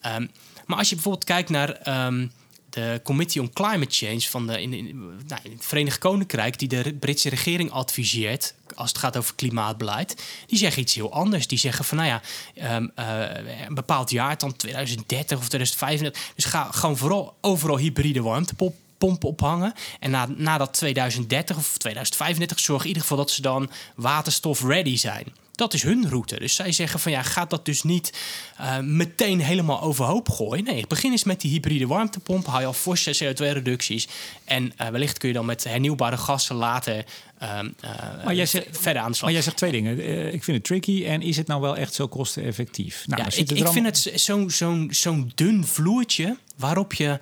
Ehm, 0.00 0.26
maar 0.66 0.78
als 0.78 0.88
je 0.88 0.94
bijvoorbeeld 0.94 1.24
kijkt 1.24 1.50
naar 1.50 1.70
ehm, 1.70 2.26
de 2.70 3.00
Committee 3.04 3.42
on 3.42 3.52
Climate 3.52 3.94
Change 3.94 4.20
van 4.20 4.46
de, 4.46 4.62
in, 4.62 4.72
in, 4.72 4.98
nou, 5.26 5.40
in 5.42 5.50
het 5.50 5.66
Verenigd 5.66 5.98
Koninkrijk, 5.98 6.58
die 6.58 6.68
de 6.68 6.96
Britse 7.00 7.28
regering 7.28 7.70
adviseert 7.70 8.54
als 8.74 8.88
het 8.88 8.98
gaat 8.98 9.16
over 9.16 9.34
klimaatbeleid, 9.34 10.24
die 10.46 10.58
zeggen 10.58 10.82
iets 10.82 10.94
heel 10.94 11.12
anders. 11.12 11.46
Die 11.46 11.58
zeggen 11.58 11.84
van, 11.84 11.96
nou 11.96 12.08
ja, 12.08 12.22
ehm, 12.54 12.88
eh, 12.94 13.66
een 13.66 13.74
bepaald 13.74 14.10
jaar, 14.10 14.38
dan 14.38 14.56
2030 14.56 15.38
of 15.38 15.48
2035, 15.48 16.32
dus 16.34 16.44
ga 16.44 16.68
gewoon 16.70 16.96
vooral 16.96 17.36
overal 17.40 17.78
hybride 17.78 18.22
warmtepompen 18.22 18.84
pompen 18.98 19.28
ophangen. 19.28 19.72
En 20.00 20.10
na, 20.10 20.28
na 20.36 20.58
dat 20.58 20.72
2030 20.72 21.56
of 21.56 21.78
2035 21.78 22.60
zorg 22.60 22.82
in 22.82 22.88
ieder 22.88 23.02
geval 23.02 23.18
dat 23.18 23.30
ze 23.30 23.42
dan 23.42 23.70
waterstof 23.94 24.62
ready 24.62 24.96
zijn. 24.96 25.26
Dat 25.56 25.74
is 25.74 25.82
hun 25.82 26.08
route. 26.08 26.38
Dus 26.38 26.54
zij 26.54 26.72
zeggen 26.72 27.00
van 27.00 27.12
ja, 27.12 27.22
gaat 27.22 27.50
dat 27.50 27.64
dus 27.64 27.82
niet 27.82 28.12
eh, 28.56 28.78
meteen 28.78 29.40
helemaal 29.40 29.80
overhoop 29.80 30.28
gooien. 30.28 30.64
Nee, 30.64 30.86
begin 30.86 31.10
eens 31.10 31.24
met 31.24 31.40
die 31.40 31.50
hybride 31.50 31.86
warmtepomp. 31.86 32.46
Haal 32.46 32.60
je 32.60 32.66
al 32.66 32.72
forse 32.72 33.24
CO2-reducties. 33.24 34.08
En 34.44 34.72
eh, 34.76 34.88
wellicht 34.88 35.18
kun 35.18 35.28
je 35.28 35.34
dan 35.34 35.46
met 35.46 35.64
hernieuwbare 35.64 36.16
gassen 36.16 36.56
later 36.56 37.04
ehm, 37.38 37.68
eh, 37.80 37.90
Maar 38.24 38.34
jij 38.34 38.46
zegt- 38.46 38.66
verder 38.70 39.02
aan. 39.02 39.12
Maar 39.20 39.32
jij 39.32 39.42
zegt 39.42 39.56
twee 39.56 39.72
dingen. 39.72 40.32
Ik 40.34 40.44
vind 40.44 40.56
het 40.56 40.66
tricky 40.66 41.04
en 41.06 41.22
is 41.22 41.36
het 41.36 41.46
nou 41.46 41.60
wel 41.60 41.76
echt 41.76 41.94
zo 41.94 42.08
kosteneffectief? 42.08 43.04
Nou, 43.06 43.22
Ja, 43.22 43.26
ik, 43.36 43.68
vind 43.68 43.86
het 43.86 44.20
zo'n 44.20 44.50
zo'n 44.50 44.88
zo'n 44.92 45.32
dun 45.34 45.64
vloertje 45.66 46.36
waarop 46.56 46.92
je 46.92 47.20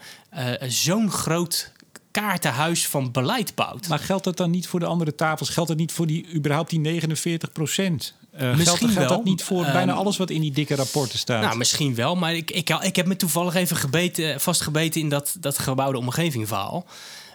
zo'n 0.69 1.11
groot 1.11 1.73
kaartenhuis 2.11 2.87
van 2.87 3.13
beleid 3.13 3.55
bouwt. 3.55 3.89
Maar 3.89 3.99
geldt 3.99 4.25
dat 4.25 4.37
dan 4.37 4.51
niet 4.51 4.67
voor 4.67 4.81
de 4.81 4.87
andere 4.87 5.15
tafels? 5.15 5.49
Geldt 5.49 5.69
het 5.69 5.79
niet 5.79 5.93
voor 5.93 6.07
die, 6.07 6.27
überhaupt 6.35 6.71
die 6.71 6.79
49 6.81 7.53
procent? 7.53 8.15
Geldt, 8.37 8.57
Misschien 8.59 8.89
geldt 8.89 9.09
wel. 9.09 9.17
dat 9.17 9.25
niet 9.25 9.43
voor 9.43 9.65
Ehm, 9.65 9.73
bijna 9.73 9.93
alles 9.93 10.17
wat 10.17 10.31
in 10.31 10.41
die 10.41 10.53
dikke 10.53 10.75
rapporten 10.75 11.19
staat? 11.19 11.43
Nou, 11.43 11.57
misschien 11.57 11.95
wel, 11.95 12.17
maar 12.17 12.35
ik, 12.35 12.51
ik, 12.51 12.69
ik 12.71 12.97
heb 12.97 13.07
me 13.07 13.17
toevallig 13.17 13.55
even 13.55 13.77
gebeten, 13.77 14.41
vastgebeten 14.41 15.01
in 15.01 15.09
dat, 15.09 15.37
dat 15.41 15.59
gebouwde 15.59 15.99
omgeving 15.99 16.49
verhaal. 16.49 16.87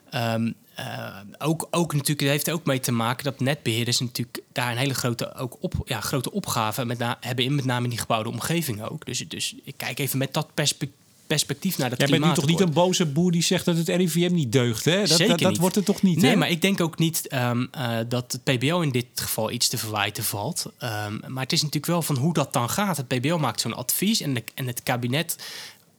Ehm, 0.09 0.51
eh, 0.75 1.15
ook, 1.37 1.67
ook 1.71 1.93
natuurlijk, 1.93 2.19
het 2.19 2.29
heeft 2.29 2.47
er 2.47 2.53
ook 2.53 2.65
mee 2.65 2.79
te 2.79 2.91
maken 2.91 3.23
dat 3.23 3.39
netbeheerders 3.39 3.99
natuurlijk 3.99 4.39
daar 4.51 4.71
een 4.71 4.77
hele 4.77 4.93
grote, 4.93 5.35
ook 5.35 5.57
op, 5.59 5.73
ja, 5.85 5.99
grote 6.01 6.31
opgave 6.31 6.85
met 6.85 6.97
na, 6.97 7.17
hebben 7.19 7.45
in 7.45 7.55
met 7.55 7.65
name 7.65 7.83
in 7.83 7.89
die 7.89 7.99
gebouwde 7.99 8.29
omgeving 8.29 8.83
ook. 8.83 9.05
Dus, 9.05 9.27
dus 9.27 9.55
ik 9.63 9.73
kijk 9.77 9.99
even 9.99 10.17
met 10.17 10.33
dat 10.33 10.53
perspe- 10.53 10.89
perspectief 11.29 11.77
naar 11.77 11.89
dat 11.89 11.99
Jij 11.99 12.07
bent 12.07 12.25
nu 12.25 12.33
toch 12.33 12.45
niet 12.45 12.59
een 12.59 12.73
boze 12.73 13.05
boer 13.05 13.31
die 13.31 13.43
zegt 13.43 13.65
dat 13.65 13.77
het 13.77 13.87
RIVM 13.87 14.33
niet 14.33 14.51
deugt, 14.51 14.85
hè? 14.85 14.99
Dat, 14.99 15.09
Zeker 15.09 15.27
dat, 15.27 15.39
dat 15.39 15.49
niet. 15.49 15.59
wordt 15.59 15.75
het 15.75 15.85
toch 15.85 16.01
niet, 16.01 16.21
Nee, 16.21 16.31
hè? 16.31 16.37
maar 16.37 16.49
ik 16.49 16.61
denk 16.61 16.81
ook 16.81 16.97
niet 16.97 17.27
ehm, 17.27 17.65
eh, 17.71 17.97
dat 18.07 18.31
het 18.31 18.43
PBO 18.43 18.81
in 18.81 18.91
dit 18.91 19.05
geval 19.15 19.51
iets 19.51 19.67
te 19.67 19.77
verwijten 19.77 20.23
valt. 20.23 20.65
Ehm, 20.77 21.17
maar 21.27 21.43
het 21.43 21.51
is 21.51 21.59
natuurlijk 21.61 21.91
wel 21.91 22.01
van 22.01 22.17
hoe 22.17 22.33
dat 22.33 22.53
dan 22.53 22.69
gaat. 22.69 22.97
Het 22.97 23.07
PBO 23.07 23.37
maakt 23.37 23.61
zo'n 23.61 23.75
advies 23.75 24.21
en, 24.21 24.33
de, 24.33 24.43
en 24.53 24.67
het 24.67 24.83
kabinet 24.83 25.35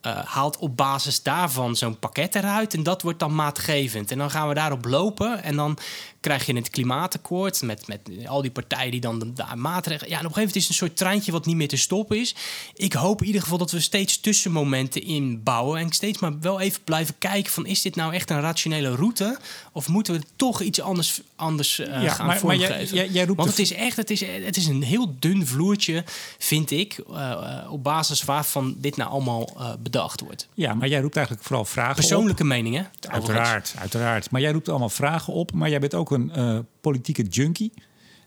eh, 0.01 0.17
haalt 0.25 0.57
op 0.57 0.77
basis 0.77 1.23
daarvan 1.23 1.75
zo'n 1.75 1.99
pakket 1.99 2.35
eruit. 2.35 2.73
En 2.73 2.83
dat 2.83 3.01
wordt 3.01 3.19
dan 3.19 3.35
maatgevend. 3.35 4.11
En 4.11 4.17
dan 4.17 4.31
gaan 4.31 4.47
we 4.47 4.53
daarop 4.53 4.85
lopen. 4.85 5.43
En 5.43 5.55
dan 5.55 5.77
krijg 6.21 6.45
je 6.45 6.55
het 6.55 6.69
klimaatakkoord 6.69 7.61
met, 7.61 7.87
met 7.87 7.99
al 8.27 8.41
die 8.41 8.51
partijen 8.51 8.91
die 8.91 9.01
dan 9.01 9.31
daar 9.35 9.57
maatregelen... 9.57 10.09
Ja, 10.11 10.19
en 10.19 10.25
op 10.25 10.29
een 10.29 10.33
gegeven 10.33 10.39
moment 10.39 10.55
is 10.55 10.61
het 10.61 10.71
een 10.71 10.87
soort 10.87 10.97
treintje 10.97 11.31
wat 11.31 11.45
niet 11.45 11.55
meer 11.55 11.67
te 11.67 11.77
stoppen 11.77 12.19
is. 12.19 12.35
Ik 12.75 12.93
hoop 12.93 13.19
in 13.21 13.27
ieder 13.27 13.41
geval 13.41 13.57
dat 13.57 13.71
we 13.71 13.79
steeds 13.79 14.19
tussenmomenten 14.19 15.03
inbouwen. 15.03 15.79
En 15.79 15.91
steeds 15.91 16.19
maar 16.19 16.39
wel 16.39 16.59
even 16.59 16.83
blijven 16.83 17.15
kijken 17.17 17.51
van... 17.51 17.65
is 17.65 17.81
dit 17.81 17.95
nou 17.95 18.13
echt 18.13 18.29
een 18.29 18.41
rationele 18.41 18.95
route? 18.95 19.37
Of 19.71 19.87
moeten 19.87 20.13
we 20.13 20.21
toch 20.35 20.61
iets 20.61 20.81
anders, 20.81 21.21
anders 21.35 21.75
Ja, 21.75 22.09
gaan 22.09 22.25
maar- 22.25 22.45
maar 22.45 22.55
jij- 22.55 22.85
jij- 23.09 23.25
roept 23.25 23.37
Want 23.37 23.49
het 23.49 23.59
is 23.59 23.73
echt 23.73 23.97
het 23.97 24.09
is, 24.09 24.19
het 24.25 24.57
is 24.57 24.67
een 24.67 24.83
heel 24.83 25.15
dun 25.19 25.47
vloertje, 25.47 26.03
vind 26.37 26.71
ik... 26.71 26.97
eh, 27.13 27.31
eh, 27.31 27.71
op 27.71 27.83
basis 27.83 28.23
waarvan 28.23 28.75
dit 28.77 28.97
nou 28.97 29.09
allemaal 29.11 29.49
bedacht 29.79 30.21
wordt. 30.21 30.47
Ja, 30.53 30.73
maar 30.73 30.87
jij 30.87 31.01
roept 31.01 31.15
eigenlijk 31.15 31.45
vooral 31.47 31.65
vragen. 31.65 31.95
Persoonlijke 31.95 32.43
mening, 32.43 32.75
hè? 32.75 32.83
Uiteraard, 33.09 33.73
uiteraard. 33.77 34.31
Maar 34.31 34.41
jij 34.41 34.51
roept 34.51 34.69
allemaal 34.69 34.89
vragen 34.89 35.33
op. 35.33 35.51
Maar 35.53 35.69
jij 35.69 35.79
bent 35.79 35.93
ook 35.93 36.09
een 36.11 36.31
eh, 36.31 36.59
politieke 36.81 37.23
junkie. 37.23 37.71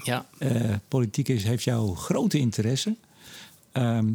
Ja. 0.03 0.27
Eh, 0.39 0.75
politiek 0.89 1.29
is, 1.29 1.45
heeft 1.45 1.65
jouw 1.65 1.95
grote 1.95 2.39
interesse. 2.39 2.97
Ehm, 3.73 4.13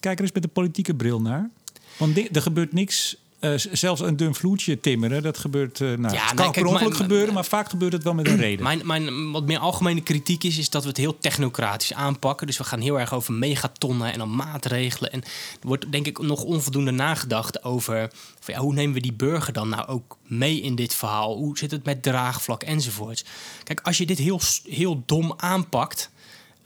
kijk 0.00 0.18
er 0.18 0.24
eens 0.24 0.32
met 0.32 0.42
de 0.42 0.48
politieke 0.48 0.94
bril 0.94 1.20
naar. 1.20 1.50
Want 1.98 2.36
er 2.36 2.42
gebeurt 2.42 2.72
niks 2.72 3.16
eh, 3.40 3.52
zelfs 3.72 4.00
een 4.00 4.16
dun 4.16 4.34
vloedje 4.34 4.80
timmeren, 4.80 5.22
dat 5.22 5.38
gebeurt. 5.38 5.80
eh, 5.80 5.88
nou, 5.88 6.00
Ja, 6.00 6.06
het 6.06 6.12
nee, 6.12 6.24
kan 6.26 6.36
kijk, 6.36 6.52
per 6.52 6.64
ongeluk 6.66 6.88
mijn- 6.88 7.02
gebeuren, 7.02 7.34
maar 7.34 7.44
vaak 7.44 7.68
gebeurt 7.70 7.92
het 7.92 8.02
wel 8.02 8.14
met 8.14 8.26
een 8.26 8.36
reden. 8.48 8.62
Mijn, 8.64 8.86
mijn 8.86 9.30
wat 9.30 9.44
meer 9.46 9.58
algemene 9.58 10.00
kritiek 10.02 10.44
is, 10.44 10.58
is 10.58 10.70
dat 10.70 10.82
we 10.82 10.88
het 10.88 10.96
heel 10.96 11.18
technocratisch 11.18 11.92
aanpakken. 11.94 12.46
Dus 12.46 12.58
we 12.58 12.64
gaan 12.64 12.80
heel 12.80 13.00
erg 13.00 13.14
over 13.14 13.32
megatonnen 13.34 14.12
en 14.12 14.18
dan 14.18 14.34
maatregelen. 14.36 15.12
En 15.12 15.22
er 15.60 15.66
wordt 15.66 15.92
denk 15.92 16.06
ik 16.06 16.18
nog 16.22 16.42
onvoldoende 16.42 16.90
nagedacht 16.90 17.64
over 17.64 18.10
van, 18.40 18.54
ja, 18.54 18.60
hoe 18.60 18.74
nemen 18.74 18.94
we 18.94 19.00
die 19.00 19.12
burger 19.12 19.52
dan 19.52 19.68
nou 19.68 19.86
ook 19.86 20.16
mee 20.26 20.60
in 20.60 20.74
dit 20.74 20.94
verhaal? 20.94 21.36
Hoe 21.36 21.58
zit 21.58 21.70
het 21.70 21.84
met 21.84 22.02
draagvlak 22.02 22.62
enzovoorts? 22.62 23.24
Kijk, 23.64 23.80
als 23.80 23.98
je 23.98 24.06
dit 24.06 24.18
heel, 24.18 24.40
heel 24.64 25.02
dom 25.06 25.34
aanpakt. 25.36 26.10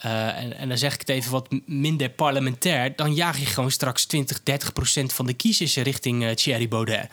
Eh, 0.03 0.43
en, 0.43 0.57
en 0.57 0.69
dan 0.69 0.79
zeg 0.79 0.95
ik 0.95 1.01
het 1.01 1.09
even 1.09 1.33
wat 1.33 1.49
minder 1.67 2.11
parlementair. 2.11 2.97
Dan 2.97 3.15
jaag 3.15 3.39
je 3.39 3.47
gewoon 3.47 3.71
straks 3.71 4.05
20, 4.05 4.43
30 4.43 4.73
procent 4.73 5.13
van 5.13 5.27
de 5.27 5.35
kiezers 5.35 5.77
richting 5.77 6.25
eh, 6.25 6.31
Thierry 6.31 6.69
Baudet. 6.69 7.11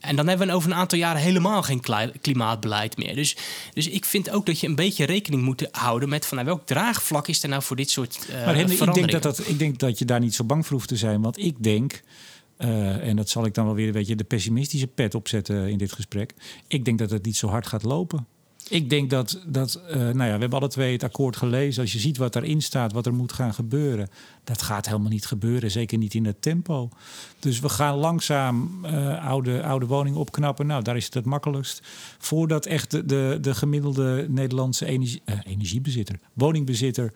En 0.00 0.16
dan 0.16 0.28
hebben 0.28 0.46
we 0.46 0.52
over 0.52 0.70
een 0.70 0.76
aantal 0.76 0.98
jaren 0.98 1.20
helemaal 1.20 1.62
geen 1.62 1.80
kli- 1.80 2.12
klimaatbeleid 2.20 2.96
meer. 2.96 3.14
Dus, 3.14 3.36
dus 3.74 3.88
ik 3.88 4.04
vind 4.04 4.30
ook 4.30 4.46
dat 4.46 4.60
je 4.60 4.66
een 4.66 4.74
beetje 4.74 5.04
rekening 5.04 5.42
moet 5.42 5.68
houden 5.70 6.08
met 6.08 6.26
van 6.26 6.36
nou, 6.36 6.48
welk 6.48 6.66
draagvlak 6.66 7.28
is 7.28 7.42
er 7.42 7.48
nou 7.48 7.62
voor 7.62 7.76
dit 7.76 7.90
soort 7.90 8.26
uh, 8.30 8.44
Maar 8.44 8.54
Henry, 8.54 8.72
ik 8.72 8.94
denk, 8.94 9.10
dat 9.10 9.22
dat, 9.22 9.48
ik 9.48 9.58
denk 9.58 9.78
dat 9.78 9.98
je 9.98 10.04
daar 10.04 10.20
niet 10.20 10.34
zo 10.34 10.44
bang 10.44 10.66
voor 10.66 10.76
hoeft 10.76 10.88
te 10.88 10.96
zijn. 10.96 11.20
Want 11.20 11.38
ik 11.38 11.62
denk, 11.62 12.02
uh, 12.58 13.08
en 13.08 13.16
dat 13.16 13.28
zal 13.28 13.44
ik 13.44 13.54
dan 13.54 13.64
wel 13.64 13.74
weer 13.74 13.86
een 13.86 13.92
beetje 13.92 14.16
de 14.16 14.24
pessimistische 14.24 14.86
pet 14.86 15.14
opzetten 15.14 15.68
in 15.68 15.78
dit 15.78 15.92
gesprek. 15.92 16.34
Ik 16.68 16.84
denk 16.84 16.98
dat 16.98 17.10
het 17.10 17.24
niet 17.24 17.36
zo 17.36 17.48
hard 17.48 17.66
gaat 17.66 17.82
lopen. 17.82 18.26
Ik 18.68 18.90
denk 18.90 19.10
dat, 19.10 19.40
dat 19.46 19.80
uh, 19.88 19.96
nou 19.96 20.24
ja, 20.24 20.34
we 20.34 20.40
hebben 20.40 20.58
alle 20.58 20.68
twee 20.68 20.92
het 20.92 21.02
akkoord 21.02 21.36
gelezen. 21.36 21.82
Als 21.82 21.92
je 21.92 21.98
ziet 21.98 22.16
wat 22.16 22.32
daarin 22.32 22.62
staat, 22.62 22.92
wat 22.92 23.06
er 23.06 23.14
moet 23.14 23.32
gaan 23.32 23.54
gebeuren. 23.54 24.08
Dat 24.44 24.62
gaat 24.62 24.86
helemaal 24.86 25.10
niet 25.10 25.26
gebeuren, 25.26 25.70
zeker 25.70 25.98
niet 25.98 26.14
in 26.14 26.26
het 26.26 26.42
tempo. 26.42 26.88
Dus 27.38 27.60
we 27.60 27.68
gaan 27.68 27.96
langzaam 27.96 28.84
uh, 28.84 29.26
oude, 29.26 29.62
oude 29.62 29.86
woningen 29.86 30.18
opknappen. 30.18 30.66
Nou, 30.66 30.82
daar 30.82 30.96
is 30.96 31.04
het 31.04 31.14
het 31.14 31.24
makkelijkst. 31.24 31.80
Voordat 32.18 32.66
echt 32.66 32.90
de, 32.90 33.04
de, 33.04 33.38
de 33.40 33.54
gemiddelde 33.54 34.26
Nederlandse 34.28 34.86
energie, 34.86 35.22
uh, 35.24 35.34
energiebezitter, 35.44 36.18
woningbezitter... 36.32 37.12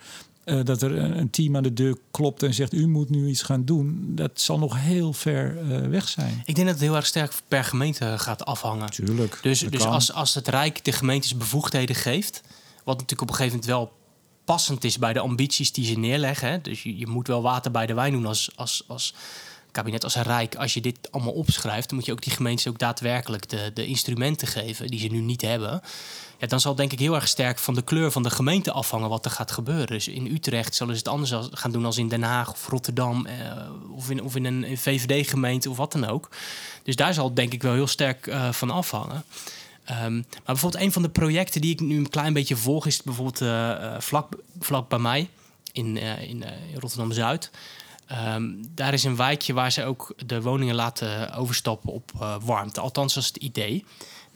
Uh, 0.47 0.65
dat 0.65 0.83
er 0.83 0.99
een 0.99 1.31
team 1.31 1.57
aan 1.57 1.63
de 1.63 1.73
deur 1.73 1.97
klopt 2.11 2.43
en 2.43 2.55
zegt: 2.55 2.73
U 2.73 2.89
moet 2.89 3.11
nu 3.11 3.29
iets 3.29 3.43
gaan 3.43 3.65
doen. 3.65 4.13
Dat 4.15 4.41
zal 4.41 4.59
nog 4.59 4.77
heel 4.79 5.13
ver 5.13 5.63
uh, 5.63 5.89
weg 5.89 6.09
zijn. 6.09 6.43
Ik 6.45 6.55
denk 6.55 6.67
dat 6.67 6.77
het 6.77 6.85
heel 6.85 6.97
erg 6.97 7.07
sterk 7.07 7.33
per 7.49 7.65
gemeente 7.65 8.19
gaat 8.19 8.45
afhangen. 8.45 8.91
Tuurlijk. 8.91 9.39
Dus, 9.43 9.61
dus 9.61 9.85
als, 9.85 10.13
als 10.13 10.35
het 10.35 10.49
Rijk 10.49 10.85
de 10.85 10.93
gemeentes 10.93 11.37
bevoegdheden 11.37 11.97
geeft, 11.97 12.43
wat 12.85 12.95
natuurlijk 12.95 13.23
op 13.23 13.29
een 13.29 13.35
gegeven 13.35 13.59
moment 13.59 13.79
wel 13.79 13.93
passend 14.45 14.85
is 14.85 14.99
bij 14.99 15.13
de 15.13 15.21
ambities 15.21 15.73
die 15.73 15.85
ze 15.85 15.99
neerleggen. 15.99 16.51
Hè? 16.51 16.61
Dus 16.61 16.83
je, 16.83 16.99
je, 16.99 17.07
moet 17.07 17.27
wel 17.27 17.43
water 17.43 17.71
bij 17.71 17.87
de 17.87 17.95
wijn 17.95 18.13
doen 18.13 18.27
als, 18.27 18.51
als, 18.55 18.85
als 18.87 19.15
kabinet, 19.71 20.05
als 20.05 20.15
een 20.15 20.23
Rijk. 20.23 20.55
Als 20.55 20.75
je 20.75 20.81
dit 20.81 21.13
allemaal 21.13 21.33
opschrijft, 21.33 21.89
dan 21.89 21.99
moet 21.99 22.07
je 22.07 22.13
ook 22.13 22.23
die 22.23 22.33
gemeentes 22.33 22.69
ook 22.69 22.79
daadwerkelijk 22.79 23.49
de, 23.49 23.71
de 23.75 23.87
instrumenten 23.87 24.49
geven 24.49 24.87
die 24.87 25.01
ze 25.01 25.07
nu 25.07 25.21
niet 25.21 25.41
hebben. 25.41 25.81
Dan 26.39 26.61
zal 26.61 26.75
denk 26.75 26.93
ik 26.93 26.99
heel 26.99 27.15
erg 27.15 27.29
sterk 27.29 27.59
van 27.59 27.75
de 27.75 27.83
kleur 27.83 28.13
van 28.13 28.23
de 28.23 28.31
gemeente 28.31 28.73
afhangen 28.73 29.09
wat 29.09 29.25
er 29.25 29.31
gaat 29.31 29.51
gebeuren. 29.51 29.87
Dus 29.87 30.09
in 30.09 30.27
Utrecht 30.27 30.75
zullen 30.75 30.93
ze 30.97 30.99
het 30.99 31.09
anders 31.09 31.33
gaan 31.51 31.71
doen 31.71 31.85
als 31.85 31.99
in 31.99 32.09
Den 32.09 32.23
Haag 32.23 32.51
of 32.51 32.69
Rotterdam. 32.69 33.27
Eh, 33.27 33.35
of 33.91 34.11
in, 34.11 34.23
of 34.23 34.37
in 34.37 34.45
een 34.45 34.79
VVD-gemeente 34.79 35.71
of 35.71 35.77
wat 35.77 35.93
dan 35.93 36.07
ook. 36.07 36.29
Dus 36.83 36.97
daar 36.97 37.15
zal 37.15 37.27
het 37.27 37.37
denk 37.37 37.53
ik 37.53 37.63
wel 37.63 37.73
heel 37.73 37.87
sterk 37.87 38.27
uh, 38.27 38.53
van 38.53 38.71
afhangen. 38.71 39.25
Um, 39.91 40.15
maar 40.15 40.43
bijvoorbeeld 40.45 40.83
een 40.83 40.93
van 40.93 41.03
de 41.03 41.09
projecten 41.09 41.61
die 41.61 41.73
ik 41.73 41.81
nu 41.81 41.97
een 41.97 42.09
klein 42.09 42.33
beetje 42.33 42.57
volg... 42.57 42.87
is 42.87 43.03
bijvoorbeeld 43.03 43.41
uh, 43.41 43.95
vlak, 43.99 44.33
vlak 44.61 44.89
bij 44.89 44.99
mij 44.99 45.29
in, 45.73 45.97
in, 45.97 46.45
Rotterdam-Zuid. 46.75 47.51
Um, 48.35 48.65
daar 48.75 48.93
is 48.93 49.05
een 49.05 49.17
wijkje 49.17 49.53
waar 49.53 49.73
ze 49.73 49.85
ook 49.85 50.15
de 50.27 50.43
woningen 50.43 50.75
laten 50.75 51.33
overstappen 51.35 51.93
op 51.93 52.39
warmte. 52.45 52.81
Althans, 52.81 53.15
dat 53.15 53.23
is 53.23 53.29
het 53.29 53.37
idee. 53.37 53.85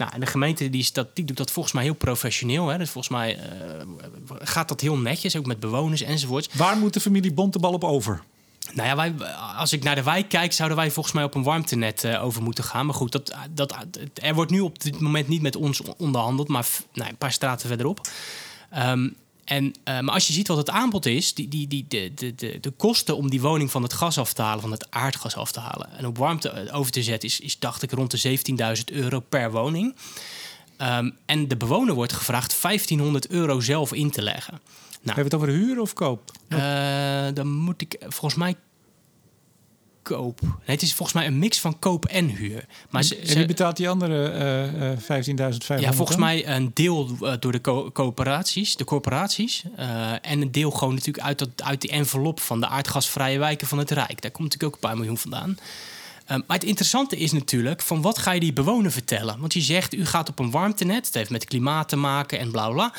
Nou, 0.00 0.12
en 0.12 0.20
de 0.20 0.26
gemeente 0.26 0.70
die, 0.70 0.88
dat, 0.92 1.16
die 1.16 1.24
doet 1.24 1.36
dat 1.36 1.50
volgens 1.50 1.74
mij 1.74 1.84
heel 1.84 1.94
professioneel. 1.94 2.68
Hè? 2.68 2.78
Dus 2.78 2.90
volgens 2.90 3.14
mij 3.14 3.36
uh, 3.36 3.42
gaat 4.38 4.68
dat 4.68 4.80
heel 4.80 4.96
netjes, 4.96 5.36
ook 5.36 5.46
met 5.46 5.60
bewoners 5.60 6.02
enzovoorts. 6.02 6.48
Waar 6.52 6.76
moet 6.76 6.94
de 6.94 7.00
familie 7.00 7.32
Bontebal 7.32 7.72
op 7.72 7.84
over? 7.84 8.22
Nou 8.72 8.88
ja, 8.88 8.96
wij, 8.96 9.14
als 9.56 9.72
ik 9.72 9.82
naar 9.82 9.94
de 9.94 10.02
wijk 10.02 10.28
kijk, 10.28 10.52
zouden 10.52 10.78
wij 10.78 10.90
volgens 10.90 11.14
mij 11.14 11.24
op 11.24 11.34
een 11.34 11.42
warmtenet 11.42 12.04
uh, 12.04 12.24
over 12.24 12.42
moeten 12.42 12.64
gaan. 12.64 12.86
Maar 12.86 12.94
goed, 12.94 13.12
dat, 13.12 13.34
dat, 13.50 13.76
er 14.14 14.34
wordt 14.34 14.50
nu 14.50 14.60
op 14.60 14.82
dit 14.82 15.00
moment 15.00 15.28
niet 15.28 15.42
met 15.42 15.56
ons 15.56 15.82
onderhandeld, 15.96 16.48
maar 16.48 16.66
nou, 16.92 17.10
een 17.10 17.16
paar 17.16 17.32
straten 17.32 17.68
verderop. 17.68 18.08
Um, 18.78 19.14
en, 19.50 19.64
uh, 19.64 19.72
maar 20.00 20.14
als 20.14 20.26
je 20.26 20.32
ziet 20.32 20.48
wat 20.48 20.56
het 20.56 20.70
aanbod 20.70 21.06
is, 21.06 21.34
die, 21.34 21.48
die, 21.48 21.68
die, 21.68 21.84
de, 21.88 22.12
de, 22.14 22.34
de, 22.34 22.58
de 22.60 22.70
kosten 22.70 23.16
om 23.16 23.30
die 23.30 23.40
woning 23.40 23.70
van 23.70 23.82
het 23.82 23.92
gas 23.92 24.18
af 24.18 24.32
te 24.32 24.42
halen, 24.42 24.60
van 24.60 24.70
het 24.70 24.90
aardgas 24.90 25.36
af 25.36 25.52
te 25.52 25.60
halen 25.60 25.90
en 25.96 26.06
op 26.06 26.18
warmte 26.18 26.72
over 26.72 26.92
te 26.92 27.02
zetten, 27.02 27.28
is, 27.28 27.40
is 27.40 27.58
dacht 27.58 27.82
ik 27.82 27.90
rond 27.92 28.22
de 28.22 28.38
17.000 28.78 28.84
euro 28.84 29.20
per 29.20 29.50
woning. 29.50 29.96
Um, 30.78 31.16
en 31.26 31.48
de 31.48 31.56
bewoner 31.56 31.94
wordt 31.94 32.12
gevraagd 32.12 32.62
1500 32.62 33.28
euro 33.28 33.60
zelf 33.60 33.92
in 33.92 34.10
te 34.10 34.22
leggen. 34.22 34.60
Nou, 35.02 35.16
Hebben 35.16 35.24
we 35.24 35.30
het 35.30 35.34
over 35.34 35.66
huur 35.66 35.80
of 35.80 35.92
koop? 35.92 36.30
Uh, 36.48 36.58
dan 37.34 37.52
moet 37.52 37.80
ik 37.80 37.96
volgens 38.00 38.34
mij 38.34 38.56
koop. 40.02 40.40
Nee, 40.40 40.50
het 40.64 40.82
is 40.82 40.94
volgens 40.94 41.18
mij 41.18 41.26
een 41.26 41.38
mix 41.38 41.60
van 41.60 41.78
koop 41.78 42.04
en 42.04 42.28
huur. 42.28 42.64
Maar 42.90 43.02
ze, 43.02 43.16
en 43.16 43.36
wie 43.36 43.46
betaalt 43.46 43.76
die 43.76 43.88
andere 43.88 44.32
uh, 44.78 44.90
uh, 44.90 45.54
15.500? 45.76 45.80
Ja, 45.80 45.92
volgens 45.92 46.18
mij 46.18 46.48
een 46.48 46.70
deel 46.74 47.10
uh, 47.22 47.32
door 47.40 47.52
de 47.52 47.60
co 47.60 47.90
coöperaties, 47.92 48.76
de 48.76 48.84
corporaties. 48.84 49.64
Uh, 49.78 50.12
en 50.12 50.40
een 50.40 50.52
deel 50.52 50.70
gewoon 50.70 50.94
natuurlijk 50.94 51.26
uit, 51.26 51.38
dat, 51.38 51.48
uit 51.56 51.80
die 51.80 51.90
envelop 51.90 52.40
van 52.40 52.60
de 52.60 52.66
aardgasvrije 52.66 53.38
wijken 53.38 53.66
van 53.66 53.78
het 53.78 53.90
Rijk. 53.90 54.20
Daar 54.20 54.30
komt 54.30 54.52
natuurlijk 54.52 54.64
ook 54.64 54.82
een 54.82 54.88
paar 54.88 54.96
miljoen 54.96 55.18
vandaan. 55.18 55.58
Uh, 56.30 56.36
maar 56.46 56.56
het 56.56 56.64
interessante 56.64 57.16
is 57.16 57.32
natuurlijk, 57.32 57.82
van 57.82 58.02
wat 58.02 58.18
ga 58.18 58.32
je 58.32 58.40
die 58.40 58.52
bewoner 58.52 58.92
vertellen? 58.92 59.40
Want 59.40 59.52
je 59.52 59.60
zegt, 59.60 59.94
u 59.94 60.06
gaat 60.06 60.28
op 60.28 60.38
een 60.38 60.50
warmtenet, 60.50 61.06
het 61.06 61.14
heeft 61.14 61.30
met 61.30 61.44
klimaat 61.44 61.88
te 61.88 61.96
maken 61.96 62.38
en 62.38 62.50
bla 62.50 62.70
bla. 62.70 62.92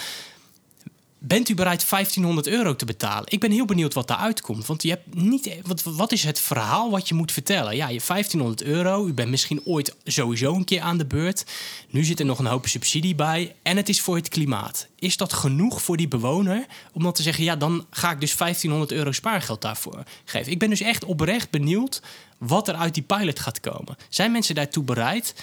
Bent 1.23 1.49
u 1.49 1.55
bereid 1.55 1.89
1500 1.89 2.47
euro 2.47 2.75
te 2.75 2.85
betalen? 2.85 3.31
Ik 3.31 3.39
ben 3.39 3.51
heel 3.51 3.65
benieuwd 3.65 3.93
wat 3.93 4.07
daaruit 4.07 4.41
komt. 4.41 4.65
Want 4.65 4.83
je 4.83 4.89
hebt 4.89 5.15
niet. 5.15 5.57
Wat, 5.63 5.83
wat 5.83 6.11
is 6.11 6.23
het 6.23 6.39
verhaal 6.39 6.91
wat 6.91 7.07
je 7.07 7.15
moet 7.15 7.31
vertellen? 7.31 7.75
Ja, 7.75 7.89
je 7.89 8.01
1500 8.07 8.63
euro. 8.63 9.07
U 9.07 9.13
bent 9.13 9.29
misschien 9.29 9.61
ooit 9.65 9.95
sowieso 10.03 10.53
een 10.53 10.63
keer 10.63 10.81
aan 10.81 10.97
de 10.97 11.05
beurt. 11.05 11.45
Nu 11.89 12.03
zit 12.03 12.19
er 12.19 12.25
nog 12.25 12.39
een 12.39 12.45
hoop 12.45 12.67
subsidie 12.67 13.15
bij. 13.15 13.55
En 13.61 13.77
het 13.77 13.89
is 13.89 14.01
voor 14.01 14.15
het 14.15 14.29
klimaat. 14.29 14.87
Is 14.99 15.17
dat 15.17 15.33
genoeg 15.33 15.81
voor 15.81 15.97
die 15.97 16.07
bewoner 16.07 16.65
om 16.93 17.03
dan 17.03 17.13
te 17.13 17.21
zeggen: 17.21 17.43
ja, 17.43 17.55
dan 17.55 17.85
ga 17.89 18.11
ik 18.11 18.19
dus 18.19 18.37
1500 18.37 18.91
euro 18.91 19.11
spaargeld 19.11 19.61
daarvoor 19.61 20.03
geven? 20.25 20.51
Ik 20.51 20.59
ben 20.59 20.69
dus 20.69 20.81
echt 20.81 21.05
oprecht 21.05 21.49
benieuwd 21.49 22.01
wat 22.41 22.67
er 22.67 22.75
uit 22.75 22.93
die 22.93 23.03
pilot 23.03 23.39
gaat 23.39 23.59
komen. 23.59 23.97
Zijn 24.09 24.31
mensen 24.31 24.55
daartoe 24.55 24.83
bereid 24.83 25.35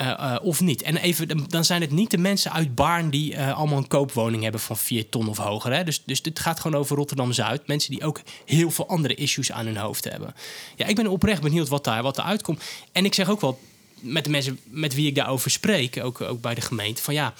uh, 0.00 0.06
uh, 0.06 0.36
of 0.42 0.60
niet? 0.60 0.82
En 0.82 0.96
even, 0.96 1.48
dan 1.48 1.64
zijn 1.64 1.80
het 1.80 1.90
niet 1.90 2.10
de 2.10 2.18
mensen 2.18 2.52
uit 2.52 2.74
Baarn 2.74 3.10
die 3.10 3.32
uh, 3.32 3.56
allemaal 3.56 3.78
een 3.78 3.88
koopwoning 3.88 4.42
hebben 4.42 4.60
van 4.60 4.76
4 4.76 5.08
ton 5.08 5.28
of 5.28 5.36
hoger. 5.36 5.72
Hè? 5.72 5.84
Dus, 5.84 6.02
dus 6.04 6.22
dit 6.22 6.38
gaat 6.38 6.60
gewoon 6.60 6.80
over 6.80 6.96
Rotterdam-Zuid. 6.96 7.66
Mensen 7.66 7.90
die 7.90 8.04
ook 8.04 8.20
heel 8.44 8.70
veel 8.70 8.88
andere 8.88 9.14
issues 9.14 9.52
aan 9.52 9.66
hun 9.66 9.76
hoofd 9.76 10.04
hebben. 10.04 10.34
Ja, 10.76 10.86
ik 10.86 10.96
ben 10.96 11.06
oprecht 11.06 11.42
benieuwd 11.42 11.68
wat 11.68 11.84
daar 11.84 12.02
wat 12.02 12.18
eruit 12.18 12.42
komt. 12.42 12.62
En 12.92 13.04
ik 13.04 13.14
zeg 13.14 13.28
ook 13.28 13.40
wel 13.40 13.60
met 14.00 14.24
de 14.24 14.30
mensen 14.30 14.60
met 14.64 14.94
wie 14.94 15.06
ik 15.06 15.14
daarover 15.14 15.50
spreek, 15.50 16.04
ook, 16.04 16.20
ook 16.20 16.40
bij 16.40 16.54
de 16.54 16.60
gemeente, 16.60 17.02
van 17.02 17.14
ja, 17.14 17.34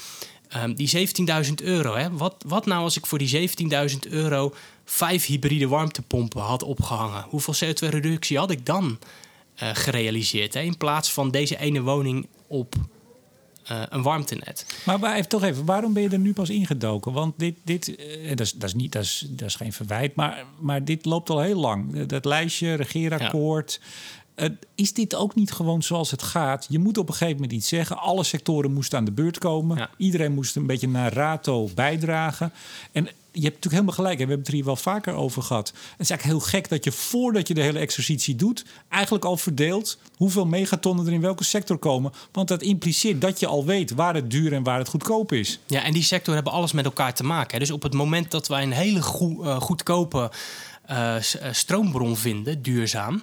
um, 0.56 0.74
die 0.74 1.08
17.000 1.46 1.52
euro. 1.62 1.94
Hè? 1.94 2.10
Wat, 2.10 2.44
wat 2.46 2.66
nou 2.66 2.82
als 2.82 2.96
ik 2.96 3.06
voor 3.06 3.18
die 3.18 3.48
17.000 3.90 3.96
euro 4.08 4.54
vijf 4.90 5.26
hybride 5.26 5.68
warmtepompen 5.68 6.40
had 6.40 6.62
opgehangen? 6.62 7.24
Hoeveel 7.28 7.54
CO2-reductie 7.54 8.38
had 8.38 8.50
ik 8.50 8.66
dan 8.66 8.98
uh, 9.62 9.70
gerealiseerd? 9.72 10.54
Hè? 10.54 10.60
In 10.60 10.76
plaats 10.76 11.12
van 11.12 11.30
deze 11.30 11.58
ene 11.58 11.82
woning 11.82 12.28
op 12.46 12.74
uh, 13.70 13.82
een 13.88 14.02
warmtenet. 14.02 14.66
Maar, 14.84 14.98
maar 14.98 15.16
even, 15.16 15.28
toch 15.28 15.42
even, 15.42 15.64
waarom 15.64 15.92
ben 15.92 16.02
je 16.02 16.08
er 16.08 16.18
nu 16.18 16.32
pas 16.32 16.50
ingedoken? 16.50 17.12
Want 17.12 17.34
dit, 17.38 17.54
dit 17.64 17.88
uh, 17.88 18.28
dat, 18.28 18.40
is, 18.40 18.52
dat, 18.52 18.68
is 18.68 18.74
niet, 18.74 18.92
dat, 18.92 19.02
is, 19.02 19.26
dat 19.28 19.48
is 19.48 19.54
geen 19.54 19.72
verwijt, 19.72 20.14
maar, 20.14 20.44
maar 20.58 20.84
dit 20.84 21.04
loopt 21.04 21.30
al 21.30 21.40
heel 21.40 21.60
lang. 21.60 22.06
Dat 22.06 22.24
lijstje, 22.24 22.74
regeerakkoord. 22.74 23.80
Uh, 24.40 24.48
is 24.74 24.92
dit 24.92 25.14
ook 25.14 25.34
niet 25.34 25.52
gewoon 25.52 25.82
zoals 25.82 26.10
het 26.10 26.22
gaat? 26.22 26.66
Je 26.68 26.78
moet 26.78 26.98
op 26.98 27.08
een 27.08 27.14
gegeven 27.14 27.34
moment 27.34 27.52
iets 27.52 27.68
zeggen. 27.68 27.98
Alle 27.98 28.24
sectoren 28.24 28.72
moesten 28.72 28.98
aan 28.98 29.04
de 29.04 29.12
beurt 29.12 29.38
komen. 29.38 29.76
Ja. 29.76 29.90
Iedereen 29.96 30.32
moest 30.32 30.56
een 30.56 30.66
beetje 30.66 30.88
naar 30.88 31.12
rato 31.12 31.68
bijdragen. 31.74 32.52
En 32.92 33.08
je 33.32 33.40
hebt 33.42 33.54
natuurlijk 33.54 33.72
helemaal 33.72 33.94
gelijk. 33.94 34.18
En 34.20 34.26
we 34.26 34.32
hebben 34.32 34.38
het 34.38 34.48
er 34.48 34.54
hier 34.54 34.64
wel 34.64 34.76
vaker 34.76 35.14
over 35.14 35.42
gehad. 35.42 35.68
Het 35.68 36.00
is 36.00 36.10
eigenlijk 36.10 36.22
heel 36.22 36.50
gek 36.50 36.68
dat 36.68 36.84
je 36.84 36.92
voordat 36.92 37.48
je 37.48 37.54
de 37.54 37.60
hele 37.60 37.78
exercitie 37.78 38.36
doet... 38.36 38.64
eigenlijk 38.88 39.24
al 39.24 39.36
verdeelt 39.36 39.98
hoeveel 40.16 40.46
megatonnen 40.46 41.06
er 41.06 41.12
in 41.12 41.20
welke 41.20 41.44
sector 41.44 41.78
komen. 41.78 42.12
Want 42.32 42.48
dat 42.48 42.62
impliceert 42.62 43.20
dat 43.20 43.40
je 43.40 43.46
al 43.46 43.64
weet 43.64 43.90
waar 43.90 44.14
het 44.14 44.30
duur 44.30 44.52
en 44.52 44.62
waar 44.62 44.78
het 44.78 44.88
goedkoop 44.88 45.32
is. 45.32 45.58
Ja, 45.66 45.82
en 45.82 45.92
die 45.92 46.02
sector 46.02 46.34
hebben 46.34 46.52
alles 46.52 46.72
met 46.72 46.84
elkaar 46.84 47.14
te 47.14 47.24
maken. 47.24 47.58
Dus 47.58 47.70
op 47.70 47.82
het 47.82 47.94
moment 47.94 48.30
dat 48.30 48.48
wij 48.48 48.62
een 48.62 48.72
hele 48.72 49.02
goe, 49.02 49.44
uh, 49.44 49.60
goedkope 49.60 50.30
uh, 50.90 51.14
stroombron 51.50 52.16
vinden, 52.16 52.62
duurzaam... 52.62 53.22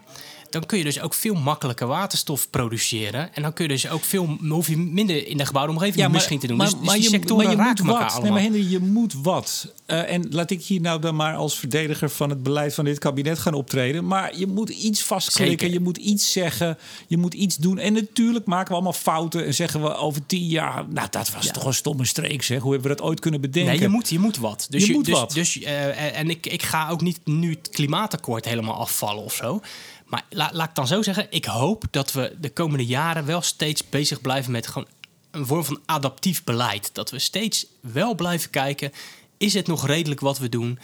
dan 0.50 0.66
kun 0.66 0.78
je 0.78 0.84
dus 0.84 1.02
ook 1.02 1.14
veel 1.14 1.34
makkelijker 1.34 1.88
waterstof 1.88 2.50
produceren. 2.50 3.34
En 3.34 3.42
dan 3.42 3.54
kun 3.54 3.64
je 3.64 3.72
dus 3.72 3.90
ook 3.90 4.04
veel, 4.04 4.38
hoef 4.50 4.68
je 4.68 4.78
minder 4.78 5.28
in 5.28 5.38
de 5.38 5.46
gebouwde 5.46 5.72
omgeving 5.74 6.12
misschien 6.12 6.40
te 6.40 6.48
doen. 6.48 6.58
Maar, 6.58 6.70
dus, 6.70 6.80
dus 6.80 6.92
die 6.92 7.02
je, 7.02 7.10
sectoren 7.10 7.46
maar 7.46 7.56
je 7.56 7.62
raken 7.62 7.86
moet 7.86 7.94
elkaar 7.94 8.12
wat. 8.12 8.22
Nee, 8.22 8.32
allemaal. 8.32 8.50
maar 8.52 8.60
Henry, 8.60 8.72
je 8.72 8.80
moet 8.80 9.14
wat. 9.22 9.74
Eh, 9.86 10.12
en 10.12 10.28
laat 10.30 10.52
ik 10.52 10.64
hier 10.64 10.82
nou 10.82 11.02
dan 11.02 11.16
maar 11.16 11.36
als 11.36 11.60
verdediger 11.60 12.10
van 12.10 12.30
het 12.30 12.44
beleid 12.44 12.74
van 12.74 12.86
dit 12.86 13.00
kabinet 13.00 13.40
gaan 13.40 13.54
optreden. 13.54 14.08
Maar 14.08 14.38
je 14.38 14.48
moet 14.48 14.70
iets 14.70 15.04
vastklikken, 15.04 15.60
Zeker. 15.60 15.74
je 15.74 15.80
moet 15.80 15.98
iets 15.98 16.32
zeggen, 16.32 16.78
je 17.08 17.18
moet 17.18 17.34
iets 17.34 17.56
doen. 17.56 17.78
En 17.78 17.94
natuurlijk 17.94 18.46
maken 18.46 18.68
we 18.68 18.74
allemaal 18.74 18.94
fouten 18.94 19.46
en 19.46 19.54
zeggen 19.54 19.82
we 19.82 19.96
over 19.96 20.26
tien 20.26 20.48
jaar... 20.48 20.86
nou, 20.90 21.08
dat 21.10 21.32
was 21.32 21.52
toch 21.52 21.66
een 21.66 21.74
stomme 21.74 22.06
streek, 22.06 22.44
zeg. 22.44 22.62
Hoe 22.62 22.72
hebben 22.72 22.90
we 22.90 22.96
dat 22.96 23.06
ooit 23.06 23.20
kunnen 23.20 23.42
bedenken? 23.42 23.72
Nee, 23.72 23.82
je 23.82 23.88
moet, 23.88 24.10
je 24.10 24.20
moet 24.20 24.38
wat. 24.38 24.68
Dus 24.70 24.86
Je 24.86 24.94
moet 24.94 25.06
dus, 25.06 25.14
wat. 25.14 25.32
Dus, 25.32 25.62
eh, 25.62 26.20
en 26.20 26.30
ik, 26.30 26.46
ik 26.46 26.64
ga 26.64 26.90
ook 26.90 27.02
niet 27.02 27.20
nu 27.24 27.50
het 27.50 27.70
klimaatakkoord 27.70 28.46
helemaal 28.46 28.76
afvallen 28.76 29.24
of 29.24 29.34
zo. 29.34 29.62
Maar 30.08 30.26
la, 30.30 30.50
laat 30.54 30.70
ik 30.70 30.76
dan 30.76 30.88
zo 30.88 31.02
zeggen, 31.02 31.28
ik 31.30 31.46
hoop 31.46 31.84
dat 31.92 32.12
we 32.12 32.36
de 32.40 32.50
komende 32.50 32.86
jaren 32.86 33.26
wel 33.26 33.42
steeds 33.42 33.90
bezig 33.90 34.22
blijven 34.22 34.52
met 34.52 34.68
gewoon 34.68 34.88
een 35.32 35.46
vorm 35.46 35.64
van 35.64 35.82
adaptief 35.86 36.44
beleid. 36.44 36.90
Dat 36.94 37.12
we 37.12 37.20
steeds 37.20 37.66
wel 37.82 38.16
blijven 38.16 38.50
kijken, 38.50 38.92
is 39.38 39.54
het 39.54 39.68
nog 39.68 39.86
redelijk 39.88 40.20
wat 40.20 40.38
we 40.38 40.50
doen? 40.50 40.80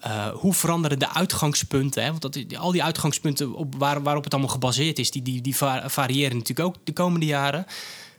Eh, 0.00 0.28
hoe 0.28 0.54
veranderen 0.54 0.98
de 0.98 1.08
uitgangspunten? 1.14 2.02
Hè? 2.04 2.10
Want 2.10 2.56
al 2.56 2.72
die 2.72 2.82
uitgangspunten 2.82 3.54
op, 3.54 3.74
waar, 3.78 4.02
waarop 4.02 4.24
het 4.24 4.32
allemaal 4.32 4.52
gebaseerd 4.52 4.98
is, 4.98 5.10
die, 5.10 5.22
die, 5.22 5.40
die 5.40 5.56
va- 5.56 5.88
variëren 5.90 6.36
natuurlijk 6.36 6.68
ook 6.68 6.76
de 6.84 6.92
komende 6.92 7.26
jaren. 7.26 7.66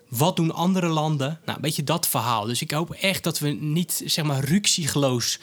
Wat 0.08 0.36
doen 0.36 0.54
andere 0.54 0.88
landen? 0.88 1.39
Nou, 1.45 1.56
een 1.56 1.62
beetje 1.62 1.84
dat 1.84 2.08
verhaal. 2.08 2.45
Dus 2.45 2.62
ik 2.62 2.72
hoop 2.72 2.91
echt 2.91 3.24
dat 3.24 3.39
we 3.39 3.49
niet, 3.49 4.02
zeg 4.06 4.26
maar, 4.26 4.43
ruksigloos 4.43 5.39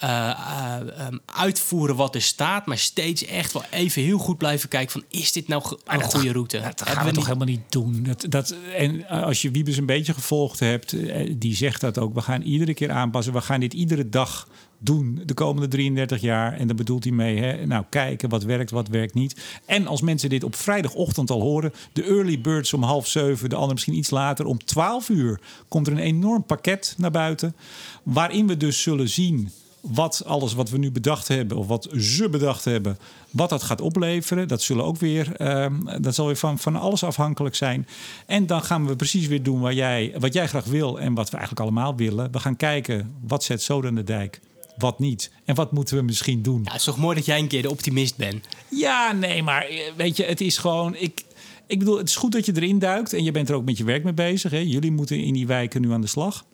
eh, 0.00 0.30
eh, 0.30 0.98
ehm, 0.98 1.16
uitvoeren 1.24 1.96
wat 1.96 2.14
er 2.14 2.22
staat, 2.22 2.66
maar 2.66 2.78
steeds 2.78 3.24
echt 3.24 3.52
wel 3.52 3.64
even 3.70 4.02
heel 4.02 4.18
goed 4.18 4.38
blijven 4.38 4.68
kijken 4.68 4.92
van, 4.92 5.04
is 5.08 5.32
dit 5.32 5.48
nou 5.48 5.76
een 5.84 5.98
dat 5.98 6.14
goede 6.14 6.32
route? 6.32 6.60
Dat 6.60 6.82
gaan 6.88 7.04
we, 7.04 7.10
we 7.10 7.16
toch 7.16 7.26
helemaal 7.26 7.46
niet 7.46 7.60
doen. 7.68 8.02
Dat, 8.02 8.26
dat, 8.28 8.54
en 8.76 9.08
als 9.08 9.42
je 9.42 9.50
Wiebes 9.50 9.76
een 9.76 9.86
beetje 9.86 10.14
gevolgd 10.14 10.60
hebt, 10.60 10.92
eh, 10.92 11.34
die 11.36 11.54
zegt 11.54 11.80
dat 11.80 11.98
ook. 11.98 12.14
We 12.14 12.20
gaan 12.20 12.42
iedere 12.42 12.74
keer 12.74 12.90
aanpassen. 12.90 13.32
We 13.32 13.40
gaan 13.40 13.60
dit 13.60 13.72
iedere 13.72 14.08
dag 14.08 14.48
doen 14.78 15.22
de 15.26 15.34
komende 15.34 15.68
33 15.68 16.20
jaar. 16.20 16.52
En 16.52 16.66
daar 16.66 16.76
bedoelt 16.76 17.04
hij 17.04 17.12
mee, 17.12 17.38
hè, 17.38 17.66
nou 17.66 17.84
kijken 17.88 18.28
wat 18.28 18.42
werkt, 18.42 18.70
wat 18.70 18.88
werkt 18.88 19.14
niet. 19.14 19.60
En 19.66 19.86
als 19.86 20.00
mensen 20.00 20.28
dit 20.28 20.44
op 20.44 20.56
vrijdagochtend 20.56 21.30
al 21.30 21.40
horen, 21.40 21.72
de 21.92 22.04
early 22.04 22.40
birds 22.40 22.72
om 22.72 22.82
half 22.82 23.06
zeven, 23.06 23.48
de 23.48 23.54
andere 23.54 23.72
misschien 23.72 23.96
iets 23.96 24.10
later, 24.10 24.46
om 24.46 24.64
12 24.64 25.08
uur 25.08 25.40
komt 25.68 25.86
er 25.86 25.92
een 25.92 25.98
enorm 25.98 26.44
pakket 26.44 26.94
naar 26.98 27.10
buiten. 27.10 27.56
Waarin 28.02 28.46
we 28.46 28.56
dus 28.56 28.82
zullen 28.82 29.08
zien 29.08 29.50
wat 29.80 30.22
alles 30.26 30.54
wat 30.54 30.70
we 30.70 30.78
nu 30.78 30.90
bedacht 30.90 31.28
hebben, 31.28 31.56
of 31.56 31.66
wat 31.66 31.88
ze 31.98 32.28
bedacht 32.28 32.64
hebben, 32.64 32.98
wat 33.30 33.48
dat 33.48 33.62
gaat 33.62 33.80
opleveren. 33.80 34.48
Dat 34.48 34.62
zullen 34.62 34.84
ook 34.84 34.96
weer, 34.96 35.36
ehm, 35.36 36.02
dat 36.02 36.14
zal 36.14 36.26
weer 36.26 36.36
van, 36.36 36.58
van 36.58 36.76
alles 36.76 37.04
afhankelijk 37.04 37.54
zijn. 37.54 37.86
En 38.26 38.46
dan 38.46 38.62
gaan 38.62 38.86
we 38.86 38.96
precies 38.96 39.26
weer 39.26 39.42
doen 39.42 39.60
waar 39.60 39.74
jij, 39.74 40.14
wat 40.18 40.32
jij 40.32 40.48
graag 40.48 40.64
wil 40.64 41.00
en 41.00 41.14
wat 41.14 41.30
we 41.30 41.36
eigenlijk 41.36 41.66
allemaal 41.66 41.96
willen. 41.96 42.32
We 42.32 42.38
gaan 42.38 42.56
kijken 42.56 43.14
wat 43.26 43.44
zet 43.44 43.62
zoden 43.62 43.90
aan 43.90 43.96
de 43.96 44.04
dijk, 44.04 44.40
wat 44.76 44.98
niet. 44.98 45.30
En 45.44 45.54
wat 45.54 45.72
moeten 45.72 45.96
we 45.96 46.02
misschien 46.02 46.42
doen. 46.42 46.60
Ja, 46.64 46.70
het 46.70 46.78
is 46.78 46.84
toch 46.84 46.98
mooi 46.98 47.16
dat 47.16 47.26
jij 47.26 47.38
een 47.38 47.48
keer 47.48 47.62
de 47.62 47.70
optimist 47.70 48.16
bent. 48.16 48.46
Ja, 48.68 49.12
nee, 49.12 49.42
maar 49.42 49.64
eh, 49.64 49.78
weet 49.96 50.16
je, 50.16 50.24
het 50.24 50.40
is 50.40 50.58
gewoon. 50.58 50.94
Ik, 50.94 51.24
ik 51.66 51.78
bedoel, 51.78 51.98
het 51.98 52.08
is 52.08 52.16
goed 52.16 52.32
dat 52.32 52.46
je 52.46 52.52
erin 52.56 52.78
duikt 52.78 53.12
en 53.12 53.24
je 53.24 53.30
bent 53.30 53.48
er 53.48 53.54
ook 53.54 53.64
met 53.64 53.78
je 53.78 53.84
werk 53.84 54.04
mee 54.04 54.12
bezig. 54.12 54.50
Hè. 54.50 54.58
Jullie 54.58 54.92
moeten 54.92 55.18
in 55.18 55.32
die 55.32 55.46
wijken 55.46 55.80
nu 55.80 55.92
aan 55.92 56.00
de 56.00 56.06
slag. 56.06 56.44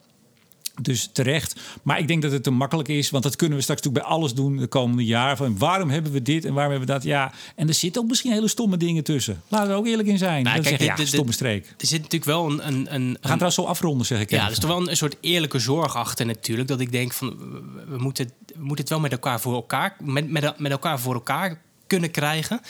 Dus 0.82 1.08
terecht. 1.12 1.60
Maar 1.82 1.98
ik 1.98 2.08
denk 2.08 2.22
dat 2.22 2.32
het 2.32 2.42
te 2.42 2.50
makkelijk 2.50 2.88
is, 2.88 3.10
want 3.10 3.22
dat 3.24 3.36
kunnen 3.36 3.56
we 3.58 3.62
straks 3.62 3.82
natuurlijk 3.82 4.06
bij 4.08 4.16
alles 4.16 4.34
doen 4.34 4.56
de 4.56 4.66
komende 4.66 5.04
jaren. 5.04 5.36
Van 5.36 5.58
waarom 5.58 5.90
hebben 5.90 6.12
we 6.12 6.22
dit 6.22 6.44
en 6.44 6.52
waarom 6.52 6.70
hebben 6.72 6.88
we 6.88 6.94
dat? 6.94 7.02
Ja, 7.04 7.32
en 7.56 7.68
er 7.68 7.74
zitten 7.74 8.02
ook 8.02 8.08
misschien 8.08 8.32
hele 8.32 8.48
stomme 8.48 8.76
dingen 8.76 9.04
tussen. 9.04 9.42
Laten 9.48 9.66
we 9.66 9.72
er 9.72 9.78
ook 9.78 9.86
eerlijk 9.86 10.08
in 10.08 10.18
zijn. 10.18 10.42
Nou, 10.44 10.54
kijk, 10.62 10.68
zeggen, 10.78 11.02
ja, 11.02 11.06
stomme 11.06 11.32
streek. 11.32 11.74
Er 11.78 11.86
zit 11.86 11.98
natuurlijk 12.02 12.24
wel 12.24 12.50
een... 12.50 12.66
een, 12.66 12.94
een, 12.94 13.08
We 13.12 13.18
gaan 13.28 13.38
trouwens 13.38 13.54
zo 13.54 13.62
afronden, 13.64 14.06
zeg 14.06 14.20
ik. 14.20 14.30
Ja, 14.30 14.34
even. 14.36 14.46
er 14.48 14.52
is 14.52 14.58
toch 14.58 14.70
wel 14.70 14.88
een, 14.88 14.96
soort 14.96 15.16
eerlijke 15.20 15.58
zorg 15.58 15.96
achter 15.96 16.26
natuurlijk. 16.26 16.68
Dat 16.68 16.80
ik 16.80 16.92
denk 16.92 17.12
van, 17.12 17.28
we- 17.38 17.84
we 17.88 17.98
moeten, 17.98 18.30
we 18.46 18.54
moeten 18.64 18.76
het 18.84 18.88
wel 18.88 19.00
met 19.00 19.12
elkaar 19.12 19.40
voor 19.40 19.54
elkaar, 19.54 19.96
met, 20.02 20.30
met, 20.30 20.58
met 20.58 20.70
elkaar 20.72 21.00
voor 21.00 21.14
elkaar 21.14 21.60
kunnen 21.86 22.10
krijgen. 22.10 22.60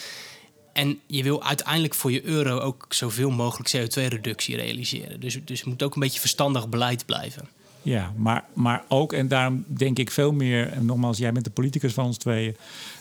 En 0.73 0.99
je 1.07 1.23
wil 1.23 1.43
uiteindelijk 1.43 1.93
voor 1.93 2.11
je 2.11 2.25
euro 2.25 2.59
ook 2.59 2.85
zoveel 2.89 3.29
mogelijk 3.29 3.75
CO2-reductie 3.77 4.55
realiseren. 4.55 5.19
Dus, 5.19 5.39
dus 5.45 5.59
het 5.59 5.67
moet 5.69 5.83
ook 5.83 5.93
een 5.93 5.99
beetje 6.01 6.19
verstandig 6.19 6.69
beleid 6.69 7.05
blijven. 7.05 7.49
Ja, 7.87 8.13
maar, 8.15 8.45
maar 8.53 8.83
ook, 8.87 9.13
en 9.13 9.27
daarom 9.27 9.65
denk 9.67 9.99
ik 9.99 10.11
veel 10.11 10.31
meer, 10.31 10.71
en 10.71 10.85
nogmaals, 10.85 11.17
jij 11.17 11.31
bent 11.31 11.45
de 11.45 11.51
politicus 11.51 11.93
van 11.93 12.05
ons 12.05 12.17
tweeën. 12.17 12.55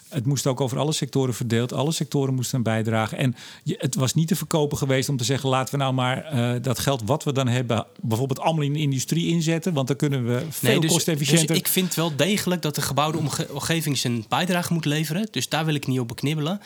Het 0.09 0.27
moest 0.27 0.47
ook 0.47 0.61
over 0.61 0.79
alle 0.79 0.93
sectoren 0.93 1.35
verdeeld. 1.35 1.73
Alle 1.73 1.93
sectoren 1.93 2.35
moesten 2.35 2.57
een 2.57 2.63
bijdrage. 2.63 3.17
En 3.17 3.37
je, 3.63 3.75
het 3.79 3.95
was 3.95 4.15
niet 4.15 4.29
te 4.29 4.37
verkopen 4.37 4.79
geweest 4.79 5.09
om 5.09 5.17
te 5.17 5.25
zeggen: 5.25 5.49
laten 5.49 5.75
we 5.75 5.81
nou 5.81 5.95
maar 5.95 6.25
eh, 6.25 6.63
dat 6.63 6.79
geld 6.79 7.03
wat 7.05 7.25
we 7.25 7.33
dan 7.33 7.49
hebben, 7.49 7.87
bijvoorbeeld 8.01 8.41
allemaal 8.41 8.65
in 8.65 8.73
de 8.73 8.79
industrie 8.79 9.29
inzetten. 9.29 9.73
Want 9.73 9.87
dan 9.87 9.97
kunnen 9.97 10.27
we 10.27 10.47
veel 10.49 10.81
dus, 10.81 10.91
kostefficiënter. 10.91 11.47
dus 11.47 11.57
ik 11.57 11.69
vind 11.69 11.95
wel 11.95 12.17
degelijk 12.17 12.63
dat 12.63 12.75
de 12.75 12.83
gebouwde 12.83 13.19
omge- 13.19 13.49
omgeving 13.53 13.99
zijn 13.99 14.25
bijdrage 14.29 14.73
moet 14.73 14.85
leveren. 14.85 15.29
Dus 15.31 15.49
daar 15.49 15.65
wil 15.65 15.75
ik 15.75 15.87
niet 15.87 16.01
op 16.01 16.09
beknibbelen. 16.09 16.61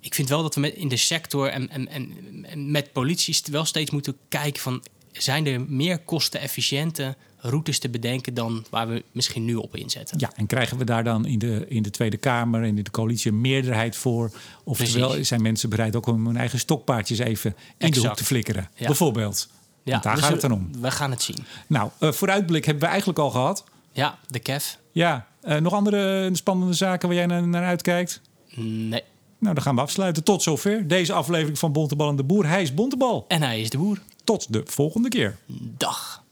Ik 0.00 0.14
vind 0.14 0.28
wel 0.28 0.42
dat 0.42 0.54
we 0.54 0.60
met, 0.60 0.74
in 0.74 0.88
de 0.88 0.96
sector 0.96 1.48
en, 1.50 1.70
en, 1.70 1.88
en, 1.88 2.12
en 2.42 2.70
met 2.70 2.92
politie 2.92 3.40
wel 3.50 3.64
steeds 3.64 3.90
moeten 3.90 4.16
kijken 4.28 4.62
van... 4.62 4.82
zijn 5.12 5.46
er 5.46 5.60
meer 5.68 5.98
kostenefficiënte 5.98 7.16
routes 7.40 7.78
te 7.78 7.88
bedenken 7.88 8.34
dan 8.34 8.64
waar 8.70 8.88
we 8.88 9.04
misschien 9.12 9.44
nu 9.44 9.54
op 9.54 9.76
inzetten? 9.76 10.18
Ja, 10.18 10.30
en 10.34 10.46
krijgen 10.46 10.78
we 10.78 10.84
daar 10.84 11.04
dan 11.04 11.26
in 11.26 11.38
de, 11.38 11.64
in 11.68 11.82
de 11.82 11.90
Tweede 11.90 12.16
Kamer 12.16 12.62
en 12.62 12.76
in 12.76 12.84
de 12.84 12.90
coalitie 12.90 13.30
een 13.30 13.40
meerderheid 13.40 13.96
voor? 13.96 14.30
Oftewel, 14.64 15.08
Precies. 15.08 15.28
zijn 15.28 15.42
mensen 15.42 15.68
bereid 15.68 15.96
ook 15.96 16.06
om 16.06 16.26
hun 16.26 16.36
eigen 16.36 16.58
stokpaardjes 16.58 17.18
even 17.18 17.56
in 17.78 17.90
de 17.90 18.00
hoek 18.00 18.16
te 18.16 18.24
flikkeren? 18.24 18.68
Ja. 18.74 18.86
Bijvoorbeeld. 18.86 19.48
Want 19.84 20.02
daar 20.02 20.14
dus 20.14 20.24
gaat 20.24 20.32
het 20.32 20.40
dan 20.40 20.52
om. 20.52 20.70
We 20.80 20.90
gaan 20.90 21.10
het 21.10 21.22
zien. 21.22 21.38
Nou, 21.66 21.90
eh, 21.98 22.12
vooruitblik 22.12 22.64
hebben 22.64 22.82
we 22.82 22.88
eigenlijk 22.88 23.18
al 23.18 23.30
gehad. 23.30 23.64
Ja, 23.92 24.18
de 24.26 24.38
KEF? 24.38 24.78
Ja, 24.92 25.26
eh, 25.40 25.60
nog 25.60 25.72
andere 25.72 26.30
spannende 26.32 26.74
zaken 26.74 27.08
waar 27.08 27.16
jij 27.16 27.26
naar, 27.26 27.48
naar 27.48 27.64
uitkijkt? 27.64 28.20
Nee. 28.54 29.02
Nou, 29.38 29.54
dan 29.54 29.62
gaan 29.62 29.74
we 29.74 29.80
afsluiten. 29.80 30.24
Tot 30.24 30.42
zover 30.42 30.88
deze 30.88 31.12
aflevering 31.12 31.58
van 31.58 31.72
Bontebal 31.72 32.08
en 32.08 32.16
de 32.16 32.24
Boer. 32.24 32.46
Hij 32.46 32.62
is 32.62 32.74
Bontebal. 32.74 33.24
En 33.28 33.42
hij 33.42 33.60
is 33.60 33.70
de 33.70 33.78
boer. 33.78 33.98
Tot 34.24 34.52
de 34.52 34.62
volgende 34.64 35.08
keer. 35.08 35.36
Dag. 35.76 36.22